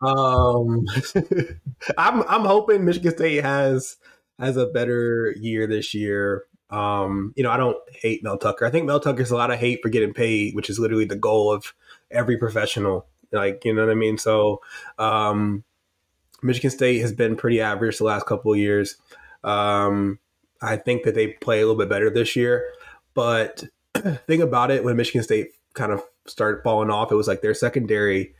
um, 0.00 0.86
I'm 1.98 2.22
I'm 2.22 2.44
hoping 2.44 2.84
Michigan 2.84 3.12
State 3.12 3.44
has 3.44 3.96
has 4.38 4.56
a 4.56 4.66
better 4.66 5.34
year 5.38 5.66
this 5.66 5.94
year. 5.94 6.44
Um, 6.70 7.32
you 7.36 7.42
know, 7.42 7.50
I 7.50 7.56
don't 7.56 7.78
hate 7.92 8.22
Mel 8.22 8.38
Tucker. 8.38 8.64
I 8.64 8.70
think 8.70 8.86
Mel 8.86 9.00
Tucker's 9.00 9.30
a 9.30 9.36
lot 9.36 9.50
of 9.50 9.58
hate 9.58 9.80
for 9.82 9.88
getting 9.88 10.14
paid, 10.14 10.54
which 10.54 10.70
is 10.70 10.78
literally 10.78 11.04
the 11.04 11.16
goal 11.16 11.52
of 11.52 11.74
every 12.10 12.36
professional 12.36 13.06
Like, 13.32 13.64
you 13.64 13.74
know 13.74 13.82
what 13.82 13.90
I 13.90 13.94
mean? 13.94 14.18
So, 14.18 14.60
um, 14.98 15.64
Michigan 16.42 16.70
State 16.70 17.00
has 17.00 17.12
been 17.12 17.36
pretty 17.36 17.60
average 17.60 17.98
the 17.98 18.04
last 18.04 18.26
couple 18.26 18.52
of 18.52 18.58
years. 18.58 18.96
Um, 19.44 20.18
I 20.62 20.76
think 20.76 21.04
that 21.04 21.14
they 21.14 21.28
play 21.28 21.58
a 21.58 21.66
little 21.66 21.78
bit 21.78 21.88
better 21.88 22.10
this 22.10 22.36
year. 22.36 22.64
But 23.14 23.64
thing 24.26 24.42
about 24.42 24.70
it, 24.70 24.84
when 24.84 24.96
Michigan 24.96 25.22
State 25.22 25.48
kind 25.74 25.92
of 25.92 26.02
started 26.26 26.62
falling 26.62 26.90
off, 26.90 27.12
it 27.12 27.16
was 27.16 27.28
like 27.28 27.42
their 27.42 27.54
secondary, 27.54 28.34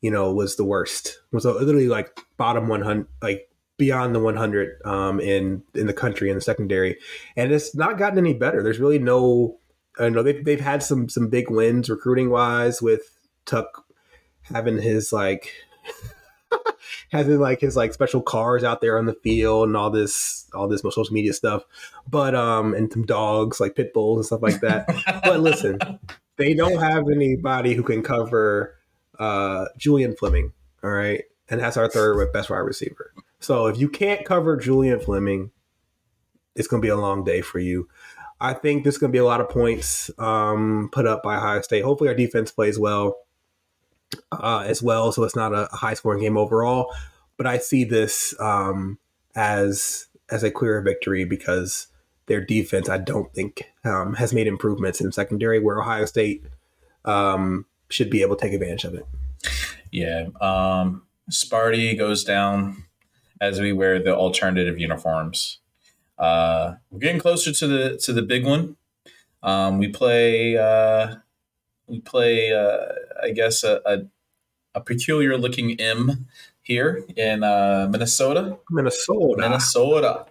you 0.00 0.10
know, 0.10 0.32
was 0.32 0.56
the 0.56 0.64
worst. 0.64 1.18
Was 1.32 1.44
literally 1.44 1.88
like 1.88 2.20
bottom 2.36 2.68
100, 2.68 3.06
like 3.22 3.49
beyond 3.80 4.14
the 4.14 4.20
100 4.20 4.80
um, 4.84 5.18
in 5.18 5.64
in 5.74 5.86
the 5.86 5.94
country 5.94 6.28
in 6.28 6.36
the 6.36 6.40
secondary, 6.40 6.98
and 7.34 7.50
it's 7.50 7.74
not 7.74 7.98
gotten 7.98 8.18
any 8.18 8.34
better. 8.34 8.62
There's 8.62 8.78
really 8.78 9.00
no, 9.00 9.58
I 9.98 10.10
know 10.10 10.22
they've 10.22 10.44
they've 10.44 10.60
had 10.60 10.82
some 10.82 11.08
some 11.08 11.28
big 11.28 11.50
wins 11.50 11.88
recruiting 11.88 12.30
wise 12.30 12.80
with 12.80 13.18
Tuck 13.46 13.86
having 14.42 14.80
his 14.80 15.12
like 15.12 15.52
having 17.10 17.40
like 17.40 17.60
his 17.62 17.74
like 17.74 17.94
special 17.94 18.20
cars 18.20 18.62
out 18.62 18.82
there 18.82 18.98
on 18.98 19.06
the 19.06 19.14
field 19.14 19.66
and 19.68 19.76
all 19.76 19.90
this 19.90 20.46
all 20.52 20.68
this 20.68 20.82
social 20.82 21.06
media 21.10 21.32
stuff. 21.32 21.64
But 22.06 22.34
um 22.34 22.74
and 22.74 22.92
some 22.92 23.06
dogs 23.06 23.60
like 23.60 23.74
pit 23.74 23.94
bulls 23.94 24.18
and 24.18 24.26
stuff 24.26 24.42
like 24.42 24.60
that. 24.60 24.86
But 25.24 25.40
listen 25.40 25.78
they 26.36 26.54
don't 26.54 26.80
have 26.80 27.08
anybody 27.08 27.74
who 27.74 27.82
can 27.82 28.02
cover 28.02 28.76
uh 29.18 29.66
julian 29.76 30.14
fleming 30.16 30.52
all 30.82 30.90
right? 30.90 31.24
And 31.48 31.60
that's 31.60 31.76
our 31.76 31.88
third 31.88 32.32
best 32.32 32.50
wide 32.50 32.58
receiver 32.58 33.12
so 33.40 33.66
if 33.66 33.78
you 33.78 33.88
can't 33.88 34.24
cover 34.24 34.56
julian 34.56 35.00
fleming 35.00 35.50
it's 36.54 36.68
going 36.68 36.80
to 36.80 36.86
be 36.86 36.90
a 36.90 36.96
long 36.96 37.24
day 37.24 37.40
for 37.40 37.58
you 37.58 37.88
i 38.40 38.52
think 38.52 38.84
there's 38.84 38.98
going 38.98 39.10
to 39.10 39.16
be 39.16 39.18
a 39.18 39.24
lot 39.24 39.40
of 39.40 39.48
points 39.48 40.10
um 40.18 40.88
put 40.92 41.06
up 41.06 41.22
by 41.22 41.36
ohio 41.36 41.60
state 41.60 41.84
hopefully 41.84 42.08
our 42.08 42.14
defense 42.14 42.50
plays 42.50 42.78
well 42.78 43.16
uh, 44.32 44.64
as 44.66 44.82
well, 44.82 45.12
so 45.12 45.24
it's 45.24 45.36
not 45.36 45.52
a 45.52 45.68
high 45.72 45.94
scoring 45.94 46.20
game 46.20 46.36
overall. 46.36 46.92
But 47.36 47.46
I 47.46 47.58
see 47.58 47.84
this 47.84 48.34
um, 48.40 48.98
as 49.34 50.06
as 50.30 50.42
a 50.42 50.50
clear 50.50 50.80
victory 50.80 51.24
because 51.24 51.88
their 52.26 52.40
defense, 52.40 52.88
I 52.88 52.98
don't 52.98 53.32
think, 53.34 53.64
um, 53.84 54.14
has 54.14 54.32
made 54.32 54.46
improvements 54.46 55.00
in 55.00 55.10
secondary 55.10 55.58
where 55.58 55.80
Ohio 55.80 56.04
State 56.04 56.44
um, 57.04 57.66
should 57.88 58.10
be 58.10 58.22
able 58.22 58.36
to 58.36 58.42
take 58.42 58.52
advantage 58.52 58.84
of 58.84 58.94
it. 58.94 59.06
Yeah, 59.90 60.28
um, 60.40 61.06
Sparty 61.30 61.98
goes 61.98 62.22
down 62.22 62.84
as 63.40 63.60
we 63.60 63.72
wear 63.72 64.02
the 64.02 64.14
alternative 64.14 64.78
uniforms. 64.78 65.58
Uh, 66.18 66.74
we're 66.90 66.98
getting 66.98 67.20
closer 67.20 67.52
to 67.52 67.66
the 67.66 67.96
to 67.98 68.12
the 68.12 68.22
big 68.22 68.44
one. 68.44 68.76
Um, 69.42 69.78
we 69.78 69.88
play 69.88 70.56
uh, 70.56 71.16
we 71.90 72.00
play, 72.00 72.52
uh, 72.52 72.92
I 73.22 73.30
guess, 73.30 73.64
a, 73.64 73.80
a, 73.84 73.98
a, 74.74 74.80
peculiar 74.80 75.36
looking 75.36 75.78
M 75.80 76.28
here 76.62 77.04
in 77.16 77.42
uh, 77.42 77.88
Minnesota. 77.90 78.58
Minnesota. 78.70 79.34
Minnesota. 79.36 80.26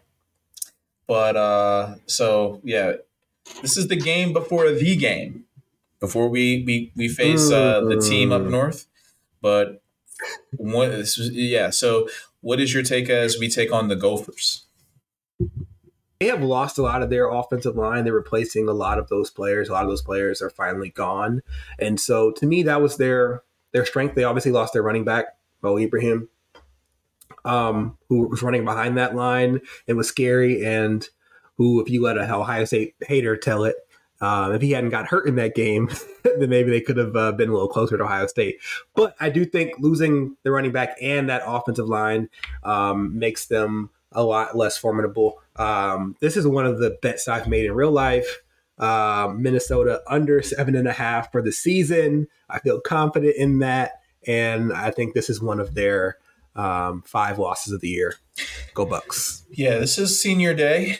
But 1.05 1.36
uh, 1.36 1.95
so, 2.05 2.62
yeah, 2.64 2.93
this 3.62 3.78
is 3.78 3.88
the 3.88 3.95
game 3.95 4.32
before 4.32 4.72
the 4.72 4.95
game, 4.95 5.45
before 5.99 6.30
we, 6.30 6.64
we, 6.66 6.91
we 6.95 7.10
face 7.10 7.51
uh, 7.51 7.82
the 7.82 7.99
team 7.99 8.32
up 8.32 8.43
mm. 8.43 8.51
north. 8.51 8.86
But 9.41 9.82
what, 10.51 10.91
this 10.91 11.18
was, 11.18 11.32
yeah, 11.32 11.72
so 11.72 12.07
what 12.41 12.59
is 12.59 12.73
your 12.73 12.83
take 12.83 13.09
as 13.09 13.37
we 13.37 13.49
take 13.49 13.71
on 13.71 13.87
the 13.87 13.95
Gophers? 13.95 14.65
they 16.19 16.27
have 16.27 16.43
lost 16.43 16.77
a 16.77 16.81
lot 16.81 17.01
of 17.01 17.09
their 17.09 17.29
offensive 17.29 17.77
line. 17.77 18.03
They're 18.03 18.13
replacing 18.13 18.67
a 18.67 18.73
lot 18.73 18.99
of 18.99 19.07
those 19.07 19.29
players. 19.29 19.69
A 19.69 19.73
lot 19.73 19.83
of 19.83 19.89
those 19.89 20.01
players 20.01 20.41
are 20.41 20.49
finally 20.49 20.89
gone. 20.89 21.41
And 21.79 21.99
so 21.99 22.31
to 22.31 22.45
me, 22.45 22.63
that 22.63 22.81
was 22.81 22.97
their 22.97 23.43
their 23.71 23.85
strength. 23.85 24.15
They 24.15 24.23
obviously 24.23 24.51
lost 24.51 24.73
their 24.73 24.83
running 24.83 25.05
back, 25.05 25.37
Mo 25.61 25.77
Ibrahim, 25.77 26.27
um, 27.45 27.97
who 28.09 28.27
was 28.27 28.41
running 28.41 28.65
behind 28.65 28.97
that 28.97 29.15
line. 29.15 29.61
It 29.87 29.93
was 29.93 30.07
scary. 30.07 30.65
And 30.65 31.07
who, 31.57 31.81
if 31.81 31.89
you 31.89 32.01
let 32.03 32.17
a 32.17 32.33
Ohio 32.33 32.65
State 32.65 32.95
hater 33.01 33.37
tell 33.37 33.63
it, 33.63 33.75
um, 34.22 34.53
if 34.53 34.61
he 34.61 34.72
hadn't 34.72 34.89
got 34.89 35.07
hurt 35.07 35.28
in 35.28 35.36
that 35.36 35.55
game, 35.55 35.89
then 36.24 36.49
maybe 36.49 36.72
they 36.72 36.82
could 36.82 36.97
have 36.97 37.15
uh, 37.15 37.32
been 37.32 37.49
a 37.49 37.53
little 37.53 37.67
closer 37.67 37.97
to 37.97 38.03
Ohio 38.03 38.28
State. 38.28 38.59
But 38.95 39.15
I 39.20 39.30
do 39.30 39.45
think 39.45 39.74
losing 39.80 40.36
the 40.43 40.51
running 40.51 40.72
back 40.72 40.97
and 41.01 41.30
that 41.30 41.43
offensive 41.45 41.88
line 41.88 42.30
um, 42.63 43.17
makes 43.17 43.45
them 43.45 43.89
a 44.11 44.24
lot 44.24 44.57
less 44.57 44.78
formidable. 44.78 45.39
Um, 45.55 46.15
this 46.20 46.36
is 46.36 46.47
one 46.47 46.65
of 46.65 46.80
the 46.80 46.97
bets 47.01 47.28
I've 47.28 47.47
made 47.47 47.65
in 47.65 47.74
real 47.74 47.91
life. 47.91 48.41
Uh, 48.78 49.34
Minnesota 49.36 50.01
under 50.07 50.41
seven 50.41 50.76
and 50.76 50.88
a 50.88 50.93
half 50.93 51.32
for 51.32 51.41
the 51.41 51.51
season. 51.51 52.28
I 52.49 52.59
feel 52.59 52.80
confident 52.80 53.36
in 53.36 53.59
that, 53.59 54.01
and 54.26 54.72
I 54.72 54.91
think 54.91 55.13
this 55.13 55.30
is 55.30 55.41
one 55.41 55.59
of 55.59 55.76
their 55.76 56.17
um, 56.55 57.03
five 57.05 57.39
losses 57.39 57.74
of 57.74 57.82
the 57.82 57.89
year. 57.89 58.15
Go 58.74 58.86
Bucks! 58.86 59.45
Yeah, 59.51 59.80
this 59.80 59.97
is 59.97 60.20
senior 60.20 60.53
day, 60.53 60.99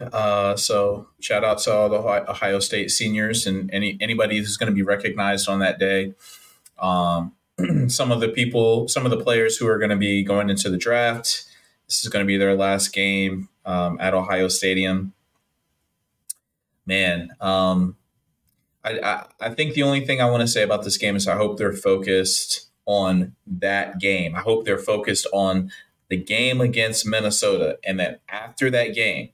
uh, 0.00 0.56
so 0.56 1.08
shout 1.20 1.44
out 1.44 1.58
to 1.58 1.72
all 1.72 1.88
the 1.88 1.98
Ohio 1.98 2.60
State 2.60 2.90
seniors 2.90 3.46
and 3.46 3.68
any 3.72 3.98
anybody 4.00 4.38
who's 4.38 4.56
going 4.56 4.70
to 4.70 4.74
be 4.74 4.82
recognized 4.82 5.48
on 5.48 5.58
that 5.58 5.78
day. 5.78 6.14
Um, 6.78 7.32
some 7.88 8.12
of 8.12 8.20
the 8.20 8.28
people, 8.28 8.86
some 8.88 9.04
of 9.04 9.10
the 9.10 9.22
players 9.22 9.56
who 9.56 9.66
are 9.66 9.78
going 9.78 9.90
to 9.90 9.96
be 9.96 10.22
going 10.22 10.50
into 10.50 10.70
the 10.70 10.76
draft. 10.76 11.44
This 11.88 12.02
is 12.04 12.10
going 12.10 12.24
to 12.24 12.26
be 12.26 12.36
their 12.36 12.54
last 12.54 12.92
game 12.92 13.48
um, 13.64 13.98
at 14.00 14.14
Ohio 14.14 14.48
Stadium. 14.48 15.14
Man, 16.86 17.30
um, 17.40 17.96
I, 18.84 19.00
I, 19.00 19.26
I 19.40 19.50
think 19.50 19.74
the 19.74 19.82
only 19.82 20.04
thing 20.06 20.20
I 20.20 20.30
want 20.30 20.42
to 20.42 20.46
say 20.46 20.62
about 20.62 20.84
this 20.84 20.96
game 20.96 21.16
is 21.16 21.26
I 21.26 21.36
hope 21.36 21.58
they're 21.58 21.72
focused 21.72 22.68
on 22.86 23.34
that 23.46 23.98
game. 23.98 24.34
I 24.34 24.40
hope 24.40 24.64
they're 24.64 24.78
focused 24.78 25.26
on 25.32 25.70
the 26.08 26.16
game 26.16 26.60
against 26.60 27.06
Minnesota, 27.06 27.78
and 27.84 27.98
then 27.98 28.18
after 28.28 28.70
that 28.70 28.94
game, 28.94 29.30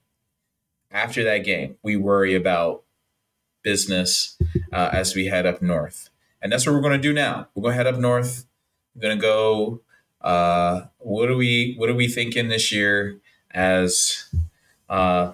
after 0.95 1.23
that 1.25 1.39
game, 1.39 1.77
we 1.83 1.97
worry 1.97 2.35
about 2.35 2.85
business 3.63 4.39
uh, 4.73 4.91
as 4.93 5.15
we 5.15 5.27
head 5.27 5.45
up 5.45 5.61
north. 5.61 6.09
And 6.41 6.51
that's 6.51 6.67
what 6.67 6.75
we're 6.75 6.81
going 6.81 6.93
to 6.93 6.99
do 6.99 7.13
now. 7.13 7.49
We're 7.55 7.63
going 7.63 7.73
to 7.73 7.77
head 7.77 7.87
up 7.87 8.01
north. 8.01 8.47
We're 8.95 9.03
going 9.03 9.19
to 9.19 9.23
go. 9.23 9.81
Uh, 10.23 10.87
what 10.99 11.29
are 11.29 11.37
we? 11.37 11.75
What 11.77 11.91
are 11.91 11.95
we 11.95 12.09
thinking 12.09 12.49
this 12.49 12.73
year? 12.73 13.21
as 13.55 14.29
uh, 14.91 15.33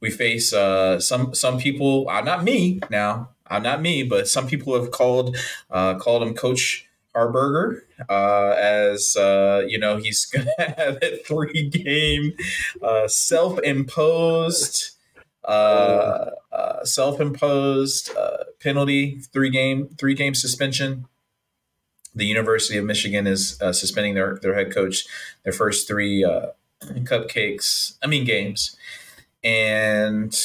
we 0.00 0.10
face 0.10 0.52
uh, 0.52 0.98
some 0.98 1.34
some 1.34 1.58
people. 1.58 2.08
Uh, 2.08 2.22
not 2.22 2.42
me 2.42 2.80
now. 2.90 3.30
I'm 3.46 3.60
uh, 3.64 3.70
not 3.70 3.82
me, 3.82 4.02
but 4.02 4.28
some 4.28 4.46
people 4.46 4.78
have 4.80 4.90
called 4.90 5.36
called 5.70 6.22
him 6.22 6.34
Coach 6.34 6.87
Harburger 7.18 7.80
uh, 8.08 8.54
as 8.56 9.16
uh, 9.16 9.64
you 9.66 9.78
know 9.78 9.96
he's 9.96 10.24
going 10.32 10.46
to 10.46 10.74
have 10.76 10.98
a 11.02 11.16
three 11.18 11.68
game 11.68 12.34
uh, 12.82 13.08
self 13.08 13.58
imposed 13.64 14.90
uh, 15.44 16.30
uh, 16.52 16.84
imposed 17.20 18.14
uh, 18.16 18.44
penalty 18.60 19.18
three 19.32 19.50
game 19.50 19.88
three 19.98 20.14
game 20.14 20.34
suspension. 20.34 21.06
The 22.14 22.26
University 22.26 22.78
of 22.78 22.84
Michigan 22.84 23.26
is 23.26 23.60
uh, 23.60 23.72
suspending 23.72 24.14
their 24.14 24.38
their 24.42 24.54
head 24.54 24.72
coach 24.72 25.06
their 25.44 25.52
first 25.52 25.88
three 25.88 26.24
uh, 26.24 26.48
cupcakes. 26.82 27.96
I 28.02 28.06
mean 28.06 28.24
games, 28.24 28.76
and 29.42 30.36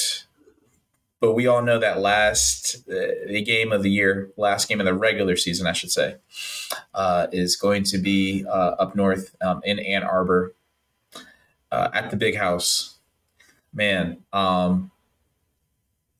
but 1.24 1.32
we 1.32 1.46
all 1.46 1.62
know 1.62 1.78
that 1.78 2.00
last 2.00 2.86
uh, 2.86 3.24
the 3.26 3.40
game 3.40 3.72
of 3.72 3.82
the 3.82 3.90
year, 3.90 4.30
last 4.36 4.68
game 4.68 4.78
of 4.78 4.84
the 4.84 4.92
regular 4.92 5.36
season, 5.36 5.66
I 5.66 5.72
should 5.72 5.90
say, 5.90 6.16
uh, 6.92 7.28
is 7.32 7.56
going 7.56 7.84
to 7.84 7.96
be 7.96 8.44
uh, 8.46 8.74
up 8.78 8.94
north 8.94 9.34
um, 9.40 9.62
in 9.64 9.78
Ann 9.78 10.02
Arbor 10.02 10.54
uh, 11.72 11.88
at 11.94 12.10
the 12.10 12.18
Big 12.18 12.36
House. 12.36 12.98
Man, 13.72 14.18
um, 14.34 14.90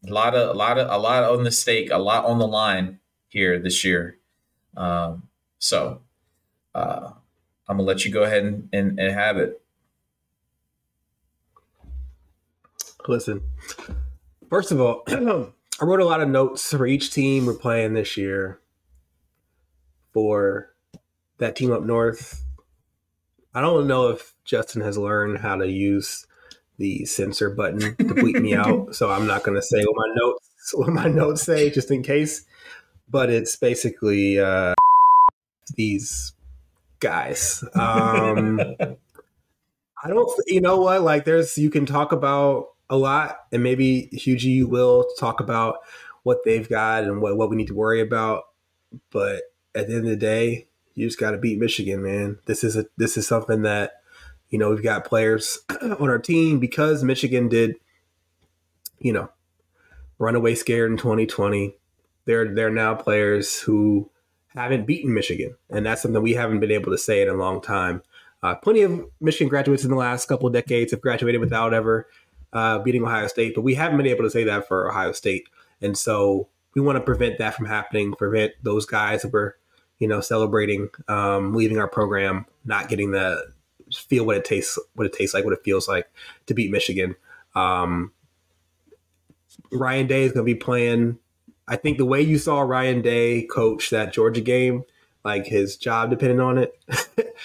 a 0.08 0.10
lot 0.10 0.34
of 0.34 0.48
a 0.48 0.58
lot 0.58 0.78
of 0.78 0.90
a 0.90 0.96
lot 0.96 1.22
on 1.24 1.44
the 1.44 1.50
stake, 1.50 1.90
a 1.90 1.98
lot 1.98 2.24
on 2.24 2.38
the 2.38 2.48
line 2.48 2.98
here 3.28 3.58
this 3.58 3.84
year. 3.84 4.16
Um, 4.74 5.24
so 5.58 6.00
uh, 6.74 7.10
I'm 7.68 7.76
gonna 7.76 7.82
let 7.82 8.06
you 8.06 8.10
go 8.10 8.22
ahead 8.22 8.44
and, 8.44 8.70
and, 8.72 8.98
and 8.98 9.12
have 9.12 9.36
it. 9.36 9.60
Listen, 13.06 13.42
first 14.54 14.70
of 14.70 14.80
all, 14.80 15.02
I 15.08 15.84
wrote 15.84 15.98
a 15.98 16.04
lot 16.04 16.20
of 16.20 16.28
notes 16.28 16.70
for 16.70 16.86
each 16.86 17.12
team 17.12 17.44
we're 17.44 17.54
playing 17.54 17.94
this 17.94 18.16
year. 18.16 18.60
For 20.12 20.72
that 21.38 21.56
team 21.56 21.72
up 21.72 21.82
north, 21.82 22.40
I 23.52 23.60
don't 23.60 23.88
know 23.88 24.10
if 24.10 24.32
Justin 24.44 24.82
has 24.82 24.96
learned 24.96 25.38
how 25.38 25.56
to 25.56 25.68
use 25.68 26.24
the 26.78 27.04
censor 27.04 27.50
button 27.50 27.80
to 27.80 28.14
bleep 28.14 28.40
me 28.40 28.54
out, 28.54 28.94
so 28.94 29.10
I'm 29.10 29.26
not 29.26 29.42
going 29.42 29.56
to 29.56 29.62
say 29.62 29.82
what 29.82 29.96
my 29.96 30.14
notes 30.14 30.74
what 30.74 30.88
my 30.90 31.08
notes 31.08 31.42
say 31.42 31.68
just 31.68 31.90
in 31.90 32.04
case. 32.04 32.44
But 33.10 33.30
it's 33.30 33.56
basically 33.56 34.38
uh, 34.38 34.74
these 35.74 36.32
guys. 37.00 37.64
Um, 37.74 38.60
I 38.80 40.08
don't, 40.08 40.30
you 40.46 40.60
know 40.60 40.80
what? 40.80 41.02
Like, 41.02 41.24
there's 41.24 41.58
you 41.58 41.70
can 41.70 41.86
talk 41.86 42.12
about 42.12 42.73
a 42.94 42.96
lot, 42.96 43.38
and 43.52 43.62
maybe 43.62 44.08
Hugue 44.12 44.70
will 44.70 45.06
talk 45.18 45.40
about 45.40 45.78
what 46.22 46.38
they've 46.44 46.68
got 46.68 47.04
and 47.04 47.20
what, 47.20 47.36
what 47.36 47.50
we 47.50 47.56
need 47.56 47.68
to 47.68 47.74
worry 47.74 48.00
about. 48.00 48.44
But 49.10 49.42
at 49.74 49.88
the 49.88 49.94
end 49.94 50.04
of 50.04 50.10
the 50.10 50.16
day, 50.16 50.68
you 50.94 51.06
just 51.06 51.20
got 51.20 51.32
to 51.32 51.38
beat 51.38 51.58
Michigan, 51.58 52.02
man. 52.02 52.38
This 52.46 52.64
is 52.64 52.76
a 52.76 52.86
this 52.96 53.16
is 53.16 53.26
something 53.26 53.62
that 53.62 53.92
you 54.48 54.58
know 54.58 54.70
we've 54.70 54.82
got 54.82 55.04
players 55.04 55.58
on 55.82 56.08
our 56.08 56.18
team 56.18 56.60
because 56.60 57.02
Michigan 57.02 57.48
did, 57.48 57.76
you 58.98 59.12
know, 59.12 59.30
runaway 60.18 60.54
scared 60.54 60.90
in 60.90 60.96
2020. 60.96 61.76
They're 62.24 62.54
they're 62.54 62.70
now 62.70 62.94
players 62.94 63.60
who 63.60 64.10
haven't 64.48 64.86
beaten 64.86 65.12
Michigan, 65.12 65.56
and 65.68 65.84
that's 65.84 66.02
something 66.02 66.22
we 66.22 66.34
haven't 66.34 66.60
been 66.60 66.70
able 66.70 66.92
to 66.92 66.98
say 66.98 67.22
in 67.22 67.28
a 67.28 67.34
long 67.34 67.60
time. 67.60 68.02
Uh, 68.42 68.54
plenty 68.54 68.82
of 68.82 69.04
Michigan 69.20 69.48
graduates 69.48 69.84
in 69.84 69.90
the 69.90 69.96
last 69.96 70.26
couple 70.26 70.46
of 70.46 70.52
decades 70.52 70.92
have 70.92 71.00
graduated 71.00 71.40
without 71.40 71.72
ever 71.74 72.06
uh, 72.54 72.78
beating 72.78 73.04
Ohio 73.04 73.26
State, 73.26 73.54
but 73.54 73.62
we 73.62 73.74
haven't 73.74 73.98
been 73.98 74.06
able 74.06 74.24
to 74.24 74.30
say 74.30 74.44
that 74.44 74.66
for 74.66 74.88
Ohio 74.88 75.12
State, 75.12 75.48
and 75.82 75.98
so 75.98 76.48
we 76.74 76.80
want 76.80 76.96
to 76.96 77.00
prevent 77.00 77.38
that 77.38 77.54
from 77.54 77.66
happening. 77.66 78.12
Prevent 78.14 78.52
those 78.62 78.86
guys 78.86 79.22
that 79.22 79.32
were, 79.32 79.56
you 79.98 80.08
know, 80.08 80.20
celebrating 80.20 80.88
um, 81.08 81.54
leaving 81.54 81.78
our 81.78 81.88
program, 81.88 82.46
not 82.64 82.88
getting 82.88 83.10
the 83.10 83.52
feel 83.92 84.24
what 84.24 84.36
it 84.36 84.44
tastes, 84.44 84.78
what 84.94 85.06
it 85.06 85.12
tastes 85.12 85.34
like, 85.34 85.44
what 85.44 85.52
it 85.52 85.62
feels 85.64 85.88
like 85.88 86.10
to 86.46 86.54
beat 86.54 86.70
Michigan. 86.70 87.16
Um, 87.54 88.12
Ryan 89.70 90.06
Day 90.06 90.22
is 90.24 90.32
going 90.32 90.46
to 90.46 90.52
be 90.52 90.58
playing. 90.58 91.18
I 91.66 91.76
think 91.76 91.98
the 91.98 92.04
way 92.04 92.20
you 92.20 92.38
saw 92.38 92.60
Ryan 92.60 93.02
Day 93.02 93.42
coach 93.42 93.90
that 93.90 94.12
Georgia 94.12 94.40
game, 94.40 94.84
like 95.24 95.46
his 95.46 95.76
job 95.76 96.10
depending 96.10 96.40
on 96.40 96.58
it, 96.58 96.78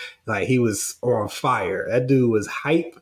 like 0.25 0.47
he 0.47 0.59
was 0.59 0.97
on 1.01 1.29
fire. 1.29 1.87
That 1.89 2.07
dude 2.07 2.31
was 2.31 2.47
hype. 2.47 2.99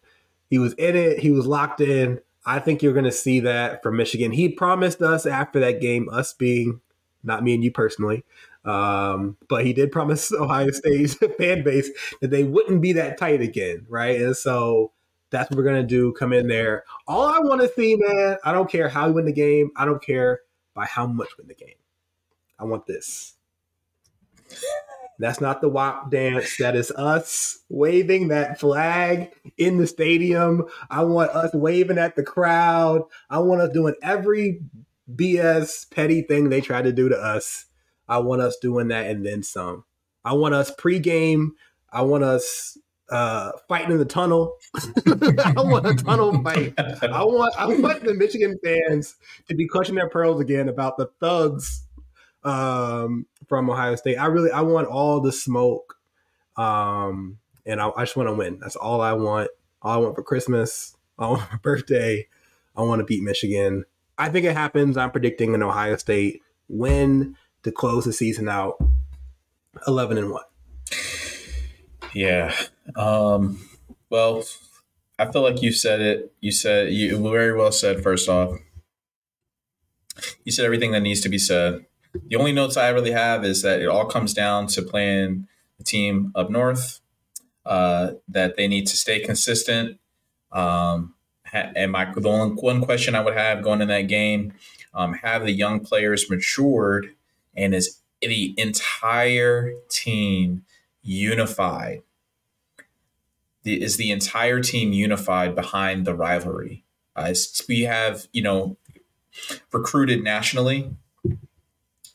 He 0.50 0.58
was 0.60 0.74
in 0.74 0.96
it. 0.96 1.20
He 1.20 1.32
was 1.32 1.46
locked 1.46 1.82
in. 1.82 2.20
I 2.46 2.60
think 2.60 2.82
you're 2.82 2.94
going 2.94 3.06
to 3.06 3.12
see 3.12 3.42
that 3.42 3.84
from 3.84 3.98
Michigan. 3.98 4.32
He 4.32 4.50
promised 4.50 5.02
us 5.02 5.26
after 5.26 5.60
that 5.60 5.82
game, 5.82 6.08
us 6.10 6.34
being 6.34 6.80
not 7.24 7.44
me 7.44 7.54
and 7.54 7.64
you 7.64 7.72
personally, 7.72 8.24
um, 8.64 9.38
but 9.50 9.66
he 9.66 9.74
did 9.74 9.92
promise 9.92 10.32
Ohio 10.40 10.72
State's 10.72 11.14
fan 11.38 11.64
base 11.64 11.90
that 12.22 12.32
they 12.32 12.44
wouldn't 12.44 12.82
be 12.82 12.94
that 12.94 13.18
tight 13.18 13.42
again, 13.42 13.86
right? 13.90 14.22
And 14.22 14.36
so 14.36 14.92
that's 15.30 15.50
what 15.50 15.58
we're 15.58 15.64
gonna 15.64 15.84
do. 15.84 16.14
Come 16.14 16.34
in 16.34 16.48
there. 16.48 16.86
All 17.08 17.26
I 17.26 17.40
want 17.40 17.62
to 17.62 17.70
see, 17.70 17.96
man. 17.98 18.38
I 18.44 18.54
don't 18.54 18.70
care 18.70 18.88
how 18.88 19.08
we 19.08 19.14
win 19.14 19.26
the 19.26 19.34
game. 19.34 19.72
I 19.76 19.86
don't 19.86 20.02
care 20.02 20.42
by 20.74 20.86
how 20.86 21.06
much 21.06 21.30
win 21.38 21.48
the 21.48 21.56
game. 21.56 21.76
I 22.60 22.64
want 22.64 22.86
this. 22.86 23.34
That's 25.20 25.42
not 25.42 25.62
the 25.62 25.70
WAP 25.70 26.12
dance. 26.12 26.58
That 26.58 26.76
is 26.76 26.92
us 26.92 27.60
waving 27.70 28.28
that 28.28 28.60
flag 28.60 29.34
in 29.58 29.78
the 29.78 29.88
stadium. 29.88 30.66
I 30.90 31.04
want 31.04 31.32
us 31.32 31.54
waving 31.54 31.98
at 31.98 32.16
the 32.16 32.24
crowd. 32.24 33.04
I 33.30 33.40
want 33.40 33.62
us 33.62 33.74
doing 33.74 33.96
every 34.02 34.62
BS 35.14 35.90
petty 35.90 36.22
thing 36.22 36.50
they 36.50 36.62
try 36.62 36.82
to 36.82 36.92
do 36.92 37.10
to 37.10 37.18
us. 37.18 37.66
I 38.08 38.20
want 38.20 38.42
us 38.42 38.58
doing 38.58 38.90
that 38.90 39.08
and 39.08 39.26
then 39.26 39.42
some. 39.44 39.86
I 40.24 40.34
want 40.34 40.54
us 40.54 40.72
pregame. 40.76 41.50
I 41.92 42.04
want 42.04 42.24
us 42.24 42.78
uh, 43.10 43.54
fighting 43.68 43.92
in 43.92 43.98
the 43.98 44.06
tunnel. 44.06 44.56
I 44.76 45.54
want 45.58 45.88
a 45.88 45.96
tunnel 45.96 46.42
fight. 46.44 46.74
I 46.78 47.24
want 47.24 47.54
I 47.58 47.66
want 47.66 48.04
the 48.04 48.14
Michigan 48.14 48.58
fans 48.64 49.16
to 49.48 49.56
be 49.56 49.68
clutching 49.68 49.96
their 49.96 50.10
pearls 50.10 50.42
again 50.42 50.70
about 50.70 50.98
the 50.98 51.10
thugs 51.20 51.87
um, 52.44 53.26
from 53.48 53.70
Ohio 53.70 53.96
State. 53.96 54.18
I 54.18 54.28
really 54.28 54.52
I 54.52 54.62
want 54.62 54.88
all 54.88 55.20
the 55.20 55.32
smoke, 55.32 55.98
um, 56.56 57.40
and 57.66 57.82
I, 57.82 57.92
I 57.96 58.04
just 58.04 58.16
want 58.16 58.30
to 58.30 58.34
win. 58.34 58.60
That's 58.60 58.76
all 58.76 59.02
I 59.02 59.14
want. 59.14 59.50
All 59.82 59.94
I 59.94 59.98
want 59.98 60.16
for 60.16 60.24
Christmas. 60.24 60.96
I 61.20 61.28
want 61.28 61.50
for 61.50 61.58
birthday. 61.58 62.28
I 62.76 62.84
want 62.84 63.00
to 63.00 63.06
beat 63.06 63.24
Michigan. 63.24 63.86
I 64.20 64.30
think 64.30 64.46
it 64.46 64.54
happens. 64.56 64.98
I'm 64.98 65.12
predicting 65.12 65.56
an 65.56 65.64
Ohio 65.64 65.98
State 65.98 66.42
win 66.68 67.36
to 67.64 67.72
close 67.72 68.06
the 68.06 68.14
season 68.14 68.48
out, 68.50 68.78
eleven 69.88 70.18
and 70.18 70.32
one. 70.32 70.44
Yeah. 72.14 72.56
Um, 72.96 73.60
well, 74.10 74.44
I 75.20 75.32
feel 75.32 75.42
like 75.42 75.62
you 75.62 75.72
said 75.72 76.02
it. 76.02 76.34
You 76.40 76.52
said 76.52 76.94
you 76.94 77.18
very 77.18 77.56
well 77.56 77.72
said. 77.72 78.04
First 78.04 78.30
off, 78.30 78.58
you 80.44 80.52
said 80.52 80.66
everything 80.66 80.92
that 80.92 81.02
needs 81.02 81.22
to 81.22 81.30
be 81.30 81.38
said. 81.38 81.86
The 82.26 82.36
only 82.36 82.52
notes 82.52 82.78
I 82.78 82.90
really 82.90 83.12
have 83.12 83.46
is 83.46 83.62
that 83.62 83.82
it 83.82 83.88
all 83.88 84.06
comes 84.06 84.34
down 84.34 84.68
to 84.68 84.82
playing 84.82 85.48
the 85.78 85.84
team 85.84 86.32
up 86.36 86.50
north. 86.50 87.00
Uh, 87.68 88.14
that 88.30 88.56
they 88.56 88.66
need 88.66 88.88
to 88.88 88.96
stay 88.96 89.20
consistent. 89.20 90.00
Um, 90.54 91.16
and 91.52 91.92
my 91.92 92.06
the 92.16 92.30
only 92.30 92.56
one 92.56 92.80
question 92.80 93.14
I 93.14 93.20
would 93.20 93.36
have 93.36 93.62
going 93.62 93.82
in 93.82 93.90
that 93.90 94.08
game: 94.08 94.54
um, 94.94 95.16
have 95.16 95.44
the 95.44 95.52
young 95.52 95.82
players 95.82 96.30
matured, 96.30 97.14
and 97.58 97.76
is 97.76 98.00
the 98.22 98.56
entire 98.58 99.74
team 99.90 100.64
unified? 101.02 102.04
The, 103.64 103.84
is 103.84 103.98
the 103.98 104.12
entire 104.12 104.62
team 104.62 104.94
unified 104.94 105.54
behind 105.54 106.08
the 106.08 106.16
rivalry? 106.16 106.86
Uh, 107.18 107.34
we 107.68 107.82
have, 107.82 108.28
you 108.32 108.42
know, 108.42 108.78
recruited 109.74 110.24
nationally. 110.24 110.92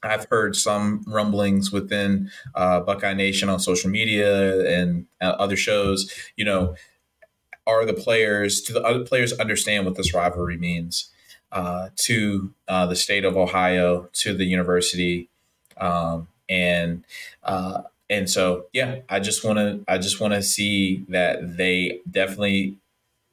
I've 0.02 0.26
heard 0.30 0.56
some 0.56 1.04
rumblings 1.06 1.70
within 1.70 2.30
uh, 2.54 2.80
Buckeye 2.80 3.14
Nation 3.14 3.48
on 3.48 3.60
social 3.60 3.90
media 3.90 4.66
and 4.66 5.06
uh, 5.20 5.36
other 5.38 5.56
shows. 5.56 6.12
You 6.36 6.44
know, 6.44 6.74
are 7.66 7.84
the 7.86 7.94
players 7.94 8.60
do 8.62 8.72
the 8.74 8.82
other 8.82 9.04
players 9.04 9.32
understand 9.34 9.84
what 9.84 9.96
this 9.96 10.12
rivalry 10.12 10.56
means 10.56 11.10
uh, 11.52 11.90
to 11.96 12.52
uh, 12.68 12.86
the 12.86 12.96
state 12.96 13.24
of 13.24 13.36
Ohio, 13.36 14.08
to 14.14 14.34
the 14.34 14.44
university, 14.44 15.28
um, 15.76 16.28
and 16.48 17.04
uh, 17.44 17.82
and 18.12 18.28
so 18.28 18.66
yeah 18.72 18.96
i 19.08 19.18
just 19.18 19.44
want 19.44 19.58
to 19.58 19.82
i 19.88 19.96
just 19.98 20.20
want 20.20 20.34
to 20.34 20.42
see 20.42 21.04
that 21.08 21.56
they 21.56 22.00
definitely 22.10 22.76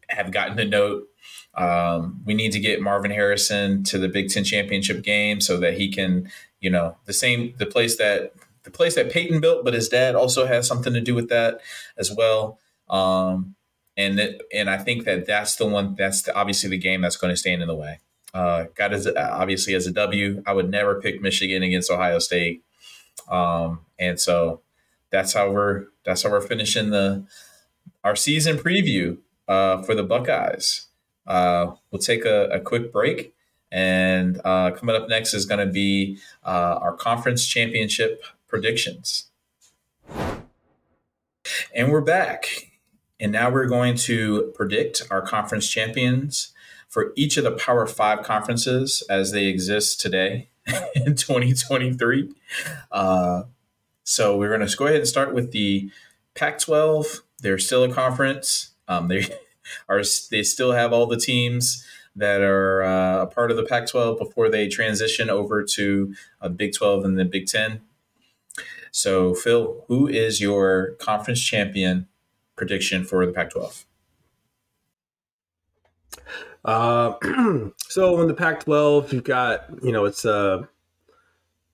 have 0.10 0.32
gotten 0.32 0.56
the 0.56 0.66
note 0.66 1.08
um, 1.56 2.22
we 2.26 2.34
need 2.34 2.52
to 2.52 2.60
get 2.60 2.82
marvin 2.82 3.12
harrison 3.12 3.84
to 3.84 3.98
the 3.98 4.08
big 4.08 4.30
ten 4.30 4.44
championship 4.44 5.04
game 5.04 5.42
so 5.42 5.58
that 5.58 5.76
he 5.76 5.92
can 5.92 6.32
you 6.60 6.70
know 6.70 6.98
the 7.06 7.14
same 7.14 7.54
the 7.58 7.66
place 7.66 7.98
that 7.98 8.34
the 8.64 8.72
place 8.72 8.96
that 8.96 9.12
peyton 9.12 9.40
built 9.40 9.64
but 9.64 9.74
his 9.74 9.90
dad 9.90 10.16
also 10.16 10.46
has 10.46 10.68
something 10.68 10.94
to 10.94 11.02
do 11.02 11.16
with 11.16 11.30
that 11.30 11.60
as 11.98 12.12
well. 12.12 12.60
Um, 12.90 13.56
and 13.98 14.18
that, 14.18 14.42
and 14.54 14.70
i 14.70 14.78
think 14.78 15.04
that 15.04 15.26
that's 15.26 15.56
the 15.58 15.66
one 15.66 15.94
that's 15.96 16.24
the, 16.24 16.34
obviously 16.36 16.70
the 16.70 16.78
game 16.78 17.02
that's 17.02 17.18
going 17.18 17.32
to 17.32 17.38
stand 17.38 17.62
in 17.62 17.68
the 17.68 17.76
way. 17.76 18.00
Uh, 18.34 18.66
got 18.76 18.94
as 18.94 19.08
obviously 19.16 19.74
as 19.74 19.88
a 19.88 19.92
w 19.92 20.44
i 20.46 20.54
would 20.54 20.70
never 20.70 21.02
pick 21.02 21.22
michigan 21.22 21.64
against 21.64 21.92
ohio 21.92 22.20
state. 22.20 22.64
Um, 23.30 23.82
and 23.98 24.20
so 24.20 24.62
that's 25.12 25.34
how 25.34 25.52
we're 25.52 25.86
that's 26.06 26.24
how 26.24 26.32
we're 26.32 26.42
finishing 26.42 26.90
the 26.92 27.26
our 28.04 28.16
season 28.16 28.58
preview 28.58 29.18
uh, 29.48 29.82
for 29.84 29.96
the 29.96 30.04
Buckeyes. 30.04 30.88
Uh, 31.28 31.74
we'll 31.92 32.02
take 32.02 32.26
a, 32.26 32.46
a, 32.46 32.60
quick 32.60 32.92
break, 32.92 33.34
and 33.72 34.42
uh, 34.44 34.72
coming 34.72 34.96
up 34.96 35.10
next 35.10 35.34
is 35.34 35.46
going 35.46 35.66
to 35.66 35.72
be 35.72 36.18
uh, 36.46 36.80
our 36.82 36.94
conference 36.94 37.46
championship 37.46 38.24
predictions. 38.48 39.28
And 41.74 41.92
we're 41.92 42.02
back, 42.02 42.72
and 43.20 43.32
now 43.32 43.50
we're 43.50 43.68
going 43.68 43.96
to 43.96 44.52
predict 44.56 45.04
our 45.10 45.22
conference 45.22 45.70
champions 45.70 46.54
for 46.88 47.14
each 47.16 47.38
of 47.38 47.44
the 47.44 47.52
Power 47.52 47.86
Five 47.86 48.24
conferences 48.24 49.04
as 49.10 49.32
they 49.32 49.46
exist 49.46 50.02
today 50.02 50.50
in 50.96 51.16
2023. 51.16 52.30
Uh, 52.92 53.44
so 54.04 54.38
we're 54.38 54.56
going 54.56 54.68
to 54.68 54.78
go 54.78 54.86
ahead 54.86 54.98
and 54.98 55.08
start 55.08 55.34
with 55.34 55.52
the 55.52 55.92
Pac-12. 56.36 57.22
They're 57.42 57.60
still 57.60 57.84
a 57.84 57.94
conference. 57.94 58.72
Um, 58.88 59.08
they 59.08 59.28
are 59.90 60.02
they 60.32 60.44
still 60.44 60.72
have 60.72 60.92
all 60.94 61.06
the 61.06 61.18
teams 61.18 61.86
that 62.20 62.42
are 62.42 62.84
uh, 62.84 63.24
a 63.24 63.28
part 63.28 63.50
of 63.50 63.58
the 63.58 63.64
Pac-12 63.64 64.18
before 64.18 64.50
they 64.50 64.68
transition 64.68 65.30
over 65.30 65.64
to 65.64 66.14
uh, 66.42 66.50
Big 66.50 66.74
12 66.74 67.06
and 67.06 67.18
the 67.18 67.26
Big 67.26 67.48
10. 67.48 67.82
So 68.92 69.34
Phill, 69.34 69.86
who 69.88 70.08
is 70.08 70.42
your 70.42 70.96
conference 71.00 71.42
champion 71.42 72.08
prediction 72.56 73.06
for 73.06 73.26
the 73.26 73.32
Pac-12? 73.32 73.86
Uh, 76.66 77.14
so 77.88 78.22
in 78.22 78.28
the 78.28 78.34
Pac-12, 78.34 79.14
you've 79.14 79.24
got 79.24 79.66
you 79.82 79.92
know 79.92 80.06
it's 80.06 80.26
uh, 80.26 80.64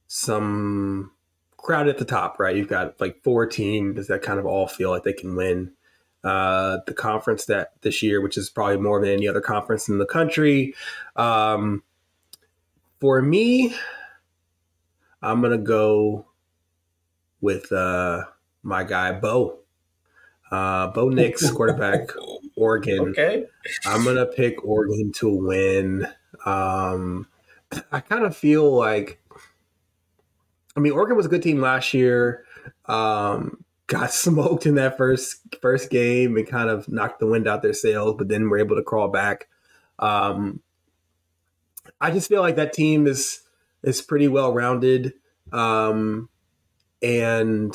some 0.07 1.11
crowd 1.57 1.87
at 1.87 1.97
the 1.97 2.05
top, 2.05 2.39
right? 2.39 2.55
You've 2.55 2.67
got 2.67 3.01
like 3.01 3.23
four 3.23 3.47
teams 3.47 4.07
that 4.07 4.21
kind 4.21 4.39
of 4.39 4.45
all 4.45 4.67
feel 4.67 4.91
like 4.91 5.03
they 5.03 5.13
can 5.13 5.35
win 5.35 5.71
uh, 6.26 6.80
the 6.88 6.93
conference 6.93 7.45
that 7.45 7.73
this 7.82 8.01
year, 8.01 8.19
which 8.19 8.36
is 8.38 8.49
probably 8.49 8.78
more 8.78 8.99
than 8.99 9.11
any 9.11 9.28
other 9.28 9.41
conference 9.41 9.88
in 9.88 9.99
the 9.99 10.05
country. 10.05 10.73
Um, 11.15 11.84
for 12.99 13.21
me, 13.21 13.76
I'm 15.21 15.41
gonna 15.41 15.57
go 15.57 16.26
with 17.41 17.71
uh, 17.71 18.23
my 18.63 18.84
guy 18.84 19.11
Bo. 19.11 19.59
Uh, 20.51 20.88
Bo 20.88 21.09
Nix, 21.09 21.49
quarterback, 21.51 22.09
Oregon. 22.55 23.09
Okay. 23.09 23.45
I'm 23.86 24.03
gonna 24.03 24.26
pick 24.26 24.65
Oregon 24.65 25.11
to 25.17 25.30
win. 25.30 26.07
Um, 26.45 27.28
I 27.91 27.99
kind 27.99 28.26
of 28.26 28.36
feel 28.36 28.76
like 28.76 29.19
I 30.76 30.80
mean, 30.80 30.91
Oregon 30.91 31.15
was 31.15 31.26
a 31.26 31.30
good 31.30 31.43
team 31.43 31.61
last 31.61 31.93
year. 31.93 32.45
Um, 32.86 33.64
got 33.88 34.11
smoked 34.13 34.65
in 34.65 34.75
that 34.75 34.97
first 34.97 35.38
first 35.61 35.89
game 35.89 36.38
and 36.38 36.47
kind 36.47 36.69
of 36.69 36.88
knocked 36.89 37.19
the 37.19 37.27
wind 37.27 37.47
out 37.47 37.61
their 37.61 37.73
sails, 37.73 38.15
but 38.17 38.27
then 38.27 38.49
were 38.49 38.59
able 38.59 38.75
to 38.75 38.83
crawl 38.83 39.07
back. 39.07 39.47
Um, 39.99 40.61
I 42.01 42.11
just 42.11 42.27
feel 42.27 42.41
like 42.41 42.55
that 42.57 42.73
team 42.73 43.07
is 43.07 43.41
is 43.83 44.01
pretty 44.01 44.27
well 44.27 44.53
rounded, 44.53 45.13
um, 45.51 46.29
and 47.01 47.73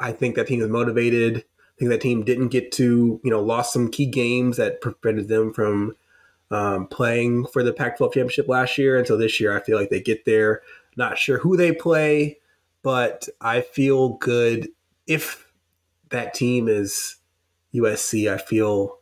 I 0.00 0.12
think 0.12 0.36
that 0.36 0.46
team 0.46 0.60
is 0.60 0.68
motivated. 0.68 1.38
I 1.38 1.78
think 1.78 1.90
that 1.90 2.00
team 2.00 2.24
didn't 2.24 2.48
get 2.48 2.72
to 2.72 3.20
you 3.22 3.30
know 3.30 3.42
lost 3.42 3.72
some 3.72 3.90
key 3.90 4.06
games 4.06 4.56
that 4.56 4.80
prevented 4.80 5.28
them 5.28 5.52
from 5.52 5.96
um, 6.50 6.86
playing 6.86 7.46
for 7.46 7.62
the 7.62 7.72
Pac-12 7.72 8.12
championship 8.12 8.48
last 8.48 8.76
year, 8.78 8.98
and 8.98 9.06
so 9.06 9.16
this 9.16 9.40
year 9.40 9.56
I 9.56 9.60
feel 9.60 9.78
like 9.78 9.90
they 9.90 10.00
get 10.00 10.24
there. 10.24 10.62
Not 10.96 11.18
sure 11.18 11.38
who 11.38 11.56
they 11.56 11.72
play, 11.72 12.38
but 12.82 13.28
I 13.40 13.60
feel 13.60 14.10
good 14.10 14.68
if 15.06 15.46
that 16.10 16.34
team 16.34 16.68
is 16.68 17.16
USC. 17.74 18.32
I 18.32 18.38
feel 18.38 18.98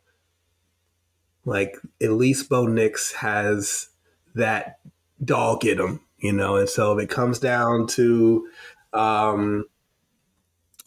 like 1.45 1.75
at 2.01 2.11
least 2.11 2.49
Bo 2.49 2.67
Nix 2.67 3.13
has 3.13 3.89
that 4.35 4.79
dog 5.23 5.65
in 5.65 5.79
him, 5.79 6.01
you 6.19 6.33
know. 6.33 6.55
And 6.57 6.69
so 6.69 6.97
if 6.97 7.03
it 7.03 7.09
comes 7.09 7.39
down 7.39 7.87
to 7.87 8.47
um, 8.93 9.65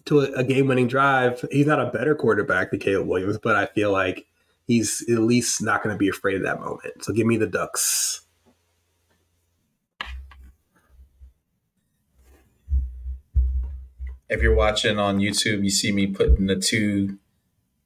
to 0.06 0.20
a, 0.20 0.24
a 0.32 0.44
game 0.44 0.68
winning 0.68 0.88
drive, 0.88 1.44
he's 1.50 1.66
not 1.66 1.80
a 1.80 1.90
better 1.90 2.14
quarterback 2.14 2.70
than 2.70 2.80
Caleb 2.80 3.08
Williams, 3.08 3.38
but 3.38 3.56
I 3.56 3.66
feel 3.66 3.90
like 3.90 4.26
he's 4.66 5.04
at 5.10 5.18
least 5.18 5.62
not 5.62 5.82
going 5.82 5.94
to 5.94 5.98
be 5.98 6.08
afraid 6.08 6.36
of 6.36 6.42
that 6.42 6.60
moment. 6.60 7.02
So 7.04 7.12
give 7.12 7.26
me 7.26 7.36
the 7.36 7.46
Ducks. 7.46 8.22
If 14.34 14.42
you're 14.42 14.54
watching 14.54 14.98
on 14.98 15.18
YouTube, 15.18 15.62
you 15.62 15.70
see 15.70 15.92
me 15.92 16.08
putting 16.08 16.46
the 16.46 16.56
two 16.56 17.18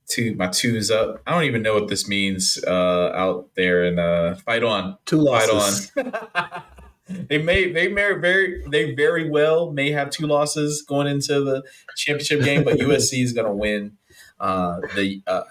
two 0.07 0.35
my 0.35 0.49
twos 0.49 0.91
up. 0.91 1.21
I 1.27 1.33
don't 1.33 1.45
even 1.45 1.63
know 1.63 1.75
what 1.75 1.89
this 1.89 2.09
means 2.09 2.59
uh, 2.67 3.13
out 3.15 3.51
there 3.55 3.85
and 3.85 4.01
uh, 4.01 4.35
fight 4.37 4.63
on. 4.63 4.97
Two 5.05 5.19
losses. 5.19 5.91
Fight 5.91 6.15
on. 6.35 6.63
they 7.29 7.37
may 7.37 7.71
they 7.71 7.89
may 7.89 8.13
very 8.15 8.65
they 8.69 8.95
very 8.95 9.29
well 9.29 9.71
may 9.71 9.91
have 9.93 10.09
two 10.09 10.27
losses 10.27 10.83
going 10.83 11.07
into 11.07 11.45
the 11.45 11.63
championship 11.97 12.43
game, 12.43 12.65
but 12.65 12.79
USC 12.79 13.23
is 13.23 13.35
going 13.35 13.47
to 13.47 13.53
win 13.53 13.99
uh, 14.41 14.81
the 14.97 15.23
uh, 15.27 15.43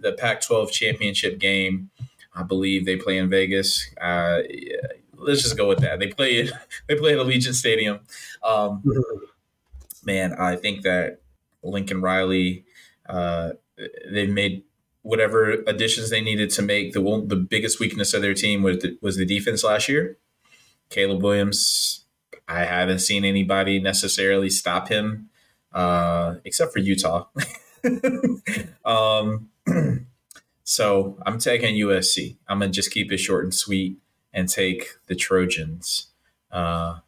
the 0.00 0.12
Pac-12 0.12 0.70
championship 0.70 1.38
game. 1.38 1.90
I 2.34 2.42
believe 2.42 2.86
they 2.86 2.96
play 2.96 3.18
in 3.18 3.28
Vegas. 3.28 3.90
Uh, 4.00 4.40
yeah, 4.48 4.76
let's 5.14 5.42
just 5.42 5.56
go 5.56 5.68
with 5.68 5.80
that. 5.80 5.98
They 5.98 6.08
play 6.08 6.32
it. 6.36 6.52
They 6.88 6.94
play 6.94 7.12
at 7.12 7.18
Allegiant 7.18 7.54
Stadium. 7.54 8.00
Um, 8.44 8.82
man, 10.06 10.32
I 10.32 10.56
think 10.56 10.82
that 10.82 11.20
Lincoln 11.62 12.00
Riley. 12.00 12.64
Uh, 13.08 13.50
they 14.10 14.26
made 14.26 14.64
whatever 15.02 15.52
additions 15.66 16.10
they 16.10 16.20
needed 16.20 16.50
to 16.50 16.62
make. 16.62 16.92
The 16.92 17.24
the 17.26 17.36
biggest 17.36 17.78
weakness 17.78 18.14
of 18.14 18.22
their 18.22 18.34
team 18.34 18.62
was 18.62 18.78
the, 18.78 18.98
was 19.00 19.16
the 19.16 19.26
defense 19.26 19.62
last 19.62 19.88
year. 19.88 20.18
Caleb 20.88 21.22
Williams, 21.22 22.04
I 22.48 22.64
haven't 22.64 23.00
seen 23.00 23.24
anybody 23.24 23.80
necessarily 23.80 24.50
stop 24.50 24.88
him, 24.88 25.28
uh, 25.72 26.36
except 26.44 26.72
for 26.72 26.78
Utah. 26.78 27.26
um, 28.84 29.50
so 30.64 31.18
I'm 31.26 31.38
taking 31.38 31.74
USC. 31.76 32.36
I'm 32.48 32.60
gonna 32.60 32.72
just 32.72 32.90
keep 32.90 33.12
it 33.12 33.18
short 33.18 33.44
and 33.44 33.54
sweet 33.54 33.98
and 34.32 34.48
take 34.48 34.88
the 35.06 35.14
Trojans. 35.14 36.08
Uh, 36.50 36.98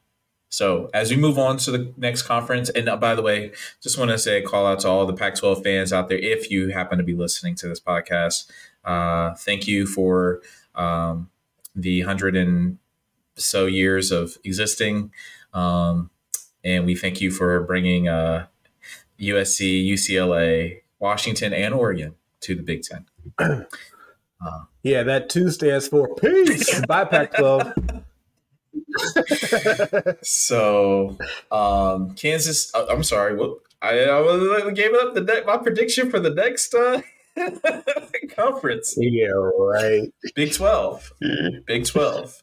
so 0.51 0.89
as 0.95 1.11
we 1.11 1.17
move 1.17 1.39
on 1.39 1.59
to 1.59 1.71
the 1.71 1.93
next 1.97 2.23
conference, 2.23 2.71
and 2.71 2.89
uh, 2.89 2.97
by 2.97 3.15
the 3.15 3.23
way, 3.23 3.53
just 3.83 3.99
want 3.99 4.11
to 4.11 4.19
say 4.19 4.41
call 4.41 4.67
out 4.67 4.81
to 4.81 4.89
all 4.89 5.05
the 5.05 5.13
Pac-12 5.13 5.63
fans 5.63 5.93
out 5.93 6.09
there. 6.09 6.19
If 6.19 6.51
you 6.51 6.69
happen 6.69 6.99
to 6.99 7.05
be 7.05 7.15
listening 7.15 7.55
to 7.57 7.69
this 7.69 7.81
podcast, 7.81 8.51
uh, 8.85 9.35
thank 9.35 9.67
you 9.67 9.87
for 9.87 10.41
um, 10.75 11.31
the 11.75 12.01
hundred 12.03 12.35
and 12.37 12.79
so 13.35 13.67
years 13.67 14.11
of 14.11 14.39
existing, 14.43 15.13
um, 15.53 16.11
and 16.65 16.87
we 16.87 16.95
thank 16.95 17.21
you 17.21 17.31
for 17.31 17.61
bringing 17.61 18.09
uh, 18.09 18.47
USC, 19.21 19.87
UCLA, 19.87 20.81
Washington, 20.99 21.53
and 21.53 21.75
Oregon 21.75 22.15
to 22.41 22.55
the 22.55 22.63
Big 22.63 22.83
Ten. 22.83 23.05
Uh, 23.39 23.65
yeah, 24.83 25.03
that 25.03 25.29
two 25.29 25.51
stands 25.51 25.89
for 25.89 26.15
peace. 26.15 26.81
Bye, 26.89 27.05
Pac-12. 27.05 27.98
so 30.23 31.17
um, 31.51 32.15
Kansas. 32.15 32.75
Uh, 32.75 32.87
I'm 32.91 33.03
sorry. 33.03 33.37
What 33.37 33.59
I, 33.83 34.11
I 34.11 34.71
gave 34.73 34.95
up 34.95 35.15
the 35.15 35.23
ne- 35.23 35.45
my 35.45 35.57
prediction 35.57 36.11
for 36.11 36.21
the 36.21 36.31
next 36.31 36.75
uh, 36.75 37.03
conference. 38.37 38.97
Yeah, 38.99 39.29
right. 39.29 40.13
Big 40.35 40.53
Twelve. 40.53 41.13
Big 41.67 41.87
Twelve. 41.87 42.43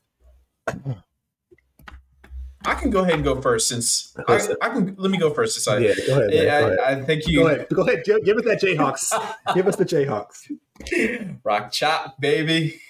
I 2.67 2.73
can 2.73 2.89
go 2.89 3.01
ahead 3.01 3.15
and 3.15 3.23
go 3.23 3.39
first 3.41 3.67
since 3.67 4.15
I, 4.27 4.39
I 4.61 4.69
can. 4.69 4.95
Let 4.97 5.11
me 5.11 5.17
go 5.17 5.31
first. 5.31 5.53
Since 5.53 5.67
I, 5.67 5.77
yeah, 5.77 5.93
go 6.07 6.13
ahead, 6.19 6.29
man, 6.29 6.49
I, 6.49 6.59
go 6.59 6.67
ahead. 6.67 6.79
I, 6.79 7.05
think 7.05 7.27
you 7.27 7.39
go 7.41 7.47
ahead. 7.47 7.67
Go 7.69 7.81
ahead. 7.83 8.03
Give 8.05 8.37
us 8.37 8.45
that 8.45 8.61
Jayhawks. 8.61 9.53
Give 9.53 9.67
us 9.67 9.75
the 9.75 9.85
Jayhawks. 9.85 11.39
Rock 11.43 11.71
chalk, 11.71 12.19
baby. 12.19 12.81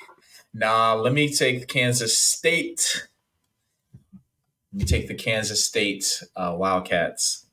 Nah, 0.54 0.94
let 0.94 1.14
me 1.14 1.34
take 1.34 1.68
Kansas 1.68 2.18
State. 2.18 3.08
You 4.76 4.86
take 4.86 5.08
the 5.08 5.16
Kansas 5.16 5.64
State 5.64 6.22
uh, 6.36 6.54
Wildcats. 6.58 7.46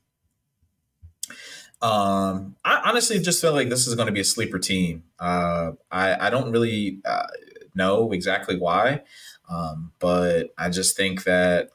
Um, 1.81 2.57
I 2.65 2.81
honestly 2.85 3.19
just 3.19 3.41
feel 3.41 3.53
like 3.53 3.69
this 3.69 3.87
is 3.87 3.95
going 3.95 4.07
to 4.07 4.13
be 4.13 4.19
a 4.19 4.25
sleeper 4.25 4.59
team. 4.59 5.03
Uh, 5.19 5.71
I, 5.89 6.27
I 6.27 6.29
don't 6.29 6.51
really 6.51 6.99
uh, 7.05 7.27
know 7.75 8.11
exactly 8.11 8.57
why, 8.57 9.03
um, 9.49 9.93
but 9.99 10.53
I 10.57 10.69
just 10.69 10.97
think 10.97 11.23
that 11.23 11.69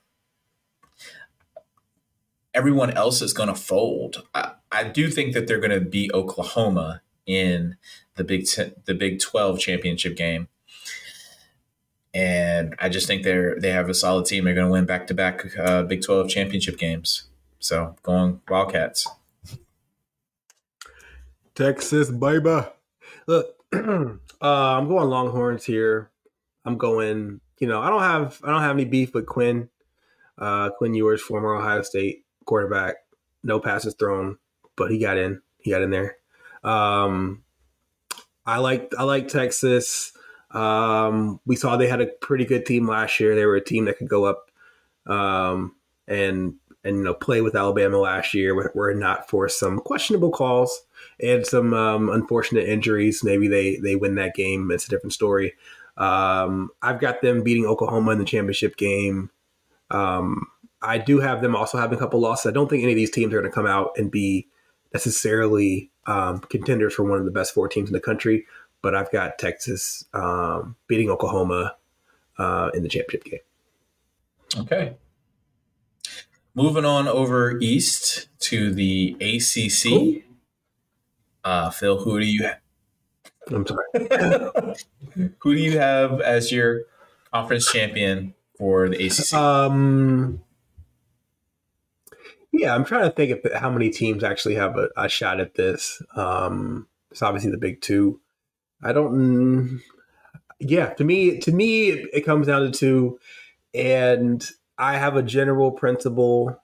everyone 2.53 2.91
else 2.91 3.23
is 3.23 3.33
going 3.33 3.49
to 3.49 3.55
fold. 3.55 4.27
I, 4.35 4.53
I 4.71 4.85
do 4.85 5.11
think 5.11 5.33
that 5.33 5.47
they're 5.47 5.61
going 5.61 5.79
to 5.79 5.81
beat 5.81 6.13
Oklahoma 6.13 7.01
in 7.27 7.77
the 8.17 8.25
Big 8.25 8.47
Ten, 8.47 8.75
the 8.85 8.95
Big 8.95 9.19
Twelve 9.21 9.59
championship 9.59 10.15
game 10.17 10.49
and 12.15 12.75
I 12.79 12.89
just 12.89 13.07
think 13.07 13.23
they're 13.23 13.59
they 13.61 13.71
have 13.71 13.89
a 13.89 13.95
solid 13.95 14.27
team. 14.27 14.45
They're 14.45 14.55
going 14.55 14.67
to 14.67 14.73
win 14.73 14.87
back 14.87 15.07
to 15.09 15.15
back 15.15 15.45
Big 15.89 16.03
Twelve 16.03 16.29
championship 16.29 16.79
games. 16.79 17.25
So 17.59 17.97
going 18.03 18.41
Wildcats. 18.49 19.07
Texas, 21.55 22.11
baby. 22.11 22.61
Look, 23.27 23.57
uh, 23.75 24.17
I'm 24.41 24.89
going 24.89 25.09
Longhorns 25.09 25.65
here. 25.65 26.11
I'm 26.65 26.79
going. 26.79 27.41
You 27.59 27.67
know, 27.67 27.81
I 27.81 27.91
don't 27.91 28.03
have 28.03 28.41
I 28.45 28.51
don't 28.51 28.63
have 28.63 28.77
any 28.77 28.85
beef 28.85 29.13
with 29.13 29.27
Quinn. 29.27 29.69
Uh, 30.39 30.71
Quinn 30.71 30.95
Ewers, 30.95 31.21
former 31.21 31.57
Ohio 31.57 31.83
State 31.83 32.25
quarterback, 32.45 32.95
no 33.43 33.59
passes 33.59 33.95
thrown, 33.95 34.39
but 34.77 34.93
he 34.93 34.99
got 34.99 35.19
in. 35.19 35.43
He 35.59 35.73
got 35.73 35.83
in 35.83 35.91
there. 35.91 36.17
Um, 36.63 37.43
I 38.47 38.59
like 38.59 38.93
I 38.97 39.03
like 39.03 39.27
Texas. 39.27 40.13
Um, 40.51 41.41
we 41.47 41.57
saw 41.57 41.77
they 41.77 41.89
had 41.89 42.01
a 42.01 42.07
pretty 42.07 42.45
good 42.45 42.67
team 42.67 42.89
last 42.89 43.21
year. 43.21 43.35
They 43.35 43.47
were 43.47 43.57
a 43.57 43.65
team 43.65 43.85
that 43.85 43.99
could 43.99 44.09
go 44.09 44.25
up 44.25 44.51
um, 45.07 45.75
and 46.07 46.55
and 46.85 46.97
you 46.99 47.03
know 47.05 47.15
play 47.15 47.41
with 47.41 47.57
Alabama 47.57 47.99
last 47.99 48.35
year. 48.35 48.55
Were, 48.55 48.73
were 48.75 48.95
not 48.95 49.29
for 49.29 49.49
some 49.49 49.79
questionable 49.79 50.31
calls 50.31 50.83
and 51.21 51.47
some 51.47 51.75
um, 51.75 52.09
unfortunate 52.09 52.69
injuries. 52.69 53.23
Maybe 53.23 53.49
they 53.49 53.77
they 53.77 53.97
win 53.97 54.15
that 54.17 54.35
game. 54.35 54.71
It's 54.71 54.87
a 54.87 54.91
different 54.91 55.13
story. 55.13 55.55
Um, 55.97 56.71
I've 56.81 57.01
got 57.01 57.23
them 57.23 57.43
beating 57.43 57.67
Oklahoma 57.67 58.13
in 58.13 58.19
the 58.19 58.25
championship 58.25 58.77
game. 58.77 59.31
Um, 59.91 60.47
I 60.81 60.99
do 60.99 61.19
have 61.19 61.43
them 61.43 61.57
also 61.57 61.77
having 61.77 61.97
a 61.97 62.01
couple 62.01 62.21
losses. 62.21 62.47
I 62.47 62.53
don't 62.53 62.71
think 62.71 62.85
any 62.85 62.93
of 62.93 62.97
these 62.97 63.11
teams 63.11 63.35
are 63.35 63.41
going 63.41 63.51
to 63.51 63.55
come 63.55 63.67
out 63.67 63.91
and 63.97 64.11
be 64.11 64.47
necessarily 64.95 65.91
um, 66.07 66.39
contenders 66.41 66.95
for 66.95 67.03
one 67.03 67.19
of 67.19 67.25
the 67.25 67.33
best 67.33 67.53
four 67.53 67.69
teams 67.69 67.89
in 67.89 67.93
the 67.93 68.01
country 68.01 68.47
but 68.89 68.95
I've 68.95 69.11
got 69.11 69.39
Texas 69.39 70.07
um, 70.15 70.75
beating 70.87 71.11
Oklahoma 71.11 71.77
uh, 72.39 72.71
in 72.73 72.83
the 72.83 72.89
championship 72.89 73.23
game. 73.23 73.41
Okay. 74.57 74.97
Moving 76.55 76.87
on 76.87 77.07
over 77.07 77.59
east 77.61 78.29
to 78.39 78.73
the 78.73 79.15
ACC. 79.21 80.25
Uh, 81.45 81.69
Phill, 81.69 81.99
who 81.99 82.19
do 82.19 82.25
you 82.25 82.45
have? 82.45 82.61
I'm 83.49 83.67
sorry. 83.67 84.75
who 85.41 85.55
do 85.55 85.61
you 85.61 85.79
have 85.79 86.23
as 86.23 86.51
your 86.51 86.85
conference 87.31 87.71
champion 87.71 88.33
for 88.57 88.89
the 88.89 89.07
ACC? 89.07 89.35
Um, 89.35 90.41
yeah, 92.53 92.75
I'm 92.75 92.87
trying 92.87 93.05
to 93.05 93.11
think 93.11 93.45
of 93.45 93.53
how 93.53 93.69
many 93.69 93.91
teams 93.91 94.25
actually 94.25 94.55
have 94.55 94.79
a, 94.79 94.89
a 94.97 95.11
shot 95.11 95.41
at 95.41 95.57
this. 95.57 96.01
Um, 96.17 96.87
it's 97.11 97.21
obviously 97.21 97.51
the 97.51 97.59
big 97.59 97.83
two. 97.83 98.19
I 98.83 98.93
don't. 98.93 99.81
Yeah, 100.61 100.93
to 100.95 101.05
me, 101.05 101.39
to 101.39 101.53
me, 101.53 101.89
it, 101.91 102.25
comes 102.25 102.49
down 102.49 102.63
to 102.63 102.71
two, 102.71 103.21
and 103.75 104.45
I 104.77 104.97
have 104.97 105.17
a 105.17 105.23
general 105.23 105.71
principle 105.71 106.61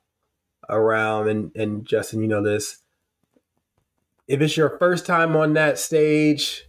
around, 0.68 1.28
and, 1.28 1.54
and 1.54 1.86
Justin, 1.86 2.20
you 2.20 2.28
know 2.28 2.42
this. 2.42 2.78
If 4.26 4.40
it's 4.40 4.56
your 4.56 4.78
first 4.78 5.06
time 5.06 5.36
on 5.36 5.52
that 5.52 5.78
stage, 5.78 6.64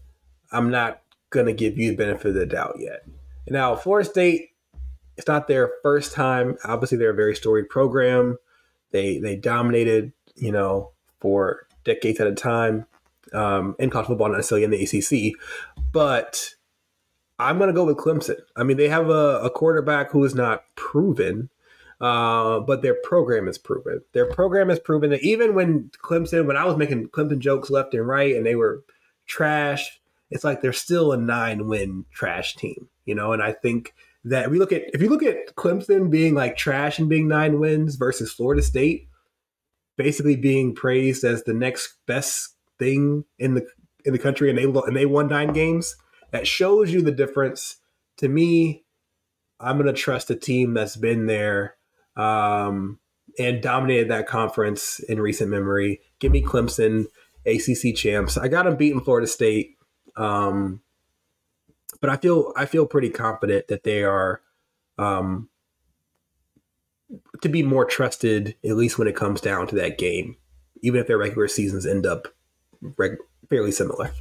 I'm 0.51 0.69
not 0.69 1.01
to 1.47 1.53
give 1.53 1.77
you 1.77 1.91
the 1.91 1.97
benefit 1.97 2.27
of 2.27 2.33
the 2.35 2.45
doubt 2.45 2.75
yet. 2.79 3.05
Now, 3.47 3.75
Florida 3.75 4.09
State, 4.09 4.51
it's 5.17 5.27
not 5.27 5.47
their 5.47 5.71
first 5.83 6.13
time. 6.13 6.57
Obviously, 6.63 6.97
they're 6.97 7.09
a 7.09 7.15
very 7.15 7.35
storied 7.35 7.69
program. 7.69 8.37
They 8.91 9.19
they 9.19 9.35
dominated, 9.35 10.13
you 10.35 10.51
know, 10.51 10.91
for 11.19 11.67
decades 11.83 12.19
at 12.19 12.27
a 12.27 12.33
time 12.33 12.85
um, 13.33 13.75
in 13.79 13.89
college 13.89 14.07
football, 14.07 14.29
not 14.29 14.37
necessarily 14.37 14.63
in 14.63 14.71
the 14.71 14.83
ACC. 14.83 15.39
But 15.91 16.55
I'm 17.39 17.57
going 17.57 17.67
to 17.67 17.73
go 17.73 17.85
with 17.85 17.97
Clemson. 17.97 18.39
I 18.55 18.63
mean, 18.63 18.77
they 18.77 18.89
have 18.89 19.09
a, 19.09 19.41
a 19.43 19.49
quarterback 19.49 20.11
who 20.11 20.23
is 20.23 20.35
not 20.35 20.63
proven, 20.75 21.49
uh, 21.99 22.59
but 22.61 22.81
their 22.81 22.95
program 23.03 23.47
is 23.47 23.57
proven. 23.57 24.01
Their 24.13 24.31
program 24.31 24.69
is 24.69 24.79
proven 24.79 25.09
that 25.09 25.23
even 25.23 25.53
when 25.53 25.91
Clemson, 26.03 26.45
when 26.45 26.57
I 26.57 26.65
was 26.65 26.77
making 26.77 27.09
Clemson 27.09 27.39
jokes 27.39 27.69
left 27.69 27.93
and 27.93 28.07
right, 28.07 28.35
and 28.35 28.45
they 28.45 28.55
were 28.55 28.83
trash, 29.25 29.99
it's 30.29 30.43
like 30.43 30.61
they're 30.61 30.73
still 30.73 31.11
a 31.11 31.17
nine 31.17 31.67
win 31.67 32.05
trash 32.11 32.55
team, 32.55 32.87
you 33.05 33.15
know. 33.15 33.33
And 33.33 33.41
I 33.41 33.51
think 33.51 33.93
that 34.23 34.49
we 34.49 34.57
look 34.57 34.71
at 34.71 34.83
if 34.93 35.01
you 35.01 35.09
look 35.09 35.23
at 35.23 35.55
Clemson 35.55 36.09
being 36.09 36.33
like 36.33 36.57
trash 36.57 36.99
and 36.99 37.09
being 37.09 37.27
nine 37.27 37.59
wins 37.59 37.95
versus 37.95 38.33
Florida 38.33 38.61
State, 38.61 39.07
basically 39.97 40.35
being 40.35 40.73
praised 40.73 41.23
as 41.23 41.43
the 41.43 41.53
next 41.53 41.95
best 42.05 42.54
thing 42.79 43.25
in 43.39 43.55
the 43.55 43.67
in 44.05 44.13
the 44.13 44.19
country, 44.19 44.49
and 44.49 44.57
they 44.57 44.63
and 44.63 44.95
they 44.95 45.05
won 45.05 45.27
nine 45.27 45.53
games. 45.53 45.95
That 46.31 46.47
shows 46.47 46.91
you 46.91 47.01
the 47.01 47.11
difference. 47.11 47.77
To 48.17 48.27
me, 48.27 48.85
I'm 49.59 49.77
going 49.77 49.93
to 49.93 49.93
trust 49.93 50.29
a 50.29 50.35
team 50.35 50.73
that's 50.73 50.95
been 50.95 51.27
there 51.27 51.75
um, 52.15 52.99
and 53.39 53.61
dominated 53.61 54.09
that 54.09 54.27
conference 54.27 54.99
in 54.99 55.19
recent 55.19 55.49
memory. 55.49 56.01
Give 56.19 56.31
me 56.31 56.41
Clemson, 56.41 57.05
ACC 57.45 57.95
champs. 57.95 58.37
I 58.37 58.47
got 58.47 58.65
them 58.65 58.77
beating 58.77 59.01
Florida 59.01 59.27
State, 59.27 59.75
um, 60.15 60.81
but 62.01 62.09
I 62.09 62.17
feel 62.17 62.53
I 62.55 62.65
feel 62.65 62.85
pretty 62.85 63.09
confident 63.09 63.67
that 63.67 63.83
they 63.83 64.03
are 64.03 64.41
um, 64.97 65.49
to 67.41 67.49
be 67.49 67.63
more 67.63 67.85
trusted, 67.85 68.55
at 68.63 68.75
least 68.75 68.97
when 68.97 69.07
it 69.07 69.15
comes 69.15 69.41
down 69.41 69.67
to 69.67 69.75
that 69.75 69.97
game, 69.97 70.37
even 70.81 70.99
if 70.99 71.07
their 71.07 71.17
regular 71.17 71.47
seasons 71.47 71.85
end 71.85 72.05
up 72.05 72.27
reg- 72.97 73.17
fairly 73.49 73.71
similar. 73.71 74.11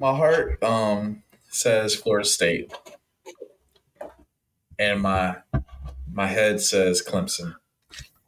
My 0.00 0.16
heart 0.16 0.62
um, 0.62 1.22
says 1.50 1.94
Florida 1.94 2.28
State, 2.28 2.72
and 4.78 5.00
my 5.00 5.36
my 6.12 6.26
head 6.26 6.60
says 6.60 7.02
Clemson. 7.06 7.56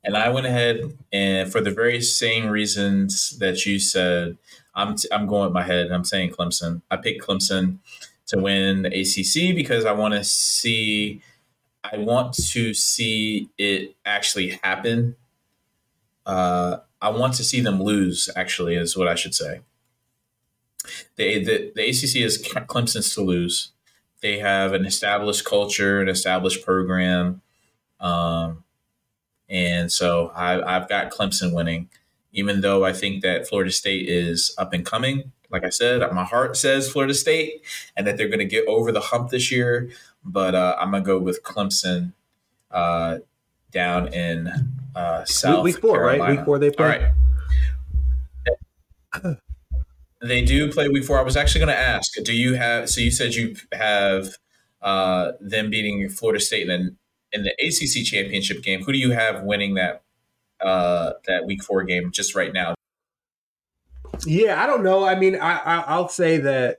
And 0.04 0.16
I 0.16 0.28
went 0.28 0.46
ahead 0.46 0.96
and 1.12 1.50
for 1.50 1.60
the 1.60 1.72
very 1.72 2.00
same 2.00 2.46
reasons 2.46 3.36
that 3.38 3.66
you 3.66 3.80
said, 3.80 4.38
I'm 4.74 4.94
t- 4.94 5.08
I'm 5.10 5.26
going 5.26 5.44
with 5.44 5.52
my 5.52 5.64
head. 5.64 5.90
I'm 5.90 6.04
saying 6.04 6.30
Clemson. 6.30 6.82
I 6.90 6.96
picked 6.96 7.26
Clemson 7.26 7.78
to 8.26 8.38
win 8.38 8.82
the 8.82 8.88
ACC 8.88 9.56
because 9.56 9.84
I 9.84 9.92
want 9.92 10.14
to 10.14 10.22
see 10.22 11.22
I 11.92 11.98
want 11.98 12.34
to 12.34 12.74
see 12.74 13.50
it 13.58 13.94
actually 14.04 14.58
happen. 14.62 15.16
Uh, 16.24 16.78
I 17.00 17.10
want 17.10 17.34
to 17.34 17.44
see 17.44 17.60
them 17.60 17.82
lose. 17.82 18.28
Actually, 18.36 18.76
is 18.76 18.96
what 18.96 19.08
I 19.08 19.14
should 19.14 19.34
say. 19.34 19.60
They, 21.16 21.42
the, 21.42 21.72
the 21.74 21.82
ACC 21.82 22.16
is 22.16 22.42
Clemson's 22.42 23.12
to 23.14 23.22
lose. 23.22 23.72
They 24.22 24.38
have 24.38 24.72
an 24.72 24.86
established 24.86 25.44
culture, 25.44 26.00
an 26.00 26.08
established 26.08 26.64
program, 26.64 27.42
um, 28.00 28.64
and 29.48 29.92
so 29.92 30.32
I, 30.34 30.76
I've 30.76 30.88
got 30.88 31.10
Clemson 31.10 31.52
winning. 31.54 31.88
Even 32.32 32.60
though 32.60 32.84
I 32.84 32.92
think 32.92 33.22
that 33.22 33.48
Florida 33.48 33.70
State 33.70 34.08
is 34.08 34.54
up 34.58 34.72
and 34.72 34.84
coming, 34.84 35.32
like 35.50 35.64
I 35.64 35.70
said, 35.70 36.00
my 36.12 36.24
heart 36.24 36.56
says 36.56 36.90
Florida 36.90 37.14
State, 37.14 37.62
and 37.96 38.06
that 38.06 38.16
they're 38.16 38.28
going 38.28 38.40
to 38.40 38.44
get 38.44 38.66
over 38.66 38.92
the 38.92 39.00
hump 39.00 39.30
this 39.30 39.50
year. 39.50 39.90
But 40.24 40.54
uh, 40.54 40.76
I'm 40.78 40.90
going 40.90 41.02
to 41.02 41.06
go 41.06 41.18
with 41.18 41.42
Clemson 41.42 42.12
uh, 42.70 43.18
down 43.70 44.12
in 44.12 44.72
uh, 44.96 45.24
South 45.24 45.62
week 45.62 45.78
four, 45.78 45.96
Carolina. 45.96 46.22
right? 46.22 46.36
Week 46.36 46.44
four 46.44 46.58
they 46.58 46.70
play. 46.70 47.10
All 49.14 49.20
right. 49.22 49.36
They 50.22 50.42
do 50.42 50.72
play 50.72 50.88
week 50.88 51.04
four. 51.04 51.18
I 51.18 51.22
was 51.22 51.36
actually 51.36 51.60
going 51.60 51.74
to 51.74 51.78
ask, 51.78 52.12
do 52.24 52.32
you 52.32 52.54
have? 52.54 52.88
So 52.88 53.00
you 53.02 53.10
said 53.10 53.34
you 53.34 53.54
have 53.72 54.30
uh, 54.80 55.32
them 55.40 55.68
beating 55.70 56.08
Florida 56.08 56.40
State 56.40 56.68
in 56.68 56.96
in 57.32 57.42
the 57.42 57.52
ACC 57.60 58.04
championship 58.06 58.62
game. 58.62 58.82
Who 58.82 58.92
do 58.92 58.98
you 58.98 59.10
have 59.10 59.42
winning 59.42 59.74
that 59.74 60.02
uh, 60.60 61.12
that 61.26 61.44
week 61.44 61.62
four 61.62 61.84
game 61.84 62.10
just 62.10 62.34
right 62.34 62.52
now? 62.52 62.74
Yeah, 64.24 64.62
I 64.62 64.66
don't 64.66 64.82
know. 64.82 65.04
I 65.04 65.14
mean, 65.14 65.36
I, 65.36 65.58
I 65.58 65.80
I'll 65.86 66.08
say 66.08 66.38
that 66.38 66.78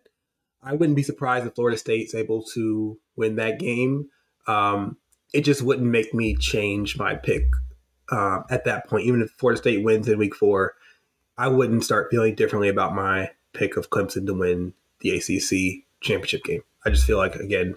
I 0.64 0.74
wouldn't 0.74 0.96
be 0.96 1.04
surprised 1.04 1.46
if 1.46 1.54
Florida 1.54 1.78
State's 1.78 2.16
able 2.16 2.44
to 2.56 2.98
win 3.16 3.36
that 3.36 3.60
game. 3.60 4.10
Um, 4.48 4.98
it 5.34 5.42
just 5.42 5.62
wouldn't 5.62 5.88
make 5.88 6.14
me 6.14 6.36
change 6.36 6.98
my 6.98 7.14
pick 7.16 7.44
uh, 8.12 8.42
at 8.50 8.66
that 8.66 8.88
point. 8.88 9.06
Even 9.06 9.22
if 9.22 9.32
Florida 9.32 9.60
State 9.60 9.84
wins 9.84 10.08
in 10.08 10.18
week 10.18 10.36
four, 10.36 10.76
I 11.38 11.48
wouldn't 11.48 11.84
start 11.84 12.08
feeling 12.10 12.36
differently 12.36 12.70
about 12.70 12.96
my 12.96 13.32
pick 13.54 13.78
of 13.78 13.90
Clemson 13.90 14.26
to 14.26 14.34
win 14.34 14.74
the 15.02 15.12
ACC 15.12 15.86
championship 16.02 16.44
game. 16.44 16.64
I 16.86 16.90
just 16.90 17.06
feel 17.06 17.18
like 17.18 17.36
again 17.36 17.76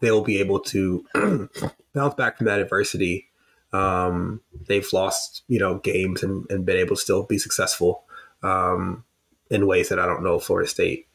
they'll 0.00 0.24
be 0.24 0.38
able 0.38 0.60
to 0.60 1.04
bounce 1.94 2.14
back 2.14 2.38
from 2.38 2.46
that 2.46 2.60
adversity. 2.60 3.28
Um, 3.72 4.40
they've 4.68 4.90
lost 4.92 5.42
you 5.48 5.58
know 5.58 5.78
games 5.78 6.22
and, 6.22 6.46
and, 6.48 6.64
been 6.64 6.76
able 6.76 6.94
to 6.94 7.02
still 7.02 7.24
be 7.24 7.38
successful 7.38 8.04
um, 8.42 9.04
in 9.50 9.66
ways 9.66 9.88
that 9.88 9.98
I 9.98 10.06
don't 10.06 10.22
know 10.22 10.38
Florida 10.38 10.68
State 10.68 11.08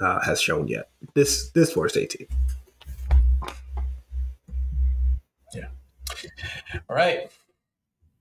uh, 0.00 0.20
has 0.24 0.40
shown 0.40 0.66
yet. 0.66 0.88
This 1.14 1.50
this 1.50 1.72
Florida 1.72 1.92
State 1.92 2.10
team. 2.10 2.26
All 6.88 6.96
right. 6.96 7.30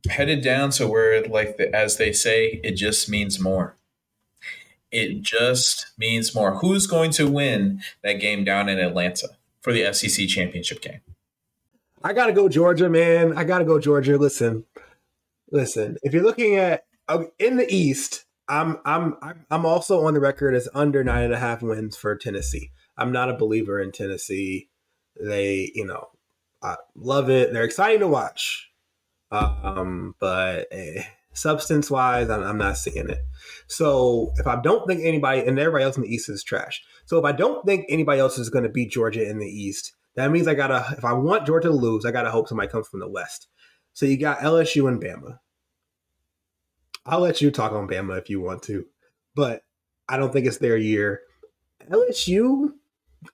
Headed 0.09 0.43
down 0.43 0.71
to 0.71 0.87
where 0.87 1.23
like 1.23 1.57
the, 1.57 1.73
as 1.73 1.97
they 1.97 2.11
say 2.11 2.59
it 2.63 2.73
just 2.73 3.09
means 3.09 3.39
more. 3.39 3.77
It 4.91 5.21
just 5.21 5.87
means 5.97 6.35
more. 6.35 6.55
Who's 6.59 6.85
going 6.85 7.11
to 7.11 7.29
win 7.29 7.81
that 8.03 8.13
game 8.13 8.43
down 8.43 8.69
in 8.69 8.79
atlanta 8.79 9.29
for 9.61 9.73
the 9.73 9.91
sec 9.93 10.27
championship 10.27 10.81
game? 10.81 11.01
I 12.03 12.13
gotta 12.13 12.33
go 12.33 12.49
georgia 12.49 12.89
man. 12.89 13.37
I 13.37 13.43
gotta 13.43 13.65
go 13.65 13.79
georgia. 13.79 14.17
Listen. 14.17 14.65
Listen. 15.51 15.97
If 16.03 16.13
you're 16.13 16.23
looking 16.23 16.57
at 16.57 16.85
uh, 17.07 17.23
in 17.39 17.57
the 17.57 17.73
east 17.73 18.25
i'm 18.49 18.77
i'm 18.85 19.15
i'm 19.49 19.65
also 19.65 20.05
on 20.05 20.13
the 20.13 20.19
record 20.19 20.53
as 20.53 20.67
under 20.73 21.03
nine 21.03 21.23
and 21.23 21.33
a 21.33 21.39
half 21.39 21.61
wins 21.61 21.95
for 21.95 22.15
tennessee. 22.15 22.71
I'm 22.97 23.11
not 23.11 23.29
a 23.29 23.37
believer 23.37 23.79
in 23.81 23.91
tennessee. 23.91 24.69
They 25.19 25.71
you 25.73 25.85
know 25.85 26.09
i 26.63 26.75
love 26.95 27.29
it 27.29 27.53
they're 27.53 27.63
exciting 27.63 27.99
to 27.99 28.07
watch 28.07 28.69
um, 29.33 30.13
but 30.19 30.67
eh, 30.71 31.03
substance 31.33 31.89
wise, 31.89 32.29
I'm, 32.29 32.43
I'm, 32.43 32.57
not 32.57 32.77
seeing 32.77 33.09
it. 33.09 33.19
So 33.67 34.31
if 34.37 34.47
I 34.47 34.61
don't 34.61 34.87
think 34.87 35.01
anybody, 35.03 35.41
and 35.41 35.57
everybody 35.57 35.83
else 35.83 35.97
in 35.97 36.03
the 36.03 36.13
East 36.13 36.29
is 36.29 36.43
trash. 36.43 36.83
So 37.05 37.17
if 37.17 37.25
I 37.25 37.31
don't 37.31 37.65
think 37.65 37.85
anybody 37.89 38.19
else 38.19 38.37
is 38.37 38.49
going 38.49 38.63
to 38.63 38.69
beat 38.69 38.91
Georgia 38.91 39.27
in 39.27 39.39
the 39.39 39.47
East, 39.47 39.93
that 40.15 40.31
means 40.31 40.47
I 40.47 40.53
gotta. 40.53 40.85
If 40.95 41.03
I 41.03 41.13
want 41.13 41.47
Georgia 41.47 41.69
to 41.69 41.73
lose, 41.73 42.05
I 42.05 42.11
gotta 42.11 42.29
hope 42.29 42.47
somebody 42.47 42.69
comes 42.69 42.87
from 42.87 42.99
the 42.99 43.09
West. 43.09 43.47
So 43.93 44.05
you 44.05 44.15
got 44.17 44.39
LSU 44.39 44.87
and 44.87 45.01
Bama. 45.01 45.39
I'll 47.05 47.19
let 47.19 47.41
you 47.41 47.49
talk 47.49 47.71
on 47.71 47.87
Bama 47.87 48.19
if 48.19 48.29
you 48.29 48.39
want 48.39 48.61
to, 48.63 48.85
but 49.35 49.63
I 50.07 50.17
don't 50.17 50.31
think 50.31 50.45
it's 50.45 50.59
their 50.59 50.77
year. 50.77 51.21
LSU, 51.89 52.73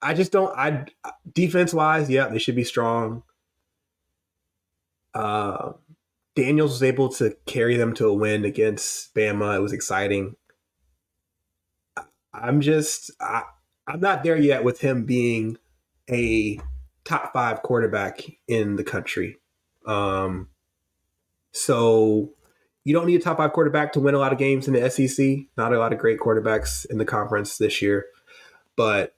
I 0.02 0.14
just 0.14 0.32
don't. 0.32 0.56
I 0.58 0.86
defense 1.34 1.74
wise, 1.74 2.10
yeah, 2.10 2.28
they 2.28 2.40
should 2.40 2.56
be 2.56 2.64
strong. 2.64 3.24
Uh, 5.14 5.74
Daniels 6.36 6.72
was 6.72 6.84
able 6.84 7.10
to 7.10 7.36
carry 7.46 7.76
them 7.76 7.94
to 7.96 8.08
a 8.08 8.14
win 8.14 8.46
against 8.46 9.14
Bama. 9.16 9.56
It 9.56 9.62
was 9.62 9.74
exciting. 9.74 10.36
I'm 12.34 12.62
just 12.62 13.12
I, 13.20 13.44
I'm 13.88 14.00
not 14.00 14.24
there 14.24 14.38
yet 14.38 14.64
with 14.64 14.82
him 14.82 15.06
being 15.06 15.58
a 16.10 16.60
top 17.04 17.34
five 17.34 17.62
quarterback 17.62 18.22
in 18.48 18.76
the 18.76 18.84
country. 18.84 19.38
Um, 19.86 20.50
so 21.52 22.34
you 22.84 22.94
don't 22.94 23.08
need 23.08 23.20
a 23.20 23.24
top 23.24 23.38
five 23.38 23.52
quarterback 23.54 23.94
to 23.94 24.00
win 24.00 24.16
a 24.16 24.20
lot 24.20 24.32
of 24.32 24.40
games 24.40 24.68
in 24.68 24.74
the 24.74 24.90
SEC. 24.90 25.40
Not 25.58 25.74
a 25.74 25.80
lot 25.80 25.92
of 25.92 26.00
great 26.00 26.20
quarterbacks 26.20 26.86
in 26.86 27.00
the 27.00 27.06
conference 27.06 27.58
this 27.58 27.82
year, 27.82 28.06
but 28.76 29.16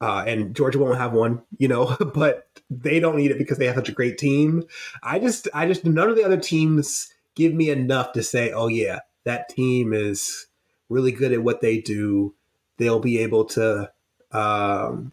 uh, 0.00 0.24
and 0.26 0.54
Georgia 0.54 0.78
won't 0.78 0.98
have 0.98 1.12
one, 1.12 1.42
you 1.58 1.68
know, 1.68 1.96
but 2.14 2.48
they 2.70 3.00
don't 3.00 3.16
need 3.16 3.30
it 3.30 3.38
because 3.38 3.58
they 3.58 3.66
have 3.66 3.76
such 3.76 3.88
a 3.88 3.92
great 3.92 4.18
team. 4.18 4.64
I 5.02 5.18
just, 5.18 5.48
I 5.52 5.66
just, 5.66 5.84
none 5.84 6.08
of 6.08 6.16
the 6.16 6.24
other 6.24 6.36
teams 6.36 7.12
give 7.34 7.54
me 7.54 7.70
enough 7.70 8.12
to 8.12 8.22
say, 8.22 8.52
oh 8.52 8.68
yeah, 8.68 9.00
that 9.24 9.48
team 9.48 9.92
is 9.92 10.46
really 10.88 11.12
good 11.12 11.32
at 11.32 11.42
what 11.42 11.60
they 11.60 11.78
do. 11.78 12.34
They'll 12.76 13.00
be 13.00 13.18
able 13.18 13.44
to 13.46 13.90
um, 14.32 15.12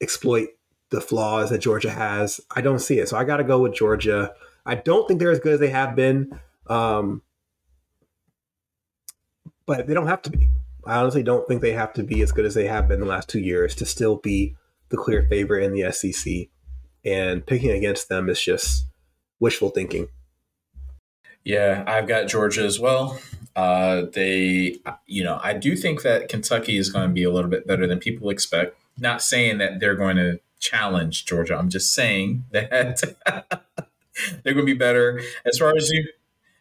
exploit 0.00 0.48
the 0.90 1.00
flaws 1.00 1.50
that 1.50 1.58
Georgia 1.58 1.90
has. 1.90 2.40
I 2.54 2.60
don't 2.60 2.78
see 2.78 2.98
it. 2.98 3.08
So 3.08 3.16
I 3.16 3.24
got 3.24 3.38
to 3.38 3.44
go 3.44 3.58
with 3.58 3.74
Georgia. 3.74 4.32
I 4.64 4.76
don't 4.76 5.08
think 5.08 5.18
they're 5.18 5.30
as 5.30 5.40
good 5.40 5.54
as 5.54 5.60
they 5.60 5.70
have 5.70 5.96
been. 5.96 6.38
Um, 6.68 7.22
but 9.66 9.86
they 9.86 9.94
don't 9.94 10.06
have 10.06 10.22
to 10.22 10.30
be. 10.30 10.48
I 10.84 10.96
honestly 10.96 11.22
don't 11.22 11.46
think 11.46 11.60
they 11.60 11.72
have 11.72 11.92
to 11.94 12.02
be 12.02 12.22
as 12.22 12.32
good 12.32 12.44
as 12.44 12.54
they 12.54 12.66
have 12.66 12.88
been 12.88 13.00
the 13.00 13.06
last 13.06 13.28
two 13.28 13.40
years 13.40 13.74
to 13.76 13.86
still 13.86 14.16
be 14.16 14.56
the 14.88 14.96
clear 14.96 15.26
favorite 15.28 15.64
in 15.64 15.72
the 15.72 15.90
SEC. 15.92 16.48
And 17.04 17.44
picking 17.44 17.70
against 17.70 18.08
them 18.08 18.28
is 18.28 18.40
just 18.40 18.86
wishful 19.40 19.70
thinking. 19.70 20.08
Yeah, 21.44 21.84
I've 21.86 22.06
got 22.06 22.28
Georgia 22.28 22.62
as 22.62 22.78
well. 22.78 23.18
Uh, 23.56 24.02
they, 24.12 24.76
you 25.06 25.24
know, 25.24 25.40
I 25.42 25.54
do 25.54 25.76
think 25.76 26.02
that 26.02 26.28
Kentucky 26.28 26.76
is 26.76 26.90
going 26.90 27.08
to 27.08 27.12
be 27.12 27.24
a 27.24 27.30
little 27.30 27.50
bit 27.50 27.66
better 27.66 27.86
than 27.86 27.98
people 27.98 28.30
expect. 28.30 28.76
Not 28.98 29.22
saying 29.22 29.58
that 29.58 29.80
they're 29.80 29.96
going 29.96 30.16
to 30.16 30.40
challenge 30.60 31.26
Georgia. 31.26 31.56
I'm 31.56 31.68
just 31.68 31.92
saying 31.92 32.44
that 32.52 33.02
they're 34.42 34.54
going 34.54 34.66
to 34.66 34.72
be 34.72 34.74
better. 34.74 35.20
As 35.44 35.58
far 35.58 35.74
as 35.76 35.90
you, 35.90 36.08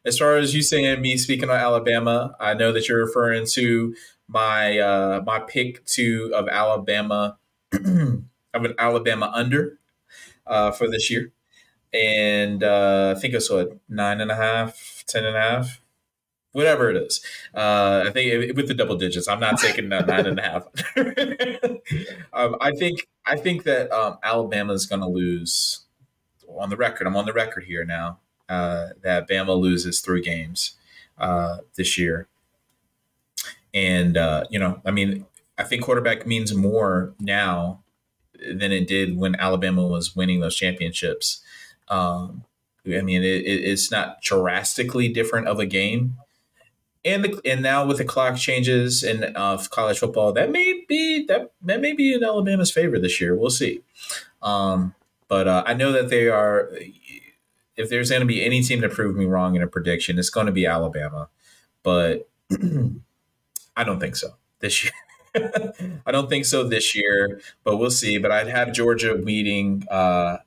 as 0.06 0.18
far 0.18 0.38
as 0.38 0.56
you 0.56 0.62
saying 0.62 1.02
me 1.02 1.18
speaking 1.18 1.50
on 1.50 1.58
Alabama, 1.58 2.36
I 2.40 2.54
know 2.54 2.72
that 2.72 2.88
you're 2.88 3.06
referring 3.06 3.46
to 3.54 3.96
my 4.28 4.80
uh, 4.80 5.22
my 5.26 5.40
pick 5.40 5.86
to 5.86 6.32
of 6.34 6.48
Alabama 6.48 7.38
of 7.74 8.66
an 8.66 8.74
Alabama 8.78 9.32
under 9.34 9.80
uh, 10.48 10.72
for 10.72 10.90
this 10.90 11.10
year 11.10 11.32
and 11.94 12.64
uh, 12.64 13.14
I 13.16 13.20
think 13.20 13.34
it's 13.34 13.50
what 13.50 13.78
nine 13.90 14.22
and 14.22 14.32
a 14.32 14.36
half, 14.36 15.04
ten 15.08 15.26
and 15.26 15.36
a 15.36 15.42
half, 15.42 15.82
whatever 16.52 16.90
it 16.90 16.98
is. 16.98 17.24
Uh, 17.54 18.06
I 18.08 18.12
think 18.12 18.32
it, 18.32 18.56
with 18.56 18.68
the 18.68 18.74
double 18.74 18.96
digits. 18.96 19.28
I'm 19.28 19.40
not 19.40 19.60
taking 19.60 19.90
that 19.90 20.08
nine 20.08 20.26
and 20.26 20.40
a 20.40 20.42
half. 20.42 20.64
um, 22.34 22.56
I 22.62 22.72
think 22.72 23.08
I 23.26 23.36
think 23.38 23.64
that 23.64 23.92
um, 23.92 24.18
Alabama 24.24 24.74
is 24.74 24.86
going 24.86 25.02
to 25.02 25.08
lose. 25.08 25.86
On 26.60 26.70
the 26.70 26.76
record, 26.76 27.08
I'm 27.08 27.16
on 27.16 27.26
the 27.26 27.32
record 27.34 27.64
here 27.64 27.86
now 27.86 28.20
uh, 28.52 28.90
that 29.02 29.30
Bama 29.30 29.58
loses 29.58 30.02
three 30.02 30.22
games 30.22 30.74
uh, 31.18 31.58
this 31.76 31.98
year, 31.98 32.28
and 33.74 34.18
uh, 34.18 34.44
you 34.50 34.60
know, 34.60 34.82
I 34.86 34.92
mean, 34.92 35.26
I 35.58 35.64
think 35.64 35.84
quarterback 35.84 36.28
means 36.28 36.54
more 36.54 37.14
now 37.20 37.82
than 38.36 38.72
it 38.72 38.88
did 38.88 39.18
when 39.18 39.36
Alabama 39.36 39.86
was 39.86 40.16
winning 40.16 40.40
those 40.40 40.56
championships. 40.56 41.42
Um, 41.88 42.44
I 42.86 43.02
mean, 43.02 43.24
it, 43.24 43.46
it's 43.46 43.92
not 43.92 44.22
drastically 44.22 45.08
different 45.08 45.48
of 45.48 45.60
a 45.60 45.66
game. 45.66 46.18
And 47.04 47.24
the, 47.24 47.42
and 47.46 47.62
now 47.62 47.86
with 47.86 47.98
the 47.98 48.06
clock 48.06 48.38
changes 48.38 49.04
in 49.04 49.24
uh, 49.36 49.64
college 49.70 50.00
football, 50.00 50.34
that 50.34 50.52
may 50.52 50.84
be 50.88 51.26
that 51.28 51.52
that 51.64 51.82
may 51.82 51.94
be 51.94 52.14
in 52.14 52.24
Alabama's 52.24 52.72
favor 52.72 53.00
this 53.00 53.20
year. 53.20 53.36
We'll 53.36 53.50
see. 53.50 53.82
Um, 54.42 54.94
but 55.28 55.48
uh, 55.48 55.64
I 55.66 55.74
know 55.74 55.92
that 55.92 56.10
they 56.10 56.28
are. 56.28 56.72
If 57.78 57.90
there's 57.90 58.10
going 58.10 58.22
to 58.22 58.26
be 58.26 58.44
any 58.44 58.62
team 58.62 58.82
to 58.82 58.90
prove 58.90 59.16
me 59.16 59.26
wrong 59.26 59.56
in 59.56 59.62
a 59.62 59.68
prediction, 59.68 60.20
it's 60.20 60.30
going 60.30 60.46
to 60.46 60.52
be 60.52 60.66
Alabama. 60.66 61.30
But 61.84 62.30
I 63.76 63.84
don't 63.84 64.00
think 64.00 64.16
so 64.16 64.36
this 64.60 64.84
year. 64.84 64.94
I 66.06 66.12
don't 66.12 66.30
think 66.30 66.46
so 66.46 66.68
this 66.68 66.94
year, 66.94 67.40
but 67.64 67.78
we'll 67.78 67.92
see. 67.92 68.18
But 68.18 68.32
I'd 68.32 68.50
have 68.50 68.74
Georgia 68.74 69.16
beating 69.16 69.86
uh, 69.90 70.38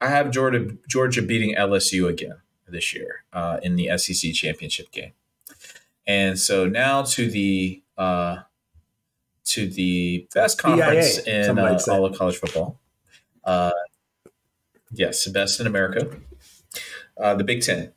I 0.00 0.08
have 0.08 0.30
Georgia 0.30 0.76
Georgia 0.88 1.22
beating 1.22 1.54
LSU 1.54 2.08
again 2.08 2.36
this 2.68 2.94
year 2.94 3.24
uh, 3.32 3.58
in 3.62 3.76
the 3.76 3.96
SEC 3.96 4.32
championship 4.32 4.90
game. 4.90 5.12
And 6.06 6.38
so 6.38 6.66
now 6.68 7.02
to 7.02 7.30
the 7.30 7.82
uh, 7.96 8.38
to 9.46 9.68
the 9.68 10.28
best 10.34 10.58
conference 10.58 11.26
EIA, 11.26 11.50
in 11.50 11.58
uh, 11.58 11.78
all 11.88 12.04
of 12.04 12.18
college 12.18 12.36
football. 12.36 12.78
Uh, 13.44 13.70
yes, 14.92 15.24
the 15.24 15.30
best 15.30 15.60
in 15.60 15.66
America. 15.66 16.08
Uh, 17.20 17.34
the 17.34 17.44
Big 17.44 17.62
Ten. 17.62 17.92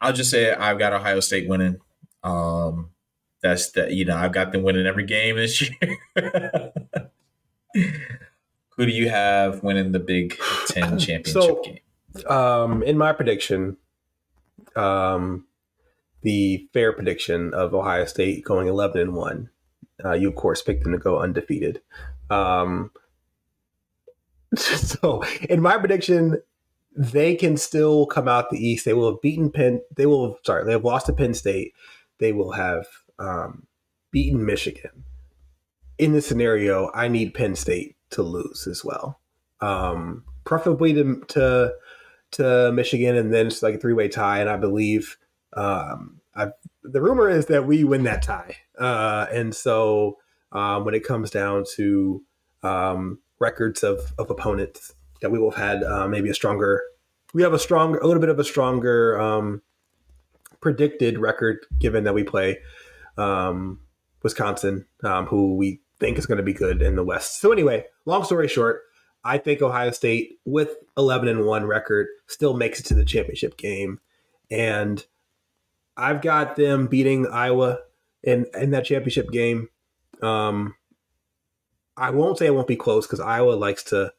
I'll 0.00 0.12
just 0.12 0.30
say 0.30 0.52
I've 0.52 0.78
got 0.78 0.92
Ohio 0.92 1.20
State 1.20 1.48
winning. 1.48 1.80
Um, 2.22 2.90
that's 3.42 3.70
that 3.72 3.92
you 3.92 4.04
know 4.04 4.16
I've 4.16 4.32
got 4.32 4.52
them 4.52 4.62
winning 4.62 4.86
every 4.86 5.04
game 5.04 5.36
this 5.36 5.62
year. 5.82 6.72
Who 8.76 8.86
do 8.86 8.92
you 8.92 9.08
have 9.08 9.62
winning 9.62 9.92
the 9.92 10.00
Big 10.00 10.36
Ten 10.66 10.98
championship 10.98 11.26
so, 11.28 11.62
game? 11.62 11.80
Um, 12.26 12.82
in 12.82 12.98
my 12.98 13.12
prediction, 13.12 13.76
um, 14.74 15.46
the 16.22 16.68
fair 16.72 16.92
prediction 16.92 17.54
of 17.54 17.74
Ohio 17.74 18.04
State 18.04 18.44
going 18.44 18.68
eleven 18.68 19.00
and 19.00 19.14
one. 19.14 19.50
Uh, 20.04 20.12
you 20.12 20.28
of 20.28 20.34
course 20.34 20.60
picked 20.62 20.82
them 20.82 20.92
to 20.92 20.98
go 20.98 21.18
undefeated. 21.18 21.80
Um, 22.30 22.90
so 24.56 25.22
in 25.48 25.60
my 25.60 25.78
prediction, 25.78 26.42
they 26.96 27.34
can 27.34 27.56
still 27.56 28.06
come 28.06 28.28
out 28.28 28.50
the 28.50 28.66
East. 28.66 28.84
They 28.84 28.94
will 28.94 29.10
have 29.10 29.20
beaten 29.20 29.50
Penn. 29.50 29.80
They 29.96 30.06
will 30.06 30.30
have, 30.30 30.38
sorry, 30.44 30.64
they 30.64 30.72
have 30.72 30.84
lost 30.84 31.06
to 31.06 31.12
Penn 31.12 31.34
State. 31.34 31.72
They 32.18 32.32
will 32.32 32.52
have 32.52 32.86
um, 33.18 33.66
beaten 34.10 34.44
Michigan. 34.44 35.04
In 35.98 36.12
this 36.12 36.26
scenario, 36.26 36.90
I 36.94 37.08
need 37.08 37.34
Penn 37.34 37.56
State 37.56 37.96
to 38.10 38.22
lose 38.22 38.66
as 38.66 38.84
well. 38.84 39.20
Um, 39.60 40.24
preferably 40.44 40.92
to, 40.94 41.20
to 41.28 41.74
to 42.32 42.72
Michigan, 42.72 43.16
and 43.16 43.32
then 43.32 43.46
it's 43.46 43.62
like 43.62 43.76
a 43.76 43.78
three 43.78 43.92
way 43.92 44.08
tie. 44.08 44.40
And 44.40 44.50
I 44.50 44.56
believe 44.56 45.16
um, 45.56 46.20
i 46.34 46.48
the 46.82 47.00
rumor 47.00 47.30
is 47.30 47.46
that 47.46 47.66
we 47.66 47.84
win 47.84 48.04
that 48.04 48.22
tie. 48.22 48.56
Uh, 48.78 49.26
and 49.32 49.54
so 49.54 50.18
um, 50.52 50.84
when 50.84 50.94
it 50.94 51.04
comes 51.04 51.30
down 51.30 51.64
to 51.76 52.22
um, 52.62 53.20
records 53.38 53.82
of, 53.82 54.12
of 54.18 54.30
opponents, 54.30 54.92
that 55.24 55.30
we 55.30 55.38
will 55.38 55.50
have 55.50 55.80
had 55.80 55.82
uh, 55.82 56.06
maybe 56.06 56.28
a 56.28 56.34
stronger, 56.34 56.82
we 57.32 57.42
have 57.42 57.54
a 57.54 57.58
stronger, 57.58 57.98
a 57.98 58.06
little 58.06 58.20
bit 58.20 58.28
of 58.28 58.38
a 58.38 58.44
stronger 58.44 59.18
um, 59.18 59.62
predicted 60.60 61.18
record, 61.18 61.64
given 61.78 62.04
that 62.04 62.12
we 62.12 62.22
play 62.22 62.58
um, 63.16 63.80
Wisconsin, 64.22 64.84
um, 65.02 65.24
who 65.24 65.56
we 65.56 65.80
think 65.98 66.18
is 66.18 66.26
going 66.26 66.36
to 66.36 66.44
be 66.44 66.52
good 66.52 66.82
in 66.82 66.94
the 66.94 67.04
West. 67.04 67.40
So 67.40 67.52
anyway, 67.52 67.86
long 68.04 68.22
story 68.24 68.48
short, 68.48 68.82
I 69.24 69.38
think 69.38 69.62
Ohio 69.62 69.92
State 69.92 70.38
with 70.44 70.76
11 70.98 71.28
and 71.28 71.46
1 71.46 71.64
record 71.64 72.08
still 72.26 72.54
makes 72.54 72.80
it 72.80 72.86
to 72.86 72.94
the 72.94 73.04
championship 73.04 73.56
game 73.56 74.00
and 74.50 75.04
I've 75.96 76.20
got 76.20 76.56
them 76.56 76.86
beating 76.86 77.26
Iowa 77.26 77.78
in 78.22 78.46
in 78.54 78.70
that 78.70 78.84
championship 78.84 79.30
game. 79.30 79.68
Um, 80.22 80.74
I 81.96 82.10
won't 82.10 82.38
say 82.38 82.46
it 82.46 82.54
won't 82.54 82.66
be 82.66 82.76
close 82.76 83.06
because 83.06 83.20
Iowa 83.20 83.52
likes 83.52 83.84
to 83.84 84.12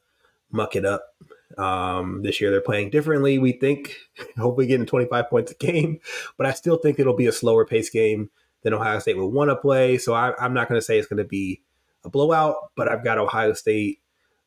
muck 0.50 0.76
it 0.76 0.84
up. 0.84 1.14
Um, 1.58 2.22
this 2.22 2.40
year 2.40 2.50
they're 2.50 2.60
playing 2.60 2.90
differently. 2.90 3.38
We 3.38 3.52
think, 3.52 3.96
hopefully 4.38 4.66
getting 4.66 4.86
25 4.86 5.30
points 5.30 5.52
a 5.52 5.54
game, 5.54 6.00
but 6.36 6.46
I 6.46 6.52
still 6.52 6.76
think 6.76 6.98
it'll 6.98 7.16
be 7.16 7.26
a 7.26 7.32
slower 7.32 7.64
pace 7.64 7.90
game 7.90 8.30
than 8.62 8.74
Ohio 8.74 8.98
State 8.98 9.16
would 9.16 9.26
want 9.26 9.50
to 9.50 9.56
play. 9.56 9.98
So 9.98 10.12
I, 10.12 10.32
am 10.44 10.54
not 10.54 10.68
going 10.68 10.80
to 10.80 10.84
say 10.84 10.98
it's 10.98 11.08
going 11.08 11.18
to 11.18 11.24
be 11.24 11.62
a 12.04 12.10
blowout, 12.10 12.56
but 12.76 12.88
I've 12.88 13.04
got 13.04 13.18
Ohio 13.18 13.52
State 13.52 14.00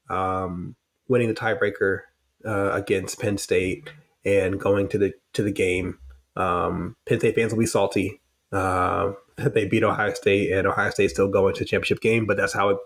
um, 0.09 0.75
winning 1.07 1.29
the 1.29 1.33
tiebreaker 1.33 2.01
uh, 2.45 2.71
against 2.73 3.19
Penn 3.19 3.37
State 3.37 3.89
and 4.25 4.59
going 4.59 4.87
to 4.89 4.97
the 4.97 5.13
to 5.33 5.43
the 5.43 5.51
game. 5.51 5.99
Um, 6.35 6.95
Penn 7.05 7.19
State 7.19 7.35
fans 7.35 7.53
will 7.53 7.59
be 7.59 7.65
salty 7.65 8.21
uh, 8.51 9.13
that 9.37 9.53
they 9.53 9.65
beat 9.65 9.83
Ohio 9.83 10.13
State, 10.13 10.51
and 10.51 10.67
Ohio 10.67 10.89
State 10.89 11.11
still 11.11 11.27
going 11.27 11.53
to 11.55 11.59
the 11.59 11.65
championship 11.65 12.01
game. 12.01 12.25
But 12.25 12.37
that's 12.37 12.53
how 12.53 12.69
it 12.69 12.77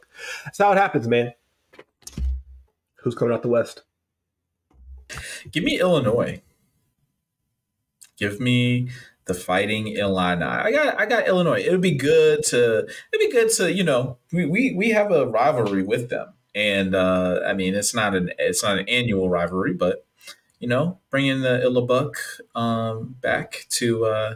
that's 0.45 0.57
how 0.57 0.71
it 0.71 0.77
happens, 0.77 1.07
man. 1.07 1.33
Who's 3.03 3.15
coming 3.15 3.33
out 3.33 3.41
the 3.41 3.49
West? 3.49 3.83
Give 5.51 5.63
me 5.63 5.79
Illinois. 5.79 6.41
Give 8.17 8.39
me 8.39 8.89
the 9.25 9.33
Fighting 9.33 9.87
Illini. 9.87 10.43
I 10.43 10.71
got 10.71 10.99
I 10.99 11.05
got 11.05 11.27
Illinois. 11.27 11.61
It 11.61 11.71
would 11.71 11.81
be 11.81 11.95
good 11.95 12.43
to 12.45 12.79
it'd 12.79 13.19
be 13.19 13.31
good 13.31 13.49
to 13.51 13.71
you 13.71 13.83
know 13.83 14.17
we 14.31 14.45
we, 14.45 14.73
we 14.73 14.89
have 14.91 15.11
a 15.11 15.27
rivalry 15.27 15.83
with 15.83 16.09
them, 16.09 16.33
and 16.55 16.95
uh, 16.95 17.41
I 17.45 17.53
mean 17.53 17.75
it's 17.75 17.93
not 17.93 18.15
an 18.15 18.31
it's 18.39 18.63
not 18.63 18.77
an 18.77 18.87
annual 18.87 19.29
rivalry, 19.29 19.73
but 19.73 20.05
you 20.59 20.67
know 20.67 20.99
bringing 21.09 21.41
the 21.41 21.61
Illibuck 21.65 22.15
um, 22.55 23.15
back 23.21 23.65
to 23.71 24.05
uh, 24.05 24.35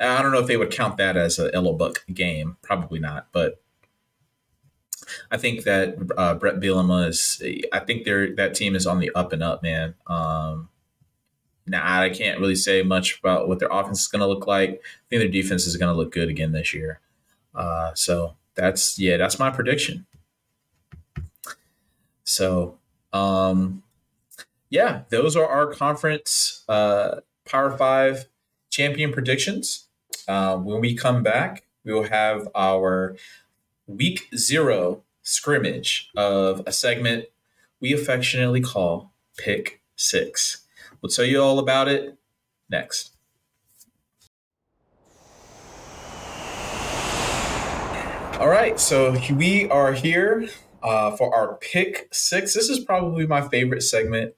I 0.00 0.22
don't 0.22 0.32
know 0.32 0.40
if 0.40 0.46
they 0.46 0.56
would 0.56 0.70
count 0.70 0.96
that 0.98 1.16
as 1.16 1.38
an 1.38 1.50
Illibuck 1.52 2.14
game, 2.14 2.56
probably 2.62 3.00
not, 3.00 3.28
but. 3.32 3.60
I 5.30 5.36
think 5.36 5.64
that 5.64 5.96
uh, 6.16 6.34
Bret 6.34 6.60
Bielema 6.60 7.08
is. 7.08 7.42
I 7.72 7.80
think 7.80 8.04
they're 8.04 8.34
that 8.36 8.54
team 8.54 8.74
is 8.74 8.86
on 8.86 8.98
the 8.98 9.10
up 9.14 9.32
and 9.32 9.42
up, 9.42 9.62
man. 9.62 9.94
Um, 10.06 10.68
now 11.66 12.00
I 12.00 12.10
can't 12.10 12.40
really 12.40 12.56
say 12.56 12.82
much 12.82 13.18
about 13.18 13.48
what 13.48 13.58
their 13.58 13.68
offense 13.70 14.00
is 14.00 14.08
going 14.08 14.20
to 14.20 14.26
look 14.26 14.46
like. 14.46 14.70
I 14.70 15.04
think 15.10 15.20
their 15.20 15.28
defense 15.28 15.66
is 15.66 15.76
going 15.76 15.92
to 15.92 15.96
look 15.96 16.12
good 16.12 16.28
again 16.28 16.52
this 16.52 16.74
year. 16.74 17.00
Uh, 17.54 17.92
so 17.94 18.36
that's 18.54 18.98
yeah, 18.98 19.16
that's 19.16 19.38
my 19.38 19.50
prediction. 19.50 20.06
So 22.24 22.78
um, 23.12 23.82
yeah, 24.70 25.02
those 25.08 25.36
are 25.36 25.46
our 25.46 25.72
conference 25.72 26.64
uh, 26.68 27.20
Power 27.44 27.76
Five 27.76 28.26
champion 28.70 29.12
predictions. 29.12 29.88
Uh, 30.26 30.56
when 30.58 30.80
we 30.80 30.94
come 30.94 31.22
back, 31.22 31.64
we 31.84 31.92
will 31.92 32.04
have 32.04 32.48
our 32.54 33.16
Week 33.88 34.28
Zero 34.36 35.02
scrimmage 35.22 36.10
of 36.14 36.62
a 36.66 36.72
segment 36.72 37.24
we 37.80 37.94
affectionately 37.94 38.60
call 38.60 39.12
Pick 39.38 39.80
Six. 39.96 40.66
We'll 41.00 41.10
tell 41.10 41.24
you 41.24 41.42
all 41.42 41.58
about 41.58 41.88
it 41.88 42.18
next. 42.68 43.16
All 48.38 48.48
right, 48.48 48.78
so 48.78 49.16
we 49.34 49.68
are 49.70 49.94
here 49.94 50.48
uh, 50.82 51.16
for 51.16 51.34
our 51.34 51.56
pick 51.56 52.08
six. 52.12 52.54
This 52.54 52.68
is 52.68 52.78
probably 52.78 53.26
my 53.26 53.40
favorite 53.48 53.82
segment. 53.82 54.34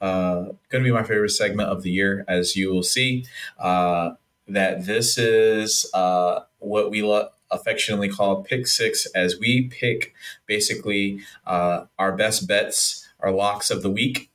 Uh, 0.00 0.52
going 0.68 0.84
to 0.84 0.88
be 0.88 0.92
my 0.92 1.02
favorite 1.02 1.30
segment 1.30 1.68
of 1.68 1.82
the 1.82 1.90
year, 1.90 2.24
as 2.28 2.54
you 2.54 2.72
will 2.72 2.82
see. 2.82 3.24
Uh, 3.58 4.10
that 4.46 4.86
this 4.86 5.18
is 5.18 5.88
uh, 5.94 6.40
what 6.58 6.90
we 6.90 7.02
lo- 7.02 7.30
affectionately 7.50 8.08
called 8.08 8.44
pick 8.44 8.66
six, 8.66 9.06
as 9.14 9.38
we 9.38 9.68
pick 9.68 10.14
basically 10.46 11.20
uh, 11.46 11.84
our 11.98 12.12
best 12.16 12.46
bets, 12.46 13.08
our 13.20 13.30
locks 13.30 13.70
of 13.70 13.82
the 13.82 13.90
week, 13.90 14.30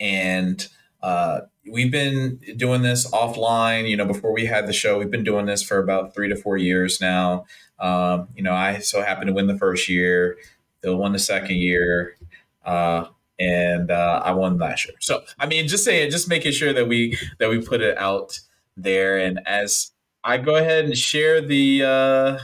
and 0.00 0.68
uh, 1.02 1.40
we've 1.70 1.92
been 1.92 2.40
doing 2.56 2.82
this 2.82 3.10
offline. 3.10 3.88
You 3.88 3.96
know, 3.96 4.06
before 4.06 4.32
we 4.32 4.46
had 4.46 4.66
the 4.66 4.72
show, 4.72 4.98
we've 4.98 5.10
been 5.10 5.24
doing 5.24 5.46
this 5.46 5.62
for 5.62 5.78
about 5.78 6.14
three 6.14 6.28
to 6.28 6.36
four 6.36 6.56
years 6.56 7.00
now. 7.00 7.44
Um, 7.78 8.28
you 8.34 8.42
know, 8.42 8.54
I 8.54 8.78
so 8.78 9.02
happened 9.02 9.28
to 9.28 9.34
win 9.34 9.46
the 9.46 9.58
first 9.58 9.88
year. 9.88 10.36
Phill 10.82 10.96
won 10.96 11.12
the 11.12 11.18
second 11.18 11.56
year. 11.56 12.16
Uh, 12.64 13.06
and 13.38 13.90
uh, 13.90 14.22
I 14.24 14.32
won 14.32 14.58
last 14.58 14.86
year. 14.86 14.94
So 15.00 15.24
I 15.38 15.46
mean, 15.46 15.68
just 15.68 15.84
saying, 15.84 16.10
just 16.10 16.28
making 16.28 16.52
sure 16.52 16.72
that 16.72 16.88
we 16.88 17.18
that 17.38 17.50
we 17.50 17.60
put 17.60 17.80
it 17.80 17.98
out 17.98 18.38
there. 18.76 19.18
And 19.18 19.40
as 19.46 19.90
I 20.24 20.38
go 20.38 20.56
ahead 20.56 20.86
and 20.86 20.96
share 20.96 21.42
the 21.42 21.82
uh, 21.84 22.38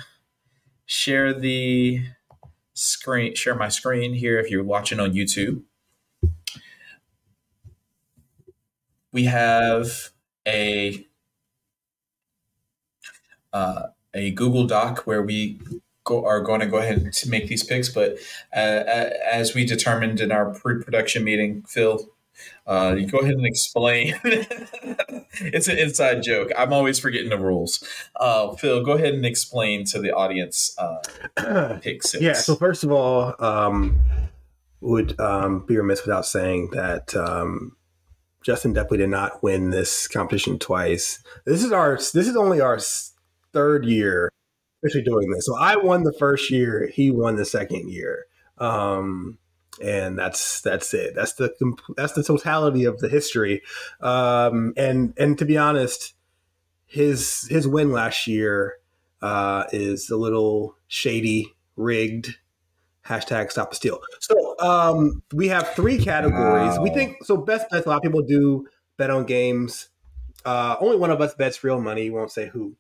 share 0.84 1.32
the 1.32 2.00
screen, 2.74 3.34
share 3.34 3.54
my 3.54 3.68
screen 3.68 4.12
here. 4.12 4.38
If 4.38 4.50
you're 4.50 4.62
watching 4.62 5.00
on 5.00 5.14
YouTube, 5.14 5.62
we 9.12 9.24
have 9.24 10.10
a 10.46 11.06
uh, 13.54 13.86
a 14.12 14.30
Google 14.32 14.66
Doc 14.66 15.06
where 15.06 15.22
we 15.22 15.58
go, 16.04 16.24
are 16.26 16.42
going 16.42 16.60
to 16.60 16.66
go 16.66 16.76
ahead 16.76 17.10
to 17.10 17.28
make 17.30 17.46
these 17.48 17.64
picks. 17.64 17.88
But 17.88 18.18
uh, 18.54 18.84
as 19.32 19.54
we 19.54 19.64
determined 19.64 20.20
in 20.20 20.30
our 20.30 20.52
pre-production 20.52 21.24
meeting, 21.24 21.62
Phill, 21.62 22.10
uh, 22.66 22.94
you 22.98 23.06
go 23.06 23.18
ahead 23.18 23.34
and 23.34 23.46
explain. 23.46 24.14
it's 24.24 25.68
an 25.68 25.78
inside 25.78 26.22
joke. 26.22 26.50
I'm 26.56 26.72
always 26.72 26.98
forgetting 26.98 27.30
the 27.30 27.38
rules. 27.38 27.82
Uh, 28.16 28.52
Phill, 28.52 28.84
go 28.84 28.92
ahead 28.92 29.14
and 29.14 29.24
explain 29.26 29.84
to 29.86 29.98
the 29.98 30.12
audience 30.12 30.76
uh, 30.78 31.78
pick 31.82 32.02
six. 32.02 32.22
Yeah. 32.22 32.34
So 32.34 32.54
first 32.54 32.84
of 32.84 32.92
all, 32.92 33.34
um, 33.38 33.98
would 34.80 35.18
um, 35.20 35.64
be 35.66 35.76
remiss 35.76 36.04
without 36.04 36.26
saying 36.26 36.70
that 36.72 37.14
um, 37.14 37.76
Justin 38.42 38.72
definitely 38.72 38.98
did 38.98 39.10
not 39.10 39.42
win 39.42 39.70
this 39.70 40.08
competition 40.08 40.58
twice. 40.58 41.22
This 41.44 41.62
is 41.62 41.72
our. 41.72 41.96
This 41.96 42.28
is 42.28 42.36
only 42.36 42.60
our 42.60 42.78
third 43.52 43.84
year 43.84 44.30
actually 44.84 45.02
doing 45.02 45.30
this. 45.30 45.46
So 45.46 45.56
I 45.56 45.76
won 45.76 46.04
the 46.04 46.14
first 46.18 46.50
year, 46.50 46.90
he 46.92 47.10
won 47.10 47.36
the 47.36 47.44
second 47.44 47.90
year. 47.90 48.26
Um, 48.58 49.38
and 49.80 50.18
that's 50.18 50.60
that's 50.60 50.92
it. 50.94 51.14
That's 51.14 51.34
the 51.34 51.52
that's 51.96 52.12
the 52.12 52.22
totality 52.22 52.84
of 52.84 52.98
the 52.98 53.08
history. 53.08 53.62
Um, 54.00 54.72
and 54.76 55.14
and 55.16 55.38
to 55.38 55.44
be 55.44 55.56
honest, 55.56 56.14
his 56.86 57.46
his 57.48 57.66
win 57.66 57.92
last 57.92 58.26
year 58.26 58.78
uh, 59.22 59.64
is 59.72 60.10
a 60.10 60.16
little 60.16 60.76
shady, 60.88 61.52
rigged. 61.76 62.36
Hashtag 63.06 63.50
stop 63.50 63.70
the 63.70 63.76
steal. 63.76 64.00
So 64.20 64.58
um, 64.60 65.22
we 65.32 65.48
have 65.48 65.74
three 65.74 65.98
categories. 65.98 66.76
Wow. 66.76 66.82
We 66.82 66.90
think 66.90 67.24
so. 67.24 67.36
Best 67.36 67.68
bets. 67.70 67.86
A 67.86 67.88
lot 67.88 67.96
of 67.96 68.02
people 68.02 68.22
do 68.22 68.66
bet 68.98 69.10
on 69.10 69.24
games. 69.24 69.88
Uh, 70.44 70.76
only 70.80 70.96
one 70.96 71.10
of 71.10 71.20
us 71.20 71.34
bets 71.34 71.64
real 71.64 71.80
money. 71.80 72.04
We 72.04 72.16
won't 72.16 72.30
say 72.30 72.48
who 72.48 72.76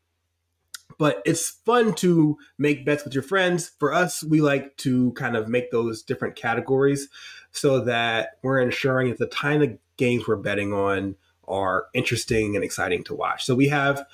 but 0.98 1.22
it's 1.24 1.48
fun 1.48 1.94
to 1.94 2.36
make 2.58 2.84
bets 2.84 3.04
with 3.04 3.14
your 3.14 3.22
friends. 3.22 3.72
For 3.78 3.92
us, 3.92 4.22
we 4.22 4.40
like 4.40 4.76
to 4.78 5.12
kind 5.12 5.36
of 5.36 5.48
make 5.48 5.70
those 5.70 6.02
different 6.02 6.36
categories 6.36 7.08
so 7.52 7.80
that 7.80 8.38
we're 8.42 8.60
ensuring 8.60 9.08
that 9.08 9.18
the 9.18 9.26
kind 9.26 9.62
of 9.62 9.78
games 9.96 10.26
we're 10.26 10.36
betting 10.36 10.72
on 10.72 11.16
are 11.48 11.86
interesting 11.94 12.54
and 12.54 12.64
exciting 12.64 13.04
to 13.04 13.14
watch. 13.14 13.44
So 13.44 13.54
we 13.54 13.68
have 13.68 14.04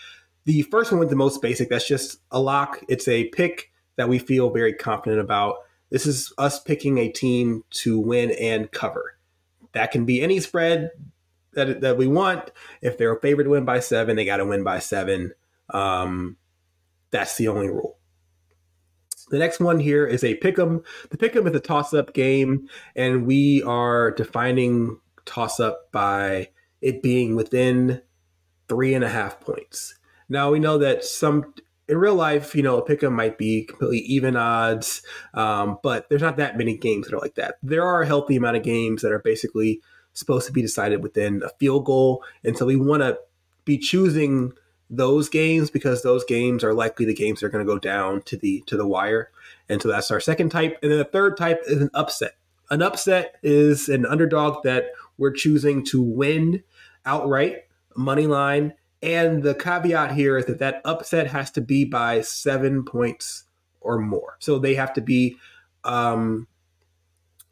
the 0.44 0.62
first 0.62 0.90
one 0.90 0.98
with 0.98 1.10
the 1.10 1.16
most 1.16 1.42
basic. 1.42 1.68
That's 1.68 1.86
just 1.86 2.20
a 2.30 2.40
lock. 2.40 2.82
It's 2.88 3.08
a 3.08 3.28
pick 3.28 3.70
that 3.96 4.08
we 4.08 4.18
feel 4.18 4.50
very 4.50 4.72
confident 4.72 5.20
about. 5.20 5.56
This 5.90 6.06
is 6.06 6.32
us 6.38 6.60
picking 6.60 6.98
a 6.98 7.08
team 7.10 7.64
to 7.70 7.98
win 7.98 8.32
and 8.32 8.70
cover. 8.70 9.16
That 9.72 9.90
can 9.90 10.04
be 10.04 10.22
any 10.22 10.40
spread 10.40 10.90
that, 11.52 11.80
that 11.80 11.96
we 11.98 12.06
want. 12.06 12.50
If 12.80 12.96
they're 12.96 13.14
a 13.14 13.20
favorite 13.20 13.44
to 13.44 13.50
win 13.50 13.64
by 13.64 13.80
seven, 13.80 14.16
they 14.16 14.24
got 14.24 14.38
to 14.38 14.44
win 14.46 14.64
by 14.64 14.78
seven. 14.78 15.32
Um, 15.70 16.36
that's 17.16 17.36
the 17.36 17.48
only 17.48 17.68
rule. 17.68 17.98
The 19.28 19.38
next 19.38 19.58
one 19.58 19.80
here 19.80 20.06
is 20.06 20.22
a 20.22 20.36
pick'em. 20.36 20.84
The 21.10 21.16
pick'em 21.16 21.48
is 21.48 21.56
a 21.56 21.60
toss-up 21.60 22.14
game, 22.14 22.68
and 22.94 23.26
we 23.26 23.62
are 23.64 24.12
defining 24.12 25.00
toss-up 25.24 25.90
by 25.90 26.50
it 26.80 27.02
being 27.02 27.34
within 27.34 28.02
three 28.68 28.94
and 28.94 29.04
a 29.04 29.08
half 29.08 29.40
points. 29.40 29.98
Now 30.28 30.50
we 30.50 30.60
know 30.60 30.78
that 30.78 31.04
some 31.04 31.54
in 31.88 31.98
real 31.98 32.14
life, 32.14 32.54
you 32.54 32.62
know, 32.62 32.76
a 32.76 32.84
pick'em 32.84 33.12
might 33.12 33.38
be 33.38 33.64
completely 33.64 33.98
even 34.00 34.36
odds, 34.36 35.02
um, 35.34 35.78
but 35.82 36.08
there's 36.08 36.22
not 36.22 36.36
that 36.36 36.58
many 36.58 36.76
games 36.76 37.06
that 37.06 37.14
are 37.14 37.20
like 37.20 37.36
that. 37.36 37.56
There 37.62 37.84
are 37.84 38.02
a 38.02 38.06
healthy 38.06 38.36
amount 38.36 38.56
of 38.56 38.62
games 38.62 39.02
that 39.02 39.12
are 39.12 39.20
basically 39.20 39.80
supposed 40.12 40.46
to 40.46 40.52
be 40.52 40.62
decided 40.62 41.02
within 41.02 41.42
a 41.44 41.48
field 41.60 41.84
goal, 41.84 42.24
and 42.44 42.56
so 42.56 42.66
we 42.66 42.76
want 42.76 43.02
to 43.02 43.18
be 43.64 43.78
choosing 43.78 44.52
those 44.88 45.28
games 45.28 45.70
because 45.70 46.02
those 46.02 46.24
games 46.24 46.62
are 46.62 46.74
likely 46.74 47.04
the 47.04 47.14
games 47.14 47.40
that 47.40 47.46
are 47.46 47.50
going 47.50 47.64
to 47.64 47.72
go 47.72 47.78
down 47.78 48.22
to 48.22 48.36
the 48.36 48.62
to 48.66 48.76
the 48.76 48.86
wire. 48.86 49.30
And 49.68 49.82
so 49.82 49.88
that's 49.88 50.10
our 50.10 50.20
second 50.20 50.50
type. 50.50 50.78
And 50.82 50.90
then 50.90 50.98
the 50.98 51.04
third 51.04 51.36
type 51.36 51.60
is 51.66 51.80
an 51.80 51.90
upset. 51.94 52.36
An 52.70 52.82
upset 52.82 53.36
is 53.42 53.88
an 53.88 54.06
underdog 54.06 54.62
that 54.64 54.86
we're 55.18 55.32
choosing 55.32 55.84
to 55.86 56.02
win 56.02 56.62
outright, 57.04 57.64
money 57.96 58.26
line. 58.26 58.74
And 59.02 59.42
the 59.42 59.54
caveat 59.54 60.12
here 60.12 60.36
is 60.36 60.46
that 60.46 60.58
that 60.58 60.82
upset 60.84 61.28
has 61.28 61.50
to 61.52 61.60
be 61.60 61.84
by 61.84 62.22
seven 62.22 62.84
points 62.84 63.44
or 63.80 63.98
more. 63.98 64.36
So 64.40 64.58
they 64.58 64.74
have 64.74 64.92
to 64.94 65.00
be 65.00 65.36
um, 65.84 66.48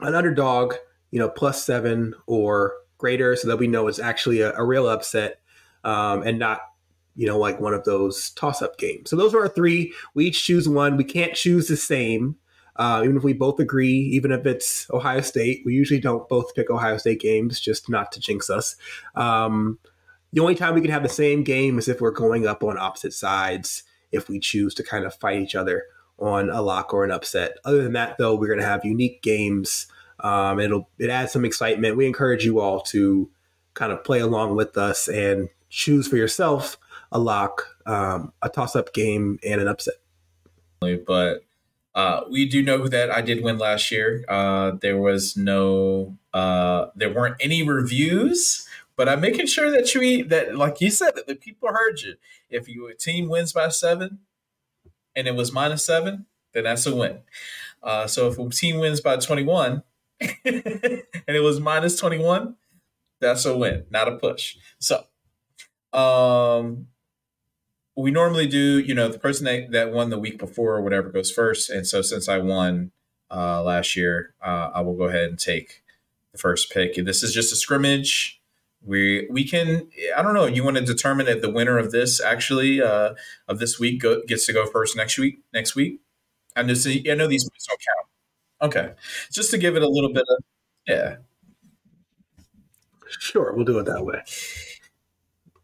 an 0.00 0.14
underdog, 0.14 0.74
you 1.10 1.18
know, 1.18 1.28
plus 1.28 1.64
seven 1.64 2.14
or 2.26 2.74
greater, 2.98 3.36
so 3.36 3.48
that 3.48 3.58
we 3.58 3.66
know 3.66 3.86
it's 3.86 3.98
actually 3.98 4.40
a, 4.40 4.52
a 4.54 4.64
real 4.64 4.88
upset 4.88 5.40
um, 5.84 6.22
and 6.22 6.38
not 6.38 6.60
you 7.16 7.26
know, 7.26 7.38
like 7.38 7.60
one 7.60 7.74
of 7.74 7.84
those 7.84 8.30
toss 8.30 8.62
up 8.62 8.76
games. 8.76 9.10
So 9.10 9.16
those 9.16 9.34
are 9.34 9.40
our 9.40 9.48
three. 9.48 9.92
We 10.14 10.26
each 10.26 10.44
choose 10.44 10.68
one. 10.68 10.96
We 10.96 11.04
can't 11.04 11.34
choose 11.34 11.68
the 11.68 11.76
same. 11.76 12.36
Uh, 12.76 13.02
even 13.04 13.16
if 13.16 13.22
we 13.22 13.32
both 13.32 13.60
agree, 13.60 13.98
even 13.98 14.32
if 14.32 14.46
it's 14.46 14.90
Ohio 14.90 15.20
State, 15.20 15.62
we 15.64 15.74
usually 15.74 16.00
don't 16.00 16.28
both 16.28 16.54
pick 16.54 16.70
Ohio 16.70 16.96
State 16.96 17.20
games, 17.20 17.60
just 17.60 17.88
not 17.88 18.10
to 18.12 18.20
jinx 18.20 18.50
us. 18.50 18.74
Um, 19.14 19.78
the 20.32 20.40
only 20.40 20.56
time 20.56 20.74
we 20.74 20.80
can 20.80 20.90
have 20.90 21.04
the 21.04 21.08
same 21.08 21.44
game 21.44 21.78
is 21.78 21.86
if 21.86 22.00
we're 22.00 22.10
going 22.10 22.48
up 22.48 22.64
on 22.64 22.76
opposite 22.76 23.12
sides, 23.12 23.84
if 24.10 24.28
we 24.28 24.40
choose 24.40 24.74
to 24.74 24.82
kind 24.82 25.04
of 25.04 25.14
fight 25.14 25.40
each 25.40 25.54
other 25.54 25.84
on 26.18 26.50
a 26.50 26.62
lock 26.62 26.92
or 26.92 27.04
an 27.04 27.12
upset. 27.12 27.58
Other 27.64 27.82
than 27.82 27.92
that, 27.92 28.18
though, 28.18 28.34
we're 28.34 28.48
going 28.48 28.58
to 28.58 28.66
have 28.66 28.84
unique 28.84 29.22
games. 29.22 29.86
Um, 30.18 30.58
it'll 30.58 30.88
it 30.98 31.10
adds 31.10 31.32
some 31.32 31.44
excitement. 31.44 31.96
We 31.96 32.06
encourage 32.06 32.44
you 32.44 32.58
all 32.58 32.80
to 32.82 33.30
kind 33.74 33.92
of 33.92 34.02
play 34.02 34.20
along 34.20 34.56
with 34.56 34.76
us 34.76 35.08
and 35.08 35.48
choose 35.70 36.08
for 36.08 36.16
yourself 36.16 36.76
a 37.14 37.18
lock, 37.18 37.76
um, 37.86 38.32
a 38.42 38.50
toss 38.50 38.76
up 38.76 38.92
game, 38.92 39.38
and 39.46 39.60
an 39.60 39.68
upset. 39.68 39.94
But 40.80 41.44
uh, 41.94 42.22
we 42.28 42.46
do 42.46 42.62
know 42.62 42.88
that 42.88 43.10
I 43.10 43.22
did 43.22 43.42
win 43.42 43.56
last 43.56 43.90
year. 43.90 44.24
Uh, 44.28 44.72
there 44.82 44.98
was 44.98 45.36
no, 45.36 46.18
uh, 46.34 46.86
there 46.96 47.12
weren't 47.12 47.36
any 47.40 47.62
reviews, 47.66 48.68
but 48.96 49.08
I'm 49.08 49.20
making 49.20 49.46
sure 49.46 49.70
that 49.70 49.94
you 49.94 50.02
eat 50.02 50.28
that, 50.28 50.56
like 50.56 50.80
you 50.80 50.90
said, 50.90 51.14
that 51.14 51.26
the 51.26 51.36
people 51.36 51.68
heard 51.70 52.00
you. 52.02 52.16
If 52.50 52.68
your 52.68 52.92
team 52.92 53.28
wins 53.28 53.52
by 53.52 53.68
seven, 53.68 54.18
and 55.16 55.28
it 55.28 55.36
was 55.36 55.52
minus 55.52 55.86
seven, 55.86 56.26
then 56.52 56.64
that's 56.64 56.86
a 56.86 56.94
win. 56.94 57.20
Uh, 57.82 58.06
so 58.06 58.28
if 58.28 58.38
a 58.38 58.48
team 58.50 58.80
wins 58.80 59.00
by 59.00 59.16
21, 59.16 59.82
and 60.20 60.32
it 60.44 61.42
was 61.42 61.60
minus 61.60 61.96
21, 61.96 62.56
that's 63.20 63.44
a 63.44 63.56
win, 63.56 63.84
not 63.90 64.08
a 64.08 64.16
push. 64.16 64.56
So, 64.78 65.04
um, 65.92 66.88
we 67.96 68.10
normally 68.10 68.46
do, 68.46 68.78
you 68.80 68.94
know, 68.94 69.08
the 69.08 69.18
person 69.18 69.44
that, 69.44 69.70
that 69.70 69.92
won 69.92 70.10
the 70.10 70.18
week 70.18 70.38
before 70.38 70.74
or 70.74 70.82
whatever 70.82 71.10
goes 71.10 71.30
first. 71.30 71.70
And 71.70 71.86
so 71.86 72.02
since 72.02 72.28
I 72.28 72.38
won 72.38 72.90
uh, 73.30 73.62
last 73.62 73.96
year, 73.96 74.34
uh, 74.44 74.70
I 74.74 74.80
will 74.80 74.96
go 74.96 75.04
ahead 75.04 75.28
and 75.28 75.38
take 75.38 75.82
the 76.32 76.38
first 76.38 76.70
pick. 76.70 76.96
This 76.96 77.22
is 77.22 77.32
just 77.32 77.52
a 77.52 77.56
scrimmage. 77.56 78.40
We 78.86 79.26
we 79.30 79.44
can 79.44 79.88
I 80.14 80.20
don't 80.20 80.34
know. 80.34 80.44
You 80.44 80.62
want 80.62 80.76
to 80.76 80.84
determine 80.84 81.26
if 81.26 81.40
the 81.40 81.50
winner 81.50 81.78
of 81.78 81.90
this 81.90 82.20
actually 82.20 82.82
uh, 82.82 83.14
of 83.48 83.58
this 83.58 83.78
week 83.80 84.02
go, 84.02 84.20
gets 84.26 84.44
to 84.46 84.52
go 84.52 84.66
first 84.66 84.94
next 84.94 85.16
week 85.16 85.38
next 85.54 85.74
week. 85.74 86.00
I 86.54 86.62
know, 86.62 86.74
I 86.74 87.14
know 87.14 87.26
these 87.26 87.48
points 87.48 87.66
don't 87.66 87.80
count. 87.80 88.08
Okay, 88.62 88.92
just 89.32 89.50
to 89.52 89.58
give 89.58 89.74
it 89.74 89.82
a 89.82 89.88
little 89.88 90.12
bit 90.12 90.24
of 90.28 90.44
yeah. 90.86 91.16
Sure, 93.08 93.54
we'll 93.54 93.64
do 93.64 93.78
it 93.78 93.86
that 93.86 94.04
way. 94.04 94.22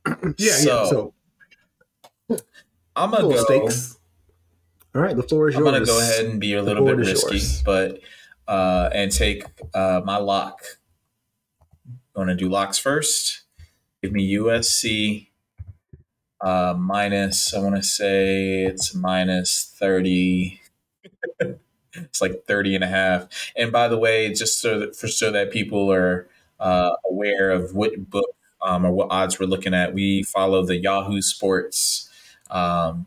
yeah, 0.39 0.53
so, 0.53 0.83
yeah. 0.83 0.89
So 0.89 1.15
I'm 2.97 3.11
gonna 3.11 3.23
go. 3.23 3.45
Stakes. 3.45 3.99
All 4.95 5.03
right, 5.03 5.17
the 5.17 5.23
floor 5.23 5.49
is 5.49 5.57
I'm 5.57 5.65
yours. 5.65 5.69
I'm 5.69 5.75
gonna 5.75 5.87
go 5.87 6.01
ahead 6.01 6.25
and 6.27 6.41
be 6.41 6.55
a 6.55 6.63
little 6.63 6.85
bit 6.85 6.97
risky, 6.97 7.37
yours. 7.37 7.63
but 7.63 8.01
uh, 8.49 8.91
and 8.93 9.13
take 9.13 9.45
uh, 9.75 10.01
my 10.05 10.17
lock. 10.17 10.63
I'm 11.89 11.99
gonna 12.15 12.35
do 12.35 12.49
locks 12.49 12.79
first. 12.79 13.43
Give 14.03 14.13
me 14.13 14.35
USC 14.35 15.29
uh, 16.41 16.75
minus. 16.77 17.55
I 17.55 17.61
want 17.61 17.77
to 17.77 17.83
say 17.83 18.65
it's 18.65 18.95
minus 18.95 19.75
thirty. 19.79 20.61
it's 21.95 22.21
like 22.21 22.45
30 22.47 22.77
and 22.77 22.85
a 22.85 22.89
half. 22.89 23.29
And 23.57 23.73
by 23.73 23.89
the 23.89 23.99
way, 23.99 24.33
just 24.33 24.61
so 24.61 24.79
that, 24.79 24.97
for 24.97 25.09
so 25.09 25.31
that 25.33 25.51
people 25.51 25.93
are 25.93 26.29
uh, 26.59 26.93
aware 27.09 27.51
of 27.51 27.75
what 27.75 28.11
book 28.11 28.31
um, 28.63 28.85
or 28.85 28.93
what 28.93 29.09
odds 29.11 29.41
we're 29.41 29.47
looking 29.47 29.75
at, 29.75 29.95
we 29.95 30.23
follow 30.23 30.65
the 30.65 30.77
Yahoo 30.77 31.23
Sports, 31.23 32.10
um, 32.51 33.07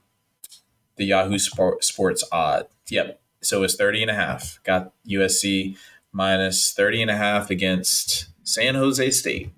the 0.95 1.05
Yahoo 1.05 1.37
Sport, 1.37 1.83
Sports 1.83 2.23
odd. 2.31 2.67
Yep. 2.89 3.19
So 3.41 3.63
it's 3.63 3.75
30 3.75 4.03
and 4.03 4.11
a 4.11 4.15
half. 4.15 4.59
Got 4.63 4.93
USC 5.07 5.77
minus 6.11 6.71
30 6.71 7.03
and 7.03 7.11
a 7.11 7.17
half 7.17 7.49
against 7.49 8.27
San 8.43 8.75
Jose 8.75 9.09
State. 9.11 9.51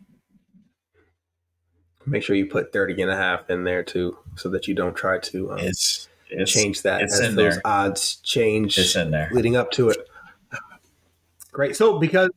Make 2.06 2.24
sure 2.24 2.36
you 2.36 2.46
put 2.46 2.72
30 2.72 3.02
and 3.02 3.12
a 3.12 3.16
half 3.16 3.50
in 3.50 3.64
there 3.64 3.84
too, 3.84 4.18
so 4.36 4.50
that 4.50 4.68
you 4.68 4.76
don't 4.76 4.96
try 4.96 5.18
to 5.20 5.54
um, 5.54 5.60
it's, 5.60 6.08
it's, 6.30 6.52
change 6.52 6.84
that 6.84 7.02
it's 7.02 7.20
as 7.20 7.34
those 7.34 7.54
there. 7.56 7.62
odds 7.66 8.18
change 8.18 8.78
it's 8.78 8.96
in 8.96 9.10
there. 9.10 9.30
leading 9.32 9.56
up 9.56 9.72
to 9.72 9.90
it. 9.90 10.08
Great. 11.52 11.76
So 11.76 11.98
because 11.98 12.30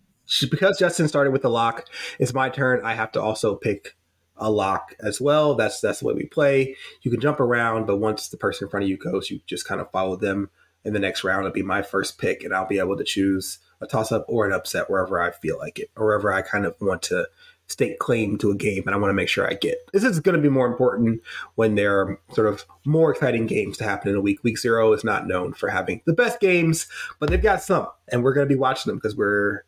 because 0.51 0.79
Justin 0.79 1.09
started 1.09 1.33
with 1.33 1.43
the 1.43 1.51
lock, 1.51 1.85
it's 2.19 2.33
my 2.33 2.49
turn. 2.49 2.81
I 2.85 2.95
have 2.95 3.13
to 3.13 3.21
also 3.21 3.57
pick 3.57 3.95
a 4.39 4.51
lock 4.51 4.95
as 5.01 5.21
well. 5.21 5.55
That's 5.55 5.81
that's 5.81 6.01
the 6.01 6.07
way 6.07 6.15
we 6.15 6.27
play. 6.27 6.77
You 7.03 7.11
can 7.11 7.21
jump 7.21 7.41
around, 7.41 7.87
but 7.87 7.99
once 7.99 8.29
the 8.29 8.37
person 8.37 8.67
in 8.67 8.71
front 8.71 8.85
of 8.85 8.91
you 8.91 8.97
goes, 8.97 9.31
you 9.31 9.41
just 9.47 9.67
kind 9.67 9.81
of 9.81 9.91
follow 9.91 10.17
them. 10.17 10.51
In 10.85 10.93
the 10.93 11.01
next 11.01 11.25
round, 11.25 11.45
it'll 11.45 11.53
be 11.53 11.63
my 11.63 11.83
first 11.83 12.19
pick, 12.19 12.45
and 12.45 12.55
I'll 12.55 12.67
be 12.67 12.79
able 12.79 12.97
to 12.97 13.05
choose 13.05 13.59
a 13.81 13.87
toss 13.87 14.13
up 14.13 14.25
or 14.29 14.47
an 14.47 14.53
upset 14.53 14.89
wherever 14.89 15.21
I 15.21 15.33
feel 15.33 15.59
like 15.59 15.79
it, 15.79 15.91
or 15.97 16.07
wherever 16.07 16.33
I 16.33 16.41
kind 16.41 16.65
of 16.65 16.77
want 16.81 17.03
to 17.03 17.27
stake 17.67 17.99
claim 17.99 18.39
to 18.39 18.51
a 18.51 18.57
game, 18.57 18.85
and 18.87 18.95
I 18.95 18.99
want 18.99 19.11
to 19.11 19.15
make 19.15 19.29
sure 19.29 19.47
I 19.47 19.55
get. 19.55 19.79
This 19.93 20.05
is 20.05 20.21
going 20.21 20.37
to 20.37 20.41
be 20.43 20.49
more 20.49 20.67
important 20.67 21.21
when 21.57 21.75
there 21.75 22.01
are 22.01 22.21
sort 22.33 22.47
of 22.47 22.65
more 22.87 23.11
exciting 23.11 23.47
games 23.47 23.77
to 23.79 23.85
happen 23.85 24.09
in 24.09 24.17
a 24.17 24.21
week. 24.21 24.43
Week 24.43 24.59
zero 24.59 24.93
is 24.93 25.05
not 25.05 25.27
known 25.27 25.53
for 25.53 25.69
having 25.69 26.01
the 26.07 26.15
best 26.15 26.41
games, 26.41 26.87
but 27.19 27.29
they've 27.29 27.43
got 27.43 27.63
some, 27.63 27.89
and 28.11 28.23
we're 28.23 28.33
going 28.33 28.49
to 28.49 28.55
be 28.55 28.59
watching 28.59 28.91
them 28.91 28.99
because 28.99 29.17
we're 29.17 29.65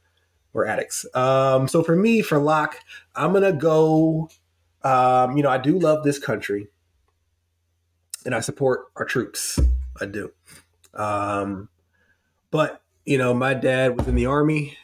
we're 0.53 0.67
addicts. 0.67 1.07
Um, 1.15 1.69
so 1.69 1.83
for 1.83 1.95
me, 1.95 2.23
for 2.23 2.39
lock, 2.39 2.81
I'm 3.15 3.33
gonna 3.33 3.53
go. 3.53 4.31
Um, 4.83 5.37
you 5.37 5.43
know, 5.43 5.51
I 5.51 5.59
do 5.59 5.79
love 5.79 6.05
this 6.05 6.19
country, 6.19 6.69
and 8.25 8.35
I 8.35 8.41
support 8.41 8.87
our 8.97 9.05
troops. 9.05 9.59
I 10.01 10.07
do. 10.07 10.33
Um, 10.95 11.69
but 12.51 12.83
you 13.05 13.19
know, 13.19 13.35
my 13.35 13.55
dad 13.55 13.97
was 13.97 14.09
in 14.09 14.15
the 14.15 14.27
army, 14.27 14.77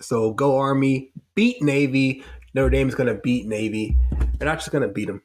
so 0.00 0.32
go 0.32 0.58
army, 0.58 1.12
beat 1.34 1.62
Navy. 1.62 2.24
Notre 2.54 2.70
Dame 2.70 2.88
is 2.88 2.94
gonna 2.94 3.14
beat 3.14 3.46
Navy. 3.46 3.96
They're 4.38 4.48
not 4.48 4.58
just 4.58 4.70
gonna 4.70 4.88
beat 4.88 5.06
them. 5.06 5.22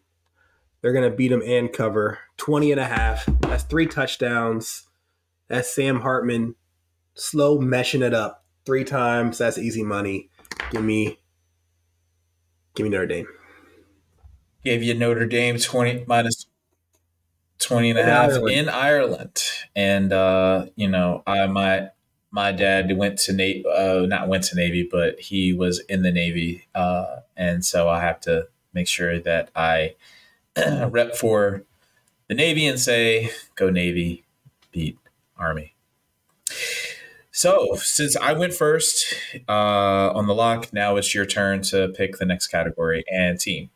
They're 0.81 0.93
gonna 0.93 1.09
beat 1.09 1.29
them 1.29 1.41
and 1.45 1.71
cover 1.71 2.19
20 2.37 2.71
and 2.71 2.79
a 2.79 2.85
half. 2.85 3.25
That's 3.41 3.63
three 3.63 3.87
touchdowns. 3.87 4.87
That's 5.47 5.73
Sam 5.73 6.01
Hartman 6.01 6.55
slow 7.15 7.59
meshing 7.59 8.01
it 8.01 8.13
up 8.13 8.43
three 8.65 8.83
times. 8.83 9.37
That's 9.37 9.57
easy 9.57 9.83
money. 9.83 10.29
Give 10.71 10.83
me, 10.83 11.19
give 12.75 12.83
me 12.85 12.89
Notre 12.89 13.05
Dame. 13.05 13.27
Gave 14.63 14.83
you 14.83 14.93
Notre 14.93 15.25
Dame 15.25 15.57
20 15.57 16.05
minus 16.07 16.45
20 17.59 17.91
and 17.91 17.99
a 17.99 18.01
in 18.01 18.07
half 18.07 18.29
Ireland. 18.29 18.57
in 18.57 18.69
Ireland. 18.69 19.43
And, 19.75 20.13
uh, 20.13 20.65
you 20.75 20.87
know, 20.87 21.23
I, 21.27 21.45
my, 21.47 21.89
my 22.31 22.51
dad 22.51 22.95
went 22.97 23.19
to 23.19 23.33
Navy, 23.33 23.65
uh, 23.65 24.05
not 24.07 24.27
went 24.27 24.43
to 24.45 24.55
Navy, 24.55 24.87
but 24.89 25.19
he 25.19 25.53
was 25.53 25.79
in 25.81 26.01
the 26.01 26.11
Navy. 26.11 26.67
Uh, 26.73 27.21
and 27.35 27.63
so 27.63 27.89
I 27.89 28.01
have 28.01 28.19
to 28.21 28.47
make 28.73 28.87
sure 28.87 29.19
that 29.19 29.49
I 29.55 29.95
rep 30.57 31.15
for 31.15 31.63
the 32.27 32.35
Navy 32.35 32.65
and 32.65 32.79
say, 32.79 33.31
go 33.55 33.69
Navy, 33.69 34.23
beat 34.71 34.97
Army. 35.37 35.73
So, 37.35 37.75
since 37.77 38.15
I 38.15 38.33
went 38.33 38.53
first 38.53 39.15
uh, 39.49 40.11
on 40.13 40.27
the 40.27 40.35
lock, 40.35 40.71
now 40.71 40.97
it's 40.97 41.15
your 41.15 41.25
turn 41.25 41.63
to 41.63 41.87
pick 41.89 42.17
the 42.17 42.25
next 42.25 42.47
category 42.47 43.03
and 43.11 43.39
team. 43.39 43.71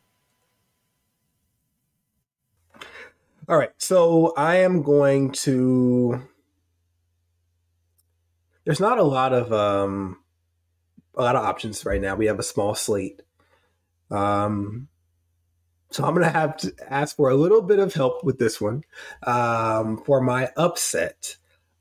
All 3.48 3.56
right. 3.56 3.70
So, 3.78 4.34
I 4.36 4.56
am 4.56 4.82
going 4.82 5.32
to. 5.32 6.22
There's 8.64 8.80
not 8.80 8.98
a 8.98 9.02
lot 9.02 9.32
of 9.32 9.52
um, 9.52 10.18
a 11.16 11.22
lot 11.22 11.36
of 11.36 11.44
options 11.44 11.84
right 11.84 12.00
now. 12.00 12.14
We 12.14 12.26
have 12.26 12.38
a 12.38 12.42
small 12.44 12.74
slate. 12.74 13.22
Um, 14.10 14.88
so 15.90 16.04
I'm 16.04 16.14
going 16.14 16.26
to 16.26 16.32
have 16.32 16.56
to 16.58 16.72
ask 16.88 17.16
for 17.16 17.30
a 17.30 17.34
little 17.34 17.62
bit 17.62 17.78
of 17.78 17.94
help 17.94 18.22
with 18.22 18.38
this 18.38 18.60
one 18.60 18.84
um, 19.26 20.02
for 20.04 20.20
my 20.20 20.50
upset. 20.56 21.36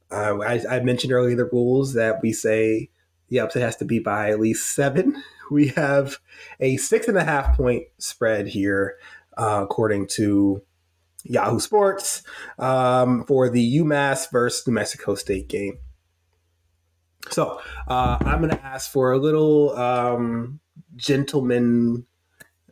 Uh, 0.10 0.40
I, 0.40 0.62
I, 0.70 0.80
mentioned 0.80 1.12
earlier 1.12 1.36
the 1.36 1.46
rules 1.46 1.94
that 1.94 2.22
we 2.22 2.32
say 2.32 2.90
the 3.28 3.42
upset 3.42 3.62
has 3.62 3.76
to 3.78 3.86
be 3.86 4.00
by 4.00 4.30
at 4.30 4.40
least 4.40 4.74
seven. 4.76 5.22
We 5.50 5.70
have 5.70 6.18
a 6.60 6.76
six 6.76 7.08
and 7.08 7.18
a 7.18 7.24
half 7.24 7.56
point 7.56 7.86
spread 8.00 8.50
here, 8.50 8.98
uh, 9.38 9.62
according 9.64 10.08
to 10.08 10.62
Yahoo 11.30 11.60
Sports, 11.60 12.24
um, 12.60 13.24
for 13.26 13.50
the 13.50 13.78
UMass 13.78 14.32
versus 14.32 14.66
New 14.68 14.74
Mexico 14.74 15.16
State 15.16 15.48
game. 15.48 15.80
So 17.30 17.60
uh, 17.88 18.18
I'm 18.22 18.40
going 18.40 18.52
to 18.52 18.66
ask 18.66 18.92
for 18.92 19.12
a 19.12 19.18
little 19.18 19.76
um, 19.78 20.60
gentleman 20.96 22.06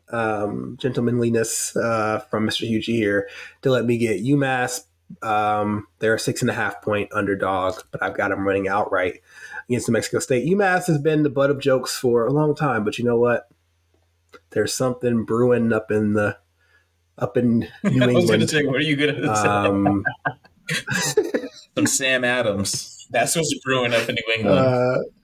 um, 0.09 0.77
gentlemanliness 0.79 1.75
uh, 1.75 2.19
from 2.29 2.47
Mr. 2.47 2.67
Hugue 2.67 2.83
here 2.83 3.27
to 3.63 3.71
let 3.71 3.85
me 3.85 3.97
get 3.97 4.23
UMass 4.23 4.81
um, 5.21 5.87
they're 5.99 6.15
a 6.15 6.19
six 6.19 6.41
and 6.41 6.49
a 6.49 6.53
half 6.53 6.81
point 6.81 7.09
underdog, 7.13 7.75
but 7.91 8.01
I've 8.01 8.17
got 8.17 8.29
them 8.29 8.47
running 8.47 8.67
outright 8.67 9.21
against 9.69 9.87
New 9.87 9.93
Mexico 9.93 10.19
State. 10.19 10.47
UMass 10.47 10.87
has 10.87 10.97
been 10.97 11.23
the 11.23 11.29
butt 11.29 11.51
of 11.51 11.59
jokes 11.59 11.97
for 11.97 12.25
a 12.25 12.33
long 12.33 12.55
time, 12.55 12.83
but 12.83 12.97
you 12.97 13.05
know 13.05 13.17
what? 13.17 13.47
There's 14.51 14.73
something 14.73 15.23
brewing 15.23 15.73
up 15.73 15.91
in 15.91 16.13
the 16.13 16.37
up 17.17 17.37
in 17.37 17.59
New 17.83 17.91
England. 17.91 18.03
I 18.11 18.13
was 18.13 18.25
going 18.25 18.39
to 18.41 18.47
say, 18.47 18.65
what 18.65 18.77
are 18.77 18.81
you 18.81 18.95
going 18.95 19.15
to 19.15 19.35
say? 19.35 19.47
Um, 19.47 20.05
Some 21.75 21.87
Sam 21.87 22.23
Adams. 22.23 23.07
That's 23.11 23.35
what's 23.35 23.53
brewing 23.63 23.93
up 23.93 24.09
in 24.09 24.15
New 24.15 24.33
England. 24.35 24.59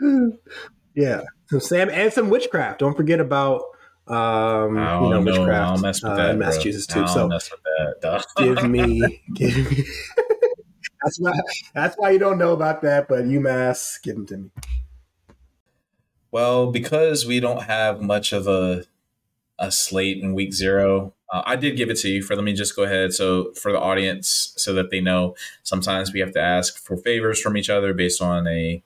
Uh, 0.02 0.38
yeah, 0.96 1.22
some 1.48 1.60
Sam 1.60 1.90
and 1.90 2.12
some 2.12 2.30
witchcraft. 2.30 2.80
Don't 2.80 2.96
forget 2.96 3.20
about 3.20 3.64
um, 4.08 4.76
you 4.76 5.10
know, 5.10 5.22
witchcraft 5.24 5.72
I'll 5.72 5.78
mess 5.78 6.04
with 6.04 6.12
uh, 6.12 6.16
that, 6.16 6.30
in 6.32 6.40
Massachusetts 6.40 6.86
too. 6.86 7.08
so 7.08 7.28
mess 7.28 7.50
with 7.50 7.62
that, 8.02 8.26
give 8.38 8.70
me, 8.70 9.22
give 9.34 9.56
me. 9.72 9.86
that's 11.02 11.20
why. 11.20 11.34
That's 11.74 11.96
why 11.96 12.12
you 12.12 12.20
don't 12.20 12.38
know 12.38 12.54
about 12.54 12.82
that. 12.82 13.08
But 13.08 13.24
UMass, 13.24 14.02
give 14.02 14.16
them 14.16 14.26
to 14.28 14.38
me. 14.38 14.50
Well, 16.32 16.72
because 16.72 17.26
we 17.26 17.40
don't 17.40 17.64
have 17.64 18.02
much 18.02 18.34
of 18.34 18.48
a 18.48 18.84
a 19.60 19.72
slate 19.72 20.22
in 20.22 20.34
week 20.34 20.54
zero, 20.54 21.14
uh, 21.32 21.42
I 21.46 21.56
did 21.56 21.78
give 21.78 21.90
it 21.90 21.98
to 22.00 22.10
you. 22.10 22.22
For 22.22 22.36
let 22.36 22.44
me 22.44 22.54
just 22.54 22.76
go 22.76 22.84
ahead. 22.84 23.14
So 23.14 23.54
for 23.54 23.72
the 23.72 23.80
audience, 23.80 24.54
so 24.58 24.74
that 24.74 24.92
they 24.92 25.02
know, 25.02 25.36
sometimes 25.64 26.12
we 26.14 26.20
have 26.20 26.34
to 26.34 26.42
ask 26.42 26.78
for 26.78 26.98
favors 26.98 27.42
from 27.42 27.58
each 27.58 27.70
other 27.70 27.94
based 27.94 28.22
on 28.22 28.48
a 28.48 28.84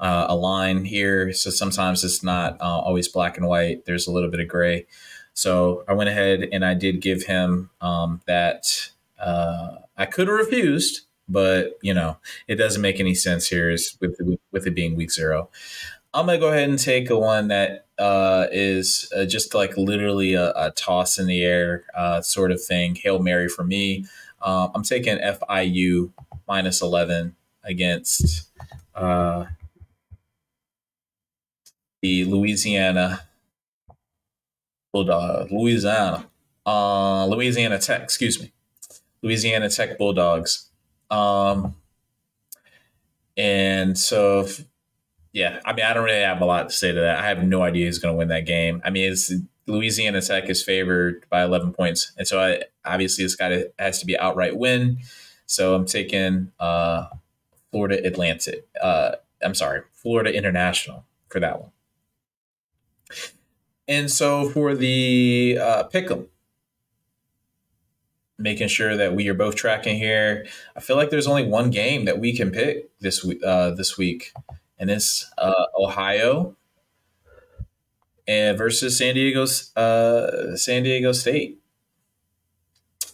uh, 0.00 0.26
a 0.28 0.36
line 0.36 0.84
here. 0.84 1.32
So 1.32 1.50
sometimes 1.50 2.04
it's 2.04 2.22
not 2.22 2.60
uh, 2.60 2.78
always 2.80 3.08
black 3.08 3.36
and 3.36 3.46
white. 3.46 3.84
There's 3.86 4.06
a 4.06 4.12
little 4.12 4.30
bit 4.30 4.40
of 4.40 4.48
gray. 4.48 4.86
So 5.32 5.84
I 5.88 5.94
went 5.94 6.10
ahead 6.10 6.48
and 6.52 6.64
I 6.64 6.74
did 6.74 7.00
give 7.00 7.24
him 7.24 7.70
um, 7.80 8.20
that. 8.26 8.90
Uh, 9.18 9.76
I 9.96 10.06
could 10.06 10.28
have 10.28 10.36
refused, 10.36 11.02
but 11.28 11.78
you 11.82 11.94
know 11.94 12.18
it 12.48 12.56
doesn't 12.56 12.82
make 12.82 13.00
any 13.00 13.14
sense 13.14 13.48
here 13.48 13.70
is 13.70 13.96
with 14.00 14.18
with 14.52 14.66
it 14.66 14.74
being 14.74 14.96
week 14.96 15.12
zero. 15.12 15.48
I'm 16.14 16.26
gonna 16.26 16.38
go 16.38 16.48
ahead 16.48 16.68
and 16.68 16.78
take 16.78 17.10
a 17.10 17.18
one 17.18 17.48
that 17.48 17.86
uh, 17.98 18.46
is 18.52 19.12
uh, 19.16 19.24
just 19.24 19.52
like 19.52 19.76
literally 19.76 20.34
a, 20.34 20.52
a, 20.54 20.70
toss 20.70 21.18
in 21.18 21.26
the 21.26 21.42
air 21.42 21.84
uh, 21.92 22.20
sort 22.20 22.52
of 22.52 22.62
thing. 22.62 22.94
Hail 22.94 23.18
Mary 23.18 23.48
for 23.48 23.64
me. 23.64 24.06
Um, 24.40 24.70
I'm 24.76 24.84
taking 24.84 25.18
FIU 25.18 26.12
minus 26.46 26.82
11 26.82 27.34
against 27.64 28.48
uh, 28.94 29.46
the 32.00 32.24
Louisiana 32.26 33.22
Bulldog, 34.92 35.50
Louisiana, 35.50 36.26
uh, 36.64 37.26
Louisiana 37.26 37.80
Tech, 37.80 38.02
excuse 38.02 38.40
me, 38.40 38.52
Louisiana 39.22 39.68
Tech 39.68 39.98
Bulldogs. 39.98 40.70
Um, 41.10 41.74
and 43.36 43.98
so, 43.98 44.42
if, 44.42 44.64
yeah, 45.34 45.58
I 45.64 45.72
mean, 45.72 45.84
I 45.84 45.92
don't 45.92 46.04
really 46.04 46.22
have 46.22 46.40
a 46.40 46.44
lot 46.44 46.68
to 46.68 46.74
say 46.74 46.92
to 46.92 47.00
that. 47.00 47.18
I 47.18 47.26
have 47.26 47.42
no 47.42 47.62
idea 47.62 47.86
who's 47.86 47.98
going 47.98 48.14
to 48.14 48.18
win 48.18 48.28
that 48.28 48.46
game. 48.46 48.80
I 48.84 48.90
mean, 48.90 49.10
it's 49.10 49.32
Louisiana 49.66 50.22
Tech 50.22 50.48
is 50.48 50.62
favored 50.62 51.26
by 51.28 51.42
11 51.42 51.72
points, 51.72 52.12
and 52.16 52.26
so 52.26 52.40
I, 52.40 52.62
obviously 52.84 53.24
this 53.24 53.34
guy 53.34 53.64
has 53.76 53.98
to 53.98 54.06
be 54.06 54.16
outright 54.16 54.56
win. 54.56 54.98
So 55.46 55.74
I'm 55.74 55.86
taking 55.86 56.52
uh, 56.60 57.06
Florida 57.72 58.06
Atlantic. 58.06 58.64
Uh, 58.80 59.16
I'm 59.42 59.56
sorry, 59.56 59.82
Florida 59.92 60.32
International 60.32 61.04
for 61.28 61.40
that 61.40 61.60
one. 61.60 61.70
And 63.88 64.10
so 64.10 64.48
for 64.50 64.76
the 64.76 65.58
uh, 65.60 65.88
pick'em, 65.92 66.28
making 68.38 68.68
sure 68.68 68.96
that 68.96 69.16
we 69.16 69.28
are 69.28 69.34
both 69.34 69.56
tracking 69.56 69.96
here. 69.96 70.46
I 70.76 70.80
feel 70.80 70.96
like 70.96 71.10
there's 71.10 71.26
only 71.26 71.46
one 71.46 71.70
game 71.70 72.04
that 72.04 72.20
we 72.20 72.36
can 72.36 72.52
pick 72.52 72.88
this. 73.00 73.26
Uh, 73.44 73.70
this 73.70 73.98
week, 73.98 74.32
and 74.84 74.90
it's 74.90 75.32
uh, 75.38 75.64
Ohio 75.78 76.54
and 78.28 78.58
versus 78.58 78.98
San 78.98 79.14
Diego's 79.14 79.74
uh, 79.78 80.54
San 80.56 80.82
Diego 80.82 81.12
State. 81.12 81.58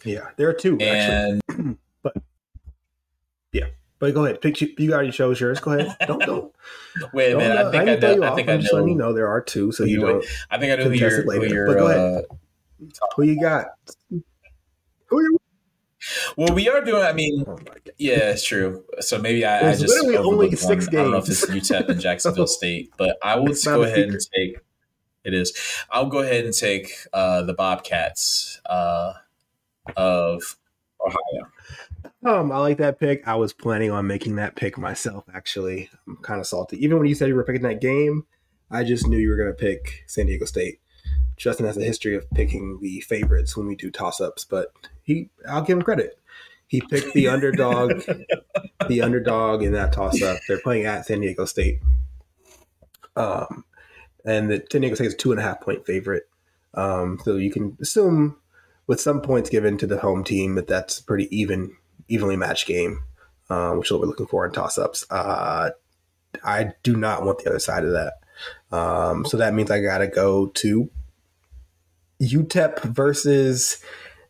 Yeah, 0.04 0.30
there 0.36 0.48
are 0.48 0.52
two. 0.52 0.76
And 0.80 1.40
actually. 1.48 1.76
but 2.02 2.16
yeah, 3.52 3.66
but 4.00 4.12
go 4.14 4.24
ahead. 4.24 4.40
Pick 4.40 4.60
you, 4.60 4.74
you 4.78 4.92
already 4.92 5.12
chose 5.12 5.40
yours. 5.40 5.60
Go 5.60 5.78
ahead. 5.78 5.96
Don't 6.08 6.18
don't. 6.26 6.52
Wait 7.12 7.34
a 7.34 7.36
minute. 7.36 7.56
I 7.56 7.70
think 7.70 7.88
I, 7.88 7.92
I 7.92 8.14
know. 8.16 8.32
I 8.32 8.34
think 8.34 8.48
I 8.48 8.56
know. 8.56 8.62
Just 8.62 8.74
you 8.74 8.96
know 8.96 9.12
there 9.12 9.28
are 9.28 9.40
two, 9.40 9.70
so 9.70 9.84
you 9.84 10.00
don't. 10.00 10.24
I 10.50 10.58
think 10.58 10.72
I 10.72 10.76
know 10.76 10.90
who 10.90 10.96
you're. 10.96 11.24
Later. 11.24 11.46
Who 11.46 11.54
you're 11.54 11.66
but 11.68 11.78
go 11.78 11.86
ahead. 11.86 12.24
Uh, 12.24 13.06
who 13.14 13.22
you 13.22 13.40
got? 13.40 13.66
Who 14.10 15.22
you? 15.22 15.39
Well, 16.36 16.54
we 16.54 16.68
are 16.68 16.80
doing. 16.80 17.02
I 17.02 17.12
mean, 17.12 17.44
oh 17.46 17.58
yeah, 17.98 18.30
it's 18.30 18.44
true. 18.44 18.84
So 19.00 19.18
maybe 19.18 19.44
I, 19.44 19.70
I 19.70 19.72
just 19.72 19.88
literally 19.88 20.16
only 20.16 20.50
six 20.56 20.64
one. 20.64 20.78
games. 20.78 20.88
I 20.88 21.02
don't 21.02 21.10
know 21.12 21.18
if 21.18 21.28
it's 21.28 21.46
UTEP 21.46 21.88
and 21.88 22.00
Jacksonville 22.00 22.46
State, 22.48 22.92
but 22.96 23.16
I 23.22 23.36
will 23.36 23.54
go 23.64 23.82
ahead 23.82 24.08
and 24.08 24.20
take. 24.34 24.58
It 25.24 25.34
is. 25.34 25.52
I'll 25.90 26.06
go 26.06 26.20
ahead 26.20 26.44
and 26.44 26.54
take 26.54 26.92
uh, 27.12 27.42
the 27.42 27.52
Bobcats 27.52 28.60
uh, 28.66 29.12
of 29.96 30.56
Ohio. 31.04 31.50
Um, 32.24 32.52
I 32.52 32.58
like 32.58 32.78
that 32.78 32.98
pick. 32.98 33.26
I 33.26 33.34
was 33.34 33.52
planning 33.52 33.90
on 33.90 34.06
making 34.06 34.36
that 34.36 34.56
pick 34.56 34.78
myself. 34.78 35.24
Actually, 35.34 35.90
I'm 36.06 36.16
kind 36.16 36.40
of 36.40 36.46
salty. 36.46 36.82
Even 36.82 36.98
when 36.98 37.06
you 37.06 37.14
said 37.14 37.28
you 37.28 37.34
were 37.34 37.44
picking 37.44 37.62
that 37.62 37.80
game, 37.80 38.24
I 38.70 38.84
just 38.84 39.06
knew 39.06 39.18
you 39.18 39.30
were 39.30 39.36
going 39.36 39.50
to 39.50 39.54
pick 39.54 40.04
San 40.06 40.26
Diego 40.26 40.44
State. 40.44 40.80
Justin 41.36 41.64
has 41.64 41.78
a 41.78 41.82
history 41.82 42.14
of 42.14 42.30
picking 42.30 42.78
the 42.82 43.00
favorites 43.00 43.56
when 43.56 43.66
we 43.66 43.74
do 43.74 43.90
toss 43.90 44.20
ups, 44.20 44.44
but 44.44 44.72
he, 45.10 45.28
I'll 45.48 45.62
give 45.62 45.76
him 45.76 45.82
credit. 45.82 46.18
He 46.68 46.80
picked 46.80 47.14
the 47.14 47.28
underdog, 47.34 48.02
the 48.88 49.02
underdog 49.02 49.62
in 49.62 49.72
that 49.72 49.92
toss 49.92 50.22
up. 50.22 50.38
They're 50.46 50.60
playing 50.60 50.86
at 50.86 51.04
San 51.06 51.20
Diego 51.20 51.44
State. 51.44 51.80
Um, 53.16 53.64
and 54.24 54.50
the 54.50 54.64
San 54.70 54.82
Diego 54.82 54.94
State 54.94 55.08
is 55.08 55.14
two 55.16 55.32
and 55.32 55.40
a 55.40 55.42
half 55.42 55.60
point 55.60 55.84
favorite. 55.84 56.28
Um, 56.74 57.18
so 57.24 57.34
you 57.36 57.50
can 57.50 57.76
assume 57.80 58.36
with 58.86 59.00
some 59.00 59.20
points 59.20 59.50
given 59.50 59.76
to 59.78 59.86
the 59.86 59.98
home 59.98 60.22
team 60.22 60.54
that 60.54 60.68
that's 60.68 61.00
a 61.00 61.04
pretty 61.04 61.26
even, 61.36 61.76
evenly 62.06 62.36
matched 62.36 62.68
game, 62.68 63.02
uh, 63.48 63.72
which 63.72 63.88
is 63.88 63.92
what 63.92 64.00
we're 64.00 64.06
looking 64.06 64.28
for 64.28 64.46
in 64.46 64.52
toss 64.52 64.78
ups. 64.78 65.04
Uh, 65.10 65.70
I 66.44 66.72
do 66.84 66.96
not 66.96 67.24
want 67.24 67.38
the 67.40 67.50
other 67.50 67.58
side 67.58 67.84
of 67.84 67.92
that. 67.92 68.14
Um, 68.70 69.24
so 69.24 69.36
that 69.36 69.54
means 69.54 69.72
I 69.72 69.80
got 69.80 69.98
to 69.98 70.06
go 70.06 70.46
to 70.46 70.88
UTEP 72.22 72.82
versus 72.84 73.82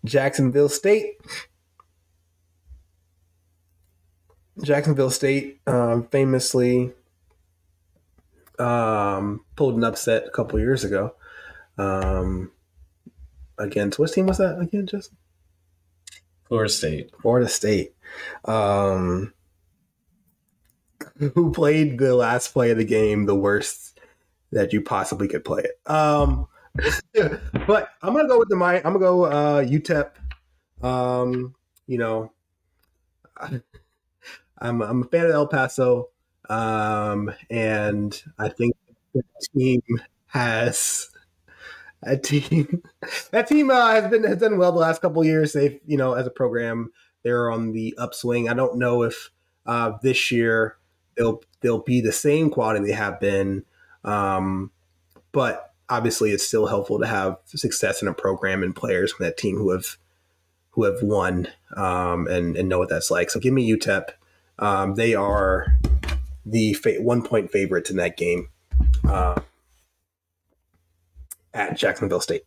Jacksonville 0.05 0.69
State. 0.69 1.21
Jacksonville 4.63 5.11
State 5.11 5.61
um, 5.67 6.07
famously 6.09 6.93
um, 8.59 9.45
pulled 9.57 9.77
an 9.77 9.85
upset 9.85 10.25
a 10.27 10.31
couple 10.31 10.59
years 10.59 10.85
ago 10.85 11.15
um, 11.79 12.51
against 13.59 13.99
what 13.99 14.13
team 14.13 14.27
was 14.27 14.39
that 14.39 14.59
again, 14.59 14.87
Justin? 14.87 15.17
Florida 16.47 16.73
State. 16.73 17.11
Florida 17.23 17.49
State. 17.49 17.95
Um, 18.45 19.33
who 21.19 21.53
played 21.53 21.99
the 21.99 22.15
last 22.15 22.53
play 22.53 22.71
of 22.71 22.79
the 22.79 22.85
game 22.85 23.27
the 23.27 23.35
worst 23.35 23.99
that 24.53 24.73
you 24.73 24.83
possibly 24.83 25.29
could 25.29 25.45
play 25.45 25.63
it. 25.63 25.91
Um, 25.91 26.49
but 27.67 27.89
I'm 28.03 28.15
gonna 28.15 28.29
go 28.29 28.39
with 28.39 28.49
the 28.49 28.57
my. 28.57 28.77
I'm 28.77 28.83
gonna 28.93 28.99
go 28.99 29.25
uh, 29.25 29.65
UTEP. 29.65 30.11
Um, 30.83 31.55
you 31.87 31.99
know, 31.99 32.33
I'm 33.37 34.83
I'm 34.83 35.03
a 35.03 35.07
fan 35.07 35.27
of 35.27 35.33
El 35.33 35.47
Paso, 35.47 36.09
um, 36.49 37.33
and 37.49 38.23
I 38.39 38.49
think 38.49 38.77
the 39.15 39.23
team 39.55 39.83
has 40.27 41.11
a 42.03 42.17
team. 42.17 42.83
That 43.31 43.47
team 43.47 43.71
uh, 43.71 43.91
has 43.93 44.11
been 44.11 44.25
has 44.25 44.39
done 44.39 44.59
well 44.59 44.73
the 44.73 44.79
last 44.79 45.01
couple 45.01 45.25
years. 45.25 45.53
They've 45.53 45.81
you 45.87 45.97
know 45.97 46.15
as 46.15 46.27
a 46.27 46.31
program 46.31 46.93
they're 47.23 47.51
on 47.51 47.73
the 47.73 47.95
upswing. 47.99 48.49
I 48.49 48.55
don't 48.55 48.79
know 48.79 49.03
if 49.03 49.31
uh, 49.67 49.93
this 50.03 50.31
year 50.31 50.77
they'll 51.17 51.43
they'll 51.61 51.83
be 51.83 52.01
the 52.01 52.13
same 52.13 52.51
quality 52.51 52.85
they 52.85 52.93
have 52.93 53.21
been, 53.21 53.65
um, 54.05 54.71
but 55.33 55.70
obviously 55.91 56.31
it's 56.31 56.47
still 56.47 56.67
helpful 56.67 56.99
to 57.01 57.07
have 57.07 57.37
success 57.45 58.01
in 58.01 58.09
a 58.09 58.15
program 58.15 58.63
and 58.63 58.75
players 58.75 59.13
from 59.13 59.27
that 59.27 59.37
team 59.37 59.57
who 59.57 59.71
have 59.71 59.99
who 60.71 60.85
have 60.85 61.03
won 61.03 61.49
um, 61.77 62.27
and 62.29 62.57
and 62.57 62.69
know 62.69 62.79
what 62.79 62.89
that's 62.89 63.11
like. 63.11 63.31
So 63.31 63.41
give 63.41 63.53
me 63.53 63.69
UTEP. 63.77 64.11
Um, 64.59 64.95
they 64.95 65.15
are 65.15 65.77
the 66.47 66.75
fa- 66.75 67.01
one 67.01 67.23
point 67.23 67.51
favorites 67.51 67.91
in 67.91 67.97
that 67.97 68.17
game 68.17 68.49
uh, 69.09 69.41
at 71.53 71.77
Jacksonville 71.77 72.21
State. 72.21 72.45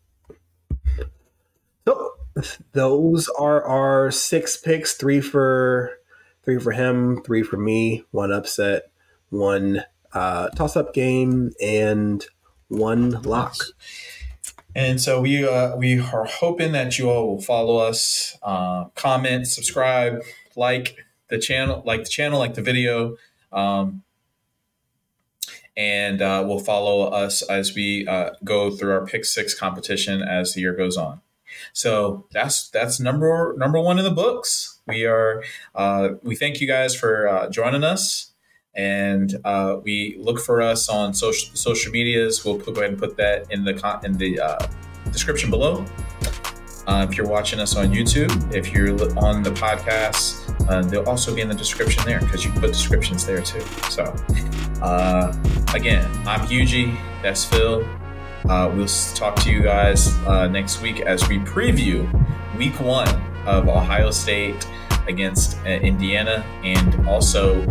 So 1.86 2.12
those 2.72 3.28
are 3.38 3.62
our 3.62 4.10
six 4.10 4.56
picks: 4.56 4.94
three 4.94 5.20
for 5.20 5.98
three 6.44 6.58
for 6.58 6.72
him, 6.72 7.22
three 7.22 7.42
for 7.42 7.58
me, 7.58 8.04
one 8.10 8.32
upset, 8.32 8.90
one 9.28 9.84
uh, 10.12 10.48
toss 10.50 10.76
up 10.76 10.94
game, 10.94 11.52
and 11.60 12.24
one 12.74 13.22
lock. 13.22 13.56
And 14.76 15.00
so 15.00 15.20
we 15.20 15.46
uh, 15.46 15.76
we 15.76 16.00
are 16.00 16.24
hoping 16.24 16.72
that 16.72 16.98
you 16.98 17.08
all 17.08 17.28
will 17.28 17.40
follow 17.40 17.76
us, 17.78 18.36
uh, 18.42 18.86
comment, 18.96 19.46
subscribe, 19.46 20.22
like 20.56 20.96
the 21.28 21.38
channel, 21.38 21.82
like 21.86 22.02
the 22.02 22.10
channel, 22.10 22.38
like 22.38 22.54
the 22.54 22.62
video, 22.62 23.16
um, 23.52 24.02
and 25.76 26.20
uh, 26.20 26.44
will 26.46 26.58
follow 26.58 27.04
us 27.04 27.42
as 27.42 27.74
we 27.74 28.06
uh, 28.08 28.30
go 28.42 28.70
through 28.70 28.92
our 28.92 29.06
pick 29.06 29.24
six 29.24 29.54
competition 29.54 30.22
as 30.22 30.54
the 30.54 30.60
year 30.60 30.74
goes 30.74 30.96
on. 30.96 31.20
So 31.72 32.26
that's 32.32 32.68
that's 32.70 32.98
number 32.98 33.54
number 33.56 33.80
one 33.80 33.98
in 33.98 34.04
the 34.04 34.10
books. 34.10 34.80
We 34.88 35.04
are 35.04 35.44
uh, 35.74 36.10
we 36.22 36.34
thank 36.34 36.60
you 36.60 36.66
guys 36.66 36.96
for 36.96 37.28
uh, 37.28 37.48
joining 37.48 37.84
us 37.84 38.33
and 38.76 39.36
uh, 39.44 39.78
we 39.82 40.16
look 40.18 40.40
for 40.40 40.60
us 40.60 40.88
on 40.88 41.14
social 41.14 41.54
social 41.56 41.92
medias. 41.92 42.44
We'll 42.44 42.58
put, 42.58 42.74
go 42.74 42.80
ahead 42.80 42.90
and 42.90 42.98
put 42.98 43.16
that 43.16 43.50
in 43.50 43.64
the 43.64 44.00
in 44.04 44.16
the 44.16 44.40
uh, 44.40 44.66
description 45.10 45.50
below. 45.50 45.84
Uh, 46.86 47.06
if 47.08 47.16
you're 47.16 47.26
watching 47.26 47.60
us 47.60 47.76
on 47.76 47.86
YouTube, 47.86 48.54
if 48.54 48.72
you're 48.72 48.90
on 49.18 49.42
the 49.42 49.50
podcast, 49.50 50.42
uh, 50.68 50.82
they'll 50.82 51.08
also 51.08 51.34
be 51.34 51.40
in 51.40 51.48
the 51.48 51.54
description 51.54 52.04
there 52.04 52.20
because 52.20 52.44
you 52.44 52.50
can 52.50 52.60
put 52.60 52.72
descriptions 52.72 53.24
there 53.24 53.40
too. 53.40 53.62
So, 53.88 54.14
uh, 54.82 55.34
again, 55.72 56.10
I'm 56.26 56.46
Hugue. 56.46 56.94
That's 57.22 57.44
Phill. 57.44 57.88
Uh, 58.46 58.70
we'll 58.74 58.86
talk 59.14 59.36
to 59.36 59.50
you 59.50 59.62
guys 59.62 60.14
next 60.50 60.82
week 60.82 61.00
as 61.00 61.26
we 61.26 61.38
preview 61.38 62.06
Week 62.58 62.78
One 62.80 63.08
of 63.46 63.66
Ohio 63.66 64.10
State 64.10 64.68
against 65.08 65.56
Indiana, 65.64 66.44
and 66.62 67.08
also 67.08 67.66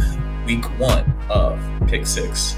week 0.46 0.66
one 0.80 1.06
of 1.30 1.60
Pick 1.88 2.06
Six. 2.06 2.58